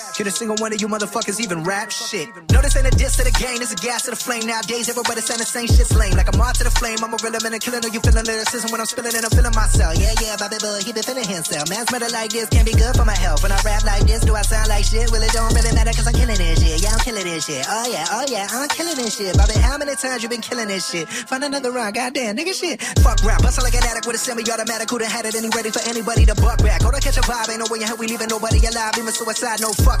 Can 0.15 0.27
a 0.27 0.31
single 0.31 0.55
one 0.57 0.73
of 0.73 0.81
you 0.81 0.87
motherfuckers 0.87 1.39
even 1.39 1.63
rap 1.63 1.91
shit? 1.91 2.29
No, 2.51 2.61
this 2.61 2.75
ain't 2.75 2.87
a 2.87 2.91
diss 2.91 3.17
to 3.17 3.23
the 3.23 3.35
game, 3.35 3.61
it's 3.61 3.73
a 3.73 3.75
gas 3.75 4.03
to 4.05 4.11
the 4.11 4.15
flame. 4.15 4.47
Nowadays, 4.47 4.87
everybody 4.87 5.21
saying 5.21 5.39
the 5.43 5.45
same 5.45 5.67
shit's 5.67 5.91
lame. 5.93 6.15
Like 6.15 6.31
I'm 6.31 6.39
on 6.39 6.53
to 6.55 6.63
the 6.63 6.71
flame, 6.71 7.03
I'm 7.03 7.11
a 7.13 7.19
man 7.21 7.53
and 7.53 7.61
killing. 7.61 7.81
Know 7.81 7.91
you 7.91 7.99
feeling 7.99 8.23
lyricism 8.23 8.71
when 8.71 8.79
I'm 8.79 8.87
spilling 8.87 9.11
and 9.13 9.25
I'm 9.25 9.33
feeling 9.35 9.51
myself. 9.51 9.99
Yeah, 9.99 10.15
yeah, 10.23 10.39
Bobby 10.39 10.57
Boy, 10.63 10.79
he 10.85 10.95
been 10.95 11.03
feeling 11.03 11.27
himself. 11.27 11.67
Man's 11.69 11.91
metal 11.91 12.09
like 12.15 12.31
this 12.31 12.47
can't 12.47 12.65
be 12.65 12.73
good 12.73 12.95
for 12.95 13.03
my 13.03 13.17
health. 13.17 13.43
When 13.43 13.51
I 13.51 13.59
rap 13.67 13.83
like 13.83 14.07
this, 14.07 14.23
do 14.23 14.31
I 14.35 14.43
sound 14.47 14.71
like 14.71 14.87
shit? 14.87 15.11
Well, 15.11 15.19
it 15.19 15.35
don't 15.35 15.51
really 15.51 15.75
matter 15.75 15.91
cause 15.91 16.07
I'm 16.07 16.15
killing 16.15 16.39
this 16.39 16.63
shit. 16.63 16.79
Yeah, 16.79 16.95
I'm 16.95 17.03
killing 17.03 17.27
this 17.27 17.45
shit. 17.45 17.65
Oh 17.67 17.87
yeah, 17.91 18.05
oh 18.15 18.25
yeah, 18.31 18.47
I'm 18.47 18.69
killing 18.71 18.95
this 18.95 19.19
shit. 19.19 19.35
Bobby, 19.35 19.59
how 19.59 19.75
many 19.75 19.95
times 19.99 20.23
you 20.23 20.29
been 20.31 20.41
killing 20.41 20.71
this 20.71 20.87
shit? 20.87 21.09
Find 21.09 21.43
another 21.43 21.71
rhyme, 21.71 21.91
goddamn, 21.91 22.37
nigga 22.37 22.55
shit. 22.55 22.79
Fuck 23.03 23.19
rap, 23.27 23.43
bustle 23.43 23.63
like 23.63 23.75
an 23.75 23.83
addict 23.83 24.07
with 24.07 24.15
a 24.15 24.19
semi-automatic. 24.19 24.87
Who 24.89 25.01
Who'da 25.01 25.09
had 25.09 25.25
it 25.25 25.33
he 25.33 25.49
ready 25.57 25.71
for 25.71 25.81
anybody 25.89 26.25
to 26.29 26.35
buck 26.35 26.61
back? 26.61 26.81
Go 26.83 26.91
to 26.91 26.99
catch 26.99 27.17
a 27.17 27.21
vibe, 27.25 27.49
ain't 27.49 27.59
no 27.59 27.65
way 27.73 27.81
in 27.81 27.87
hell 27.87 27.97
we 27.97 28.05
leaving 28.05 28.29
nobody 28.29 28.61
alive. 28.69 28.93
Even 28.97 29.11
suicide, 29.11 29.59
no 29.61 29.73
fuck 29.73 30.00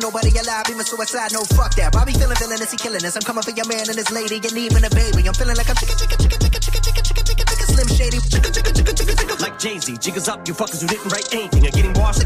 nobody 0.00 0.30
alive. 0.36 0.66
Even 0.68 0.84
suicide, 0.84 1.32
no 1.32 1.44
fuck 1.54 1.74
that. 1.76 1.92
Bobby 1.92 2.12
feeling 2.12 2.36
villainous, 2.36 2.72
he 2.72 2.76
killing 2.76 3.04
us. 3.04 3.16
I'm 3.16 3.22
coming 3.22 3.44
for 3.44 3.52
your 3.52 3.68
man 3.68 3.86
and 3.86 3.96
his 3.96 4.10
lady, 4.10 4.40
and 4.40 4.56
even 4.56 4.84
a 4.84 4.90
baby. 4.90 5.28
I'm 5.28 5.34
feeling 5.36 5.56
like 5.56 5.68
I'm 5.68 5.76
chicken, 5.76 5.96
chicken, 5.96 6.18
chicken, 6.18 6.40
chicken, 6.40 6.60
chicken, 6.60 6.82
chicken, 6.82 7.04
chicken, 7.04 7.24
chicken, 7.24 7.46
chicken, 7.46 7.66
slim 7.68 7.88
shady. 7.88 8.18
Chicken, 8.18 8.52
chicken, 8.52 8.74
chicken, 8.74 8.94
chicken, 8.96 9.16
chicken. 9.16 9.38
Like 9.38 9.58
Jay-Z, 9.58 9.96
jiggers 9.98 10.28
up, 10.28 10.48
you 10.48 10.54
fuckers 10.54 10.80
who 10.80 10.88
didn't 10.88 11.12
write 11.12 11.28
anything 11.32 11.66
are 11.66 11.70
getting 11.70 11.94
washed. 11.94 12.24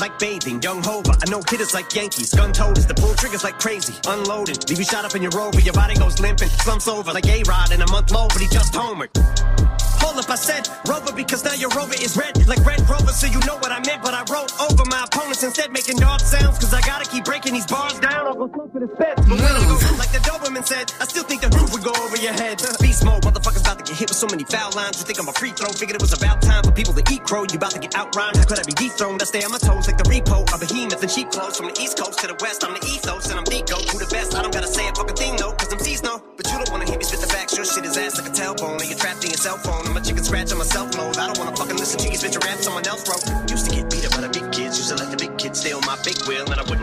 Like 0.00 0.18
bathing, 0.18 0.62
young 0.62 0.82
Hova. 0.82 1.18
I 1.20 1.28
know 1.30 1.42
hitters 1.48 1.74
like 1.74 1.92
Yankees, 1.94 2.32
gun 2.34 2.52
toters, 2.52 2.86
the 2.86 2.94
pull 2.94 3.14
triggers 3.14 3.44
like 3.44 3.58
crazy. 3.58 3.94
Unloaded, 4.06 4.68
leave 4.68 4.78
you 4.78 4.84
shot 4.84 5.04
up 5.04 5.14
in 5.14 5.22
your 5.22 5.32
rover, 5.32 5.60
your 5.60 5.74
body 5.74 5.94
goes 5.94 6.20
limping, 6.20 6.48
slumps 6.48 6.88
over 6.88 7.12
like 7.12 7.26
A-Rod 7.26 7.72
in 7.72 7.82
a 7.82 7.90
month 7.90 8.10
low, 8.10 8.28
but 8.28 8.40
he 8.40 8.48
just 8.48 8.72
homered. 8.72 9.67
Up, 10.18 10.28
I 10.30 10.34
said 10.34 10.66
Rover 10.88 11.14
because 11.14 11.44
now 11.44 11.54
your 11.54 11.70
Rover 11.78 11.94
is 11.94 12.16
red 12.16 12.34
like 12.48 12.58
Red 12.66 12.82
Rover, 12.90 13.14
so 13.14 13.28
you 13.28 13.38
know 13.46 13.54
what 13.62 13.70
I 13.70 13.78
meant. 13.86 14.02
But 14.02 14.14
I 14.14 14.26
wrote 14.26 14.50
over 14.58 14.82
my 14.90 15.06
opponents 15.06 15.44
instead, 15.44 15.70
making 15.70 15.98
dog 15.98 16.18
sounds 16.18 16.58
because 16.58 16.74
I 16.74 16.80
gotta 16.80 17.08
keep 17.08 17.24
breaking 17.24 17.54
these 17.54 17.66
bars 17.66 18.00
down. 18.00 18.26
I'll 18.26 18.34
go 18.34 18.50
slow 18.50 18.66
for 18.66 18.80
the 18.80 18.90
spits. 18.98 19.22
But 19.22 19.38
when 19.38 19.46
I 19.46 19.62
go, 19.62 19.78
like 19.94 20.10
the 20.10 20.18
Doberman 20.26 20.66
said, 20.66 20.90
I 20.98 21.04
still 21.06 21.22
think 21.22 21.42
the 21.42 21.54
roof 21.54 21.70
would 21.70 21.84
go 21.86 21.94
over 22.02 22.16
your 22.16 22.32
head. 22.32 22.58
Beast 22.82 23.04
mode, 23.04 23.22
motherfuckers 23.22 23.62
about 23.62 23.78
to 23.78 23.84
get 23.86 23.94
hit 23.94 24.10
with 24.10 24.18
so 24.18 24.26
many 24.26 24.42
foul 24.42 24.74
lines. 24.74 24.98
You 24.98 25.06
think 25.06 25.22
I'm 25.22 25.28
a 25.28 25.36
free 25.38 25.54
throw? 25.54 25.70
Figured 25.70 25.94
it 25.94 26.02
was 26.02 26.12
about 26.12 26.42
time 26.42 26.64
for 26.64 26.72
people 26.72 26.94
to 26.94 27.04
eat 27.14 27.22
crow. 27.22 27.46
You 27.46 27.54
about 27.54 27.78
to 27.78 27.78
get 27.78 27.92
outrhymed? 27.94 28.42
How 28.42 28.46
could 28.50 28.58
I 28.58 28.66
be 28.66 28.74
dethroned? 28.74 29.22
I 29.22 29.26
stay 29.30 29.46
on 29.46 29.52
my 29.54 29.62
toes 29.62 29.86
like 29.86 30.02
the 30.02 30.08
repo, 30.10 30.42
a 30.50 30.58
behemoth 30.58 30.98
and 30.98 31.12
cheap 31.12 31.30
clothes. 31.30 31.62
From 31.62 31.70
the 31.70 31.78
east 31.78 31.94
coast 31.94 32.18
to 32.18 32.26
the 32.26 32.34
west, 32.42 32.66
I'm 32.66 32.74
the 32.74 32.82
ethos 32.82 33.30
and 33.30 33.38
I'm 33.38 33.46
goat. 33.46 33.86
Who 33.94 34.02
the 34.02 34.10
best? 34.10 34.34
I 34.34 34.42
don't 34.42 34.50
gotta 34.50 34.66
say 34.66 34.82
fucking 34.98 35.14
Your 37.58 37.66
shit 37.66 37.84
is 37.86 37.98
ass 37.98 38.14
like 38.14 38.30
a 38.30 38.30
tailbone, 38.30 38.78
and 38.78 38.88
you're 38.88 38.96
trapped 38.96 39.24
in 39.24 39.34
your 39.34 39.42
cell 39.42 39.58
phone. 39.58 39.82
I'm 39.84 39.96
a 39.96 40.00
chicken 40.00 40.22
scratch 40.22 40.52
on 40.52 40.58
my 40.58 40.64
cell 40.64 40.86
mode. 40.94 41.18
I 41.18 41.26
don't 41.26 41.38
wanna 41.42 41.56
fucking 41.56 41.74
listen 41.74 41.98
to 41.98 42.08
you 42.08 42.14
spit 42.14 42.30
your 42.30 42.42
rap 42.46 42.62
someone 42.62 42.86
else 42.86 43.02
wrote. 43.10 43.50
Used 43.50 43.66
to 43.66 43.74
get 43.74 43.90
beat 43.90 44.06
up 44.06 44.14
by 44.14 44.22
the 44.22 44.30
big 44.30 44.46
kids, 44.54 44.78
used 44.78 44.90
to 44.90 44.94
let 44.94 45.10
the 45.10 45.16
big 45.18 45.36
kids 45.38 45.58
steal 45.58 45.80
my 45.82 45.98
big 46.06 46.22
wheel, 46.30 46.46
and 46.46 46.54
I 46.54 46.62
shit 46.62 46.77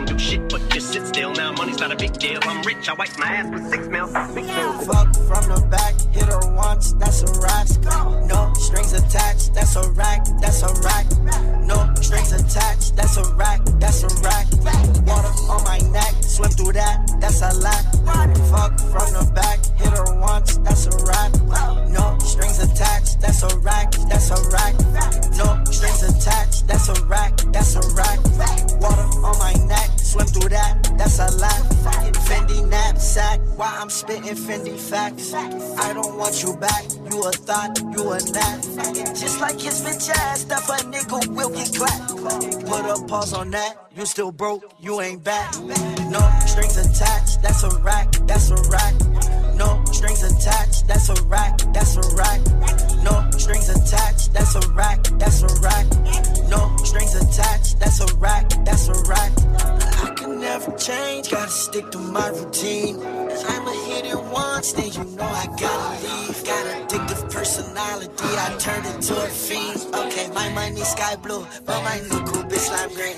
still. 1.16 1.32
Now 1.32 1.52
money's 1.52 1.78
not 1.78 1.92
a 1.92 1.96
big 1.96 2.12
deal. 2.18 2.40
I'm 2.42 2.60
rich, 2.62 2.88
I 2.90 2.92
wipe 2.92 3.16
my 3.18 3.26
ass 3.26 3.48
with 3.50 3.66
six 3.70 3.88
mil. 3.88 4.06
Big. 4.34 4.44
Fuck 4.84 5.08
from 5.28 5.44
the 5.48 5.66
back, 5.70 5.94
hit 6.12 6.28
her 6.28 6.44
once, 6.54 6.92
that's 7.00 7.22
a 7.22 7.30
rack. 7.40 7.66
No 8.28 8.52
strings 8.60 8.92
attached, 8.92 9.54
that's 9.54 9.76
a 9.76 9.90
rack, 9.92 10.26
that's 10.42 10.62
a 10.62 10.70
rack. 10.84 11.06
No 11.64 11.78
strings 12.02 12.32
attached, 12.32 12.96
that's 12.96 13.16
a 13.16 13.24
rack, 13.34 13.60
that's 13.80 14.02
a 14.04 14.10
rack. 14.20 14.46
Water 15.08 15.32
on 15.52 15.64
my 15.64 15.78
neck, 15.90 16.12
swim 16.20 16.50
through 16.50 16.74
that, 16.74 16.96
that's 17.20 17.40
a 17.40 17.50
lack. 17.64 17.84
Fuck 18.52 18.72
from 18.92 19.08
the 19.16 19.24
back, 19.34 19.58
hit 19.80 19.92
her 19.96 20.20
once, 20.20 20.58
that's 20.58 20.84
a 20.86 20.94
rack. 21.08 21.32
No 21.96 22.18
strings 22.20 22.58
attached, 22.60 23.20
that's 23.22 23.42
a 23.42 23.58
rack, 23.60 23.90
that's 24.10 24.30
a 24.30 24.38
rack. 24.52 24.74
No 25.40 25.48
strings 25.72 26.02
attached, 26.02 26.68
that's 26.68 26.88
a 26.90 26.96
rack, 27.06 27.32
that's 27.54 27.74
a 27.74 27.82
rack. 27.96 28.20
Water 28.82 29.08
on 29.24 29.38
my 29.38 29.54
neck, 29.64 29.88
swim 29.98 30.26
through 30.26 30.50
that, 30.50 30.92
that's 30.98 31.05
a 31.18 31.30
lack. 31.38 31.62
Fendi 32.26 32.68
knapsack, 32.68 33.38
why 33.56 33.76
I'm 33.80 33.88
spitting 33.88 34.34
Fendi 34.34 34.76
facts. 34.76 35.32
I 35.32 35.92
don't 35.92 36.18
want 36.18 36.42
you 36.42 36.56
back, 36.56 36.82
you 37.08 37.22
a 37.22 37.30
thought, 37.30 37.78
you 37.94 38.10
a 38.10 38.18
nap. 38.34 38.60
Just 39.14 39.40
like 39.40 39.60
his 39.60 39.80
bitch 39.82 40.10
ass, 40.10 40.40
stuff 40.40 40.68
a 40.68 40.82
nigga 40.90 41.28
will 41.28 41.50
get 41.50 41.72
clapped. 41.72 42.16
Put 42.66 42.84
a 42.84 43.06
pause 43.06 43.32
on 43.32 43.52
that, 43.52 43.76
you 43.94 44.06
still 44.06 44.32
broke, 44.32 44.64
you 44.80 45.00
ain't 45.00 45.22
back. 45.22 45.54
No 46.10 46.20
strings 46.46 46.76
attached, 46.76 47.42
that's 47.42 47.62
a 47.62 47.70
rack, 47.78 48.10
that's 48.26 48.50
a 48.50 48.56
rack. 48.70 48.94
No 49.54 49.84
strings 49.92 50.22
attached, 50.24 50.88
that's 50.88 51.08
a 51.08 51.22
rack, 51.26 51.58
that's 51.72 51.96
a 51.96 52.02
rack. 52.16 52.40
No 53.04 53.30
strings 53.38 53.68
attached, 53.68 54.32
that's 54.34 54.54
a 54.56 54.68
rack, 54.70 55.02
that's 55.18 55.42
a 55.42 55.60
rack. 55.62 55.86
No 56.48 56.76
strings 56.82 57.14
attached, 57.14 57.78
that's 57.78 58.00
a 58.00 58.16
rack, 58.16 58.48
that's 58.64 58.88
a 58.88 58.94
rack. 59.08 59.32
Never 60.56 60.78
change, 60.78 61.30
gotta 61.30 61.50
stick 61.50 61.90
to 61.90 61.98
my 61.98 62.28
routine. 62.28 62.96
I'ma 62.96 63.72
hit 63.88 64.06
it 64.06 64.18
once, 64.32 64.72
then 64.72 64.90
you 64.90 65.04
know 65.14 65.28
I 65.42 65.44
gotta 65.60 65.90
leave. 66.02 66.44
Got 66.46 66.64
addictive 66.72 67.30
personality, 67.30 68.24
I 68.24 68.56
turn 68.58 68.86
into 68.86 69.14
a 69.22 69.28
fiend. 69.28 69.84
Okay, 69.94 70.30
my 70.32 70.48
money 70.54 70.80
sky 70.80 71.16
blue, 71.16 71.46
but 71.66 71.82
my 71.84 71.98
new 72.08 72.24
cool 72.24 72.44
bitch 72.44 72.70
lime 72.72 72.88
green. 72.94 73.16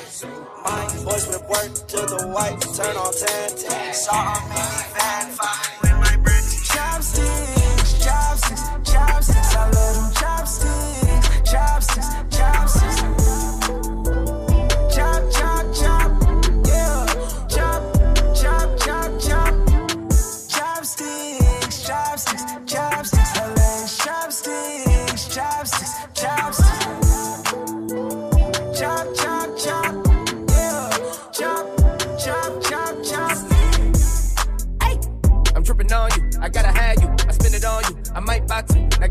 My 0.64 0.82
boys 1.04 1.28
with 1.28 1.48
work 1.48 1.86
till 1.86 2.06
the 2.06 2.26
white 2.34 2.60
turn 2.74 2.96
on 2.96 3.12
10. 3.14 3.94
Saw 3.94 4.32
a 4.32 4.36
minivan, 4.50 5.26
fucking 5.38 5.78
with 5.82 5.98
my 6.10 6.16
bricks. 6.16 6.37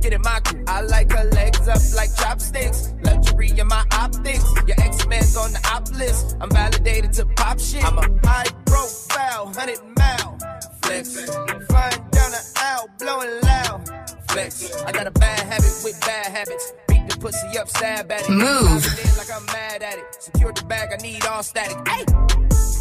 Get 0.10 0.16
in 0.16 0.22
my 0.22 0.40
crew. 0.40 0.64
I 0.68 0.82
like 0.82 1.12
her 1.12 1.26
legs 1.32 1.68
up 1.68 1.82
like 1.96 2.16
chopsticks. 2.16 2.94
Luxury 3.04 3.52
in 3.58 3.68
my 3.68 3.84
optics. 3.92 4.46
Your 4.68 4.80
ex-man's 4.80 5.36
on 5.36 5.52
the 5.52 5.62
op 5.74 5.90
list. 5.92 6.38
I'm 6.40 6.50
validated 6.50 7.14
to 7.14 7.26
pop 7.26 7.60
shit. 7.60 7.84
I'm 7.84 7.98
a 7.98 8.28
high 8.28 8.50
profile, 8.66 9.54
hundred 9.54 9.80
mile 9.98 10.38
flex. 10.82 11.14
Flying 11.70 12.02
down 12.16 12.32
the 12.36 12.44
aisle, 12.58 12.90
blowing 13.00 13.42
loud 13.44 14.08
flex. 14.30 14.76
I 14.84 14.92
got 14.92 15.08
a 15.08 15.12
bad 15.12 15.40
habit 15.40 15.74
with 15.84 16.00
bad 16.02 16.28
habits. 16.28 16.74
Beat 16.88 17.10
the 17.10 17.18
pussy 17.18 17.58
up, 17.58 17.68
stab 17.70 18.12
at 18.12 18.22
it. 18.22 18.30
Move. 18.30 18.86
It 18.86 19.18
Like 19.18 19.32
I'm 19.36 19.46
mad 19.48 19.84
at 19.84 19.98
it. 19.98 20.06
Secure 20.20 20.54
the 20.54 20.64
bag, 20.66 20.90
I 20.94 21.02
need 21.02 21.26
all 21.26 21.44
static. 21.44 21.78
Hey! 21.88 22.06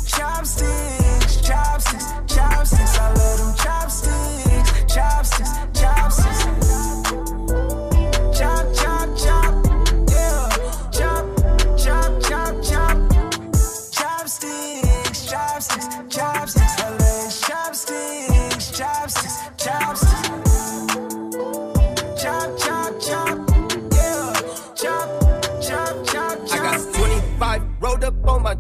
Chopsticks, 0.07 1.41
chopsticks, 1.43 2.07
chopsticks. 2.33 2.99
I 2.99 3.13
love 3.15 3.39
them 3.39 3.55
chopsticks, 3.57 4.95
chopsticks, 4.95 5.81
chopsticks. 5.81 6.46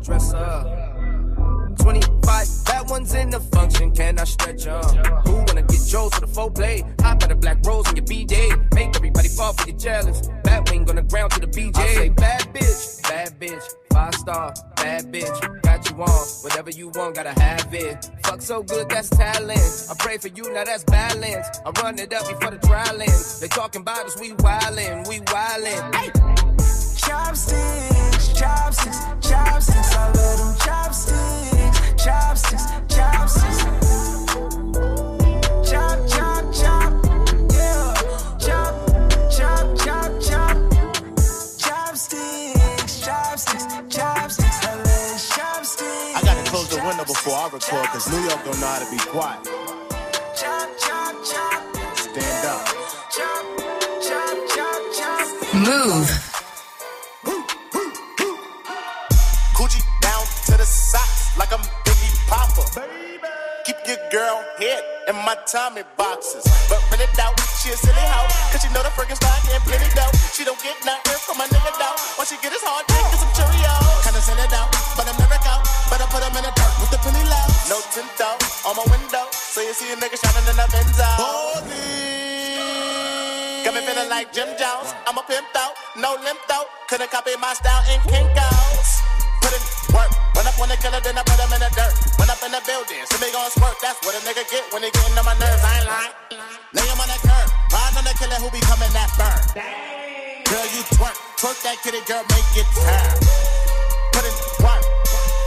Up 0.09 0.23
on 0.23 0.29
my 0.29 0.67
dresser. 0.67 0.87
25 1.79 2.65
bad 2.65 2.91
ones 2.91 3.15
in 3.15 3.31
the 3.31 3.41
function, 3.41 3.91
can 3.93 4.19
I 4.19 4.25
stretch 4.25 4.67
'em? 4.67 4.83
Who 5.27 5.33
wanna 5.33 5.63
get 5.63 5.81
Joe 5.87 6.09
to 6.09 6.21
the 6.21 6.27
full 6.27 6.51
play? 6.51 6.83
Hop 7.01 7.23
out 7.23 7.31
a 7.31 7.37
black 7.37 7.59
rose 7.65 7.87
on 7.89 7.97
your 7.97 8.05
B-Day. 8.05 8.51
Make 8.75 8.97
everybody 8.97 9.29
fall 9.29 9.53
for 9.53 9.69
your 9.69 9.79
jealous. 9.79 10.29
Bad 10.43 10.69
wing 10.71 10.89
on 10.89 10.97
the 10.97 11.03
ground 11.03 11.33
to 11.33 11.41
the 11.41 11.47
BJ. 11.47 11.81
I 11.81 11.95
say 11.95 12.09
bad 12.09 12.43
bitch, 12.55 13.03
bad 13.03 13.39
bitch. 13.39 13.63
Five 13.93 14.15
star, 14.15 14.55
bad 14.77 15.13
bitch. 15.13 15.63
Got 15.63 15.89
you 15.91 15.97
on, 16.03 16.27
whatever 16.43 16.71
you 16.71 16.91
want, 16.95 17.15
gotta 17.15 17.39
have 17.41 17.73
it. 17.73 18.11
Fuck 18.25 18.43
so 18.43 18.63
good, 18.63 18.89
that's 18.89 19.09
talent. 19.09 19.87
I 19.91 19.95
pray 19.99 20.19
for 20.19 20.29
you, 20.29 20.53
now 20.53 20.65
that's 20.65 20.85
balance. 20.85 21.47
I 21.65 21.71
run 21.83 21.99
it 21.99 22.13
up 22.13 22.27
before 22.29 22.51
the 22.51 22.59
trial 22.59 23.01
ends. 23.01 23.41
They 23.41 23.49
talking 23.49 23.83
about 23.83 24.07
us, 24.07 24.19
we 24.21 24.33
wildin', 24.33 25.09
we 25.09 25.21
wildin'. 25.21 25.95
Hey! 25.95 26.66
Chopsticks, 27.07 28.33
chopsticks, 28.33 28.99
chopsticks. 29.21 29.95
I 29.95 30.07
love 30.11 30.39
them 30.39 30.55
chopsticks, 30.67 32.05
chopsticks, 32.05 32.65
chopsticks. 32.89 33.61
Chop, 35.71 35.99
chop, 36.09 36.45
chop, 36.53 36.93
yeah. 37.53 37.95
Chop, 38.43 38.75
chop, 39.31 39.67
chop, 39.79 40.11
chop. 40.21 40.57
Chopsticks, 41.59 43.01
chopsticks, 43.01 43.67
chopsticks. 43.89 44.59
I 44.67 44.75
love 44.75 45.21
chopsticks. 45.31 46.17
I 46.17 46.21
gotta 46.25 46.51
close 46.51 46.69
the 46.71 46.83
window 46.83 47.05
before 47.05 47.35
I 47.35 47.45
record, 47.53 47.87
cause 47.87 48.11
New 48.11 48.19
York 48.19 48.45
don't 48.45 48.59
know 48.61 48.67
how 48.67 48.81
to 48.85 48.91
be 48.91 48.99
quiet. 48.99 49.45
Chop, 50.35 50.69
chop, 50.77 51.15
chop, 51.25 51.63
Stand 51.97 52.47
up. 52.47 52.67
chop, 53.15 53.45
chop, 54.03 54.37
chop, 54.51 54.83
chop. 54.99 55.55
Move. 55.55 56.36
Like 61.39 61.53
I'm 61.53 61.63
Biggie 61.85 62.17
Popper. 62.29 62.65
Keep 63.65 63.83
your 63.87 63.99
girl 64.11 64.45
head 64.59 64.83
in 65.09 65.17
my 65.27 65.35
Tommy 65.51 65.83
boxes. 65.99 66.47
But 66.71 66.81
when 66.91 67.03
it 67.03 67.11
out, 67.19 67.35
she 67.59 67.75
a 67.75 67.77
silly 67.77 67.99
hoe. 67.99 68.31
Cause 68.55 68.63
she 68.63 68.71
know 68.71 68.83
the 68.83 68.95
freaking 68.95 69.19
style 69.19 69.37
getting 69.43 69.65
plenty 69.67 69.91
dough. 69.91 70.15
She 70.33 70.47
don't 70.47 70.59
get 70.63 70.79
nothing 70.87 71.19
from 71.19 71.43
a 71.43 71.47
nigga 71.51 71.73
though. 71.77 71.97
Once 72.15 72.31
she 72.31 72.39
get 72.39 72.55
his 72.55 72.63
hard 72.63 72.87
dick 72.87 73.03
and 73.03 73.21
some 73.21 73.33
Cheerios. 73.35 74.07
Kinda 74.07 74.23
send 74.23 74.39
it 74.39 74.55
out, 74.55 74.71
but 74.95 75.05
I'm 75.05 75.19
never 75.19 75.41
out. 75.51 75.67
But 75.91 75.99
I 75.99 76.07
put 76.09 76.23
him 76.23 76.35
in 76.39 76.47
the 76.47 76.53
dirt 76.55 76.75
with 76.79 76.91
the 76.95 77.01
penny 77.03 77.25
low. 77.27 77.47
No 77.67 77.83
tint 77.91 78.11
though, 78.17 78.39
on 78.71 78.79
my 78.79 78.87
window. 78.87 79.27
So 79.35 79.61
you 79.61 79.75
see 79.75 79.91
a 79.93 79.97
nigga 79.99 80.15
shining 80.15 80.47
in 80.47 80.57
the 80.57 80.67
Benzo. 80.71 81.11
Got 83.67 83.75
me 83.75 83.83
feeling 83.83 84.09
like 84.09 84.31
Jim 84.31 84.47
Jones. 84.55 84.95
I'm 85.11 85.19
a 85.19 85.27
pimp 85.27 85.51
though, 85.51 85.75
no 85.99 86.15
limp 86.23 86.39
though. 86.47 86.71
Couldn't 86.87 87.11
copy 87.11 87.35
my 87.43 87.51
style 87.51 87.83
in 87.91 87.99
Kinko's. 88.07 89.26
Put 89.47 89.55
in 89.55 89.63
work. 89.95 90.11
Run 90.35 90.43
up 90.43 90.59
on 90.59 90.67
the 90.67 90.77
killer, 90.83 90.99
then 90.99 91.15
I 91.15 91.23
put 91.23 91.39
him 91.39 91.55
in 91.55 91.63
the 91.63 91.71
dirt. 91.71 91.95
Run 92.19 92.27
up 92.27 92.43
in 92.43 92.51
the 92.51 92.59
building, 92.67 92.99
so 93.07 93.15
me 93.23 93.31
gon' 93.31 93.47
squirt. 93.55 93.79
That's 93.79 93.95
what 94.03 94.19
a 94.19 94.21
nigga 94.27 94.43
get 94.51 94.67
when 94.75 94.83
he 94.83 94.91
getting 94.91 95.15
on 95.15 95.23
my 95.23 95.39
nerves. 95.39 95.63
I 95.63 95.71
ain't 95.71 95.87
lying. 95.87 96.15
Lay 96.75 96.83
him 96.83 96.99
on 96.99 97.07
the 97.07 97.15
curb. 97.23 97.47
Ride 97.71 97.95
on 97.95 98.03
the 98.03 98.15
killer 98.19 98.43
who 98.43 98.51
be 98.51 98.59
coming 98.67 98.91
that 98.91 99.07
burn. 99.15 99.39
Girl, 100.51 100.67
you 100.75 100.83
twerk. 100.99 101.15
Twerk 101.39 101.63
that 101.63 101.79
kitty, 101.79 102.03
girl, 102.11 102.27
make 102.27 102.59
it 102.59 102.67
turn. 102.75 103.15
Put 104.19 104.27
in 104.27 104.35
work. 104.67 104.83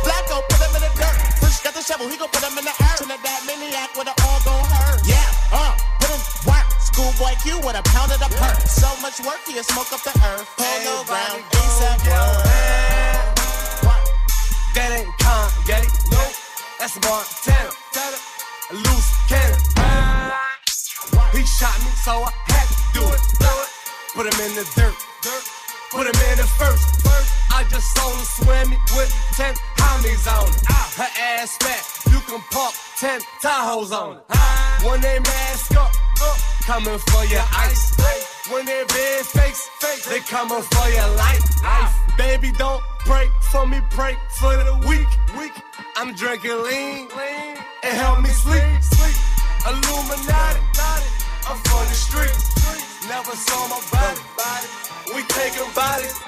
Blacko, 0.07 0.47
put 0.47 0.63
him 0.63 0.71
in 0.79 0.81
the 0.87 0.91
dirt. 0.95 1.17
Push 1.43 1.59
got 1.59 1.75
the 1.75 1.83
shovel, 1.83 2.07
he 2.07 2.15
gon' 2.15 2.31
put 2.31 2.39
him 2.39 2.55
in 2.55 2.63
the 2.63 2.71
earth. 2.71 3.03
Trinidad 3.03 3.43
maniac 3.43 3.91
with 3.99 4.07
it 4.07 4.15
all 4.15 4.39
gon' 4.47 4.63
hurt. 4.79 5.03
Yeah, 5.03 5.27
uh, 5.51 5.75
put 5.99 6.07
in 6.07 6.23
work. 6.47 6.67
Schoolboy 6.87 7.35
Q 7.43 7.59
with 7.67 7.75
a 7.75 7.83
pound 7.91 8.15
of 8.15 8.23
the 8.23 8.31
perk. 8.31 8.63
So 8.63 8.87
much 9.03 9.19
work, 9.27 9.43
he'll 9.43 9.59
smoke 9.67 9.91
up 9.91 9.99
the 10.07 10.15
earth. 10.23 10.47
Polo 10.55 11.03
ground, 11.03 11.43
ASAP 11.51 11.99
work. 12.07 12.98
That 14.79 14.95
ain't 14.95 15.11
Kanye, 15.19 15.83
no, 16.07 16.23
that's 16.79 16.95
a 16.95 17.03
Montana. 17.03 17.67
A 18.71 18.75
loose 18.79 19.11
cannon. 19.27 19.59
He 21.35 21.43
shot 21.43 21.75
me, 21.83 21.91
so 21.99 22.23
I 22.23 22.31
had 22.47 22.63
to 22.63 22.79
do 22.95 23.03
it. 23.11 23.19
Put 24.15 24.31
him 24.31 24.39
in 24.39 24.55
the 24.55 24.63
dirt, 24.79 24.95
put 25.91 26.07
him 26.07 26.15
in 26.31 26.37
the 26.39 26.47
first. 26.55 27.03
I 27.51 27.67
just 27.67 27.91
saw 27.91 28.07
him 28.07 28.23
swimming 28.23 28.79
with 28.95 29.11
10 29.35 29.53
homies 29.83 30.23
on 30.31 30.47
it. 30.47 30.63
Her 30.95 31.11
ass 31.35 31.57
fat, 31.59 31.83
you 32.13 32.21
can 32.23 32.39
park 32.47 32.73
10 32.99 33.19
Tahoes 33.43 33.91
on 33.91 34.15
it. 34.15 34.23
When 34.87 35.01
they 35.01 35.19
mask 35.19 35.75
up, 35.75 35.91
up, 36.23 36.37
coming 36.63 36.99
for 37.11 37.25
your 37.25 37.43
ice. 37.51 37.99
When 38.47 38.63
they 38.63 38.85
big 38.87 39.25
fakes, 39.25 39.67
fakes, 39.81 40.07
they 40.07 40.21
coming 40.21 40.63
for 40.63 40.87
your 40.87 41.09
life. 41.19 41.43
life. 41.63 41.93
Baby, 42.17 42.53
don't 42.57 42.81
pray 43.05 43.29
for 43.51 43.65
me, 43.67 43.79
pray 43.89 44.15
for 44.39 44.55
the 44.55 44.75
week. 44.87 45.07
week. 45.37 45.53
I'm 45.95 46.13
drinking 46.13 46.63
lean, 46.63 47.07
lean, 47.09 47.57
and 47.83 47.93
help 47.97 48.21
me 48.21 48.29
sleep. 48.29 48.63
sleep. 48.81 49.15
Illuminati, 49.67 50.59
I'm 51.47 51.57
for 51.67 51.83
the 51.83 51.93
streets. 51.93 53.07
Never 53.07 53.35
saw 53.35 53.67
my 53.67 53.81
body, 53.91 54.21
body. 54.37 54.67
We 55.15 55.23
taking 55.23 55.69
bodies. 55.73 56.19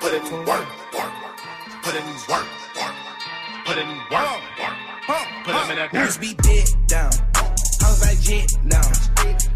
Put 0.00 0.14
in 0.14 0.22
work, 0.46 0.68
work, 0.94 1.12
work. 1.22 1.38
Put 1.82 1.94
in 1.96 2.04
work, 2.28 2.46
work, 2.76 2.94
work. 3.04 3.18
Put 3.66 3.78
in 3.78 3.88
work, 4.10 4.40
work, 4.58 4.78
work. 5.08 5.26
Put 5.44 5.70
in 5.70 6.00
Used 6.00 6.14
to 6.14 6.20
be 6.20 6.34
dead 6.34 6.68
down. 6.86 7.10
House 7.80 8.00
by 8.00 8.14
jet 8.20 8.48
now. 8.64 8.80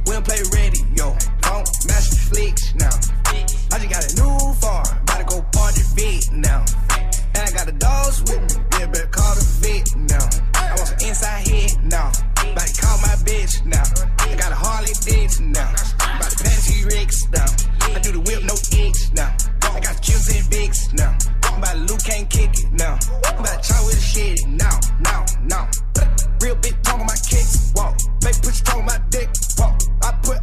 We 0.06 0.12
don't 0.12 0.26
play 0.26 0.42
radio. 0.52 1.16
Don't 1.42 1.68
master 1.86 2.16
flicks 2.16 2.74
now. 2.74 3.21
I 3.72 3.78
just 3.78 3.90
got 3.90 4.02
a 4.04 4.12
new 4.20 4.54
farm. 4.60 4.84
To 5.22 5.24
go 5.24 5.42
party 5.52 5.82
vet 5.94 6.32
now. 6.32 6.64
And 7.34 7.42
I 7.46 7.50
got 7.52 7.66
the 7.66 7.76
dogs 7.78 8.20
with 8.22 8.42
me. 8.42 8.64
Yeah, 8.78 8.86
better 8.86 9.06
call 9.06 9.34
the 9.34 9.44
vet 9.62 9.86
now. 9.96 10.26
I 10.58 10.74
want 10.74 10.88
some 10.88 11.08
inside 11.08 11.46
head 11.46 11.72
now. 11.84 12.10
About 12.42 12.66
to 12.66 12.74
call 12.82 12.98
my 12.98 13.14
bitch 13.22 13.64
now. 13.64 13.86
I 14.18 14.34
got 14.34 14.50
a 14.50 14.56
Harley 14.56 14.92
Davidson 15.04 15.52
now. 15.52 15.70
About 15.70 16.30
to 16.30 16.44
pass 16.44 16.66
T-Rex 16.66 17.28
now. 17.30 17.46
I 17.94 17.98
do 18.00 18.12
the 18.12 18.20
whip, 18.20 18.42
no 18.42 18.54
X 18.54 19.12
now. 19.14 19.30
I 19.62 19.80
got 19.80 20.02
chips 20.02 20.28
and 20.34 20.44
Vicks 20.50 20.92
now. 20.92 21.16
I'm 21.44 21.58
about 21.58 21.76
Luke 21.88 22.02
can't 22.04 22.28
kick 22.28 22.50
it 22.50 22.72
now. 22.72 22.98
About 23.38 23.62
to 23.62 23.68
try 23.68 23.78
with 23.86 23.94
the 23.94 24.02
shit 24.02 24.40
now, 24.48 24.76
now, 25.00 25.24
now. 25.44 25.70
Real 26.40 26.56
big 26.56 26.82
tongue 26.82 27.00
on 27.00 27.06
my 27.06 27.14
kicks, 27.14 27.72
walk. 27.76 27.96
Put 28.20 28.44
your 28.44 28.52
tongue 28.64 28.80
on 28.80 28.86
my 28.86 28.98
dick, 29.10 29.28
walk. 29.58 29.80
I 30.02 30.12
put 30.22 30.38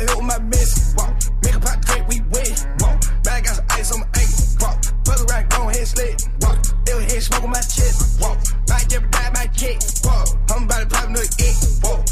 Got 0.00 0.08
hit 0.08 0.16
with 0.16 0.26
my 0.26 0.38
miss, 0.38 0.94
walk. 0.96 1.14
Make 1.44 1.56
a 1.56 1.60
pot 1.60 1.84
drink, 1.84 2.08
we 2.08 2.20
win, 2.32 2.56
walk. 2.80 3.00
Bag 3.22 3.44
got 3.44 3.56
some 3.56 3.66
ice 3.70 3.92
on 3.92 4.00
my 4.00 4.06
ankle, 4.16 4.44
walk. 4.60 4.84
Fuck 5.04 5.30
around, 5.30 5.50
go 5.50 5.68
ahead, 5.68 5.86
slit, 5.86 6.22
walk. 6.40 6.58
Ill 6.88 7.00
head 7.00 7.22
smoke 7.22 7.44
on 7.44 7.50
my 7.50 7.60
chest, 7.60 8.20
walk. 8.20 8.38
Might 8.68 8.90
never 8.90 9.06
die, 9.08 9.30
my 9.34 9.46
kick, 9.48 9.78
walk. 10.04 10.28
I'm 10.50 10.64
about 10.64 10.80
to 10.80 10.86
pop 10.86 11.08
another 11.08 11.24
ick, 11.24 11.56
walk. 11.84 12.06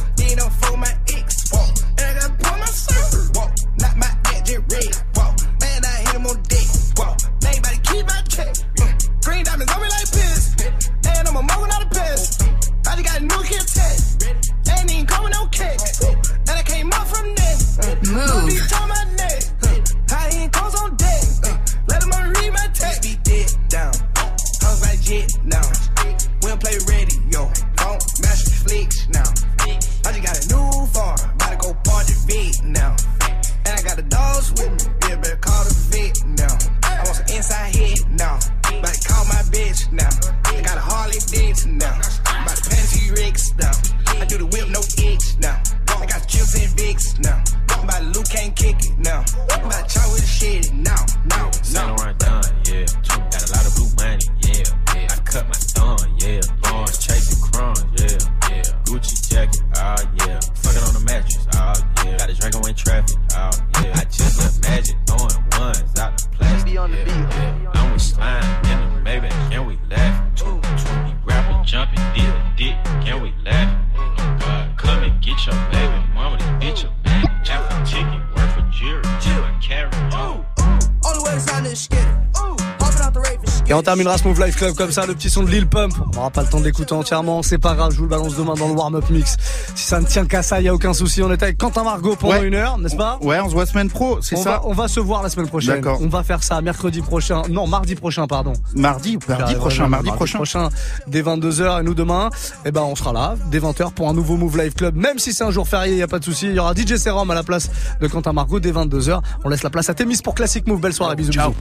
Move 84.39 84.47
Life 84.47 84.57
Club 84.57 84.75
comme 84.77 84.93
ça, 84.93 85.05
le 85.05 85.15
petit 85.15 85.31
son 85.31 85.43
de 85.43 85.51
Lil 85.51 85.67
Pump. 85.67 85.93
On 86.13 86.15
n'aura 86.17 86.31
pas 86.31 86.43
le 86.43 86.49
temps 86.49 86.61
de 86.61 86.65
l'écouter 86.65 86.93
entièrement, 86.93 87.43
c'est 87.43 87.59
pas 87.59 87.75
grave, 87.75 87.91
je 87.91 87.97
vous 87.97 88.05
le 88.05 88.09
balance 88.09 88.37
demain 88.37 88.55
dans 88.55 88.69
le 88.69 88.75
warm-up 88.75 89.11
mix. 89.11 89.37
Si 89.75 89.85
ça 89.85 90.01
ne 90.01 90.07
tient 90.07 90.27
qu'à 90.27 90.43
ça, 90.43 90.61
il 90.61 90.65
y 90.65 90.69
a 90.69 90.75
aucun 90.75 90.93
souci. 90.95 91.23
On 91.23 91.31
est 91.33 91.43
avec 91.43 91.59
Quentin 91.59 91.83
Margot 91.83 92.15
pendant 92.15 92.35
Ouais. 92.35 92.47
une 92.47 92.55
heure, 92.55 92.79
n'est-ce 92.79 92.95
pas? 92.95 93.19
Ouais, 93.21 93.41
on 93.41 93.49
se 93.49 93.55
voit 93.55 93.67
semaine 93.67 93.91
pro, 93.91 94.19
c'est 94.21 94.37
on 94.37 94.43
ça 94.43 94.51
va, 94.51 94.63
on 94.65 94.75
va 94.75 94.87
se 94.87 95.01
voir 95.01 95.23
la 95.25 95.29
semaine 95.29 95.49
prochaine. 95.49 95.77
D'accord. 95.77 95.99
On 96.03 96.07
va 96.09 96.23
faire 96.23 96.45
ça 96.45 96.61
mercredi 96.61 97.01
prochain. 97.03 97.43
Non, 97.51 97.67
mardi 97.67 97.97
prochain, 97.97 98.27
pardon. 98.29 98.53
Mardi 98.77 99.17
ou 99.17 99.21
mardi 99.29 99.55
prochain, 99.57 99.89
vraiment, 99.89 100.03
mardi 100.03 100.11
prochain. 100.35 100.69
dès 101.09 101.23
22h 101.23 101.81
et 101.81 101.83
nous 101.83 101.95
demain, 101.95 102.31
eh 102.65 102.71
ben 102.71 102.83
on 102.83 102.95
sera 102.95 103.13
là 103.13 103.35
dès 103.51 103.59
20h 103.59 103.91
pour 103.93 104.09
un 104.09 104.13
nouveau 104.13 104.37
Move 104.37 104.57
Live 104.59 104.75
Club. 104.75 104.95
Même 104.95 105.19
si 105.19 105.33
c'est 105.33 105.45
un 105.45 105.51
jour 105.51 105.67
férié, 105.67 105.95
il 105.95 105.99
y 105.99 106.03
a 106.03 106.07
pas 106.09 106.21
de 106.21 106.25
souci. 106.25 106.47
Il 106.47 106.55
y 106.55 106.59
aura 106.61 106.75
DJ 106.75 106.97
Serum 106.97 107.29
à 107.31 107.35
la 107.35 107.43
place 107.43 107.71
de 108.01 108.07
Quentin 108.07 108.33
Margot 108.33 108.61
dès 108.61 108.71
22h. 108.73 109.21
On 109.45 109.49
laisse 109.49 109.65
la 109.65 109.71
place 109.71 109.89
à 109.91 109.95
Témis 109.95 110.21
pour 110.23 110.35
Classic 110.37 110.65
Move. 110.69 110.81
Belle 110.81 110.93
soirée, 110.93 111.17
bisous. 111.17 111.33
bisous. 111.33 111.55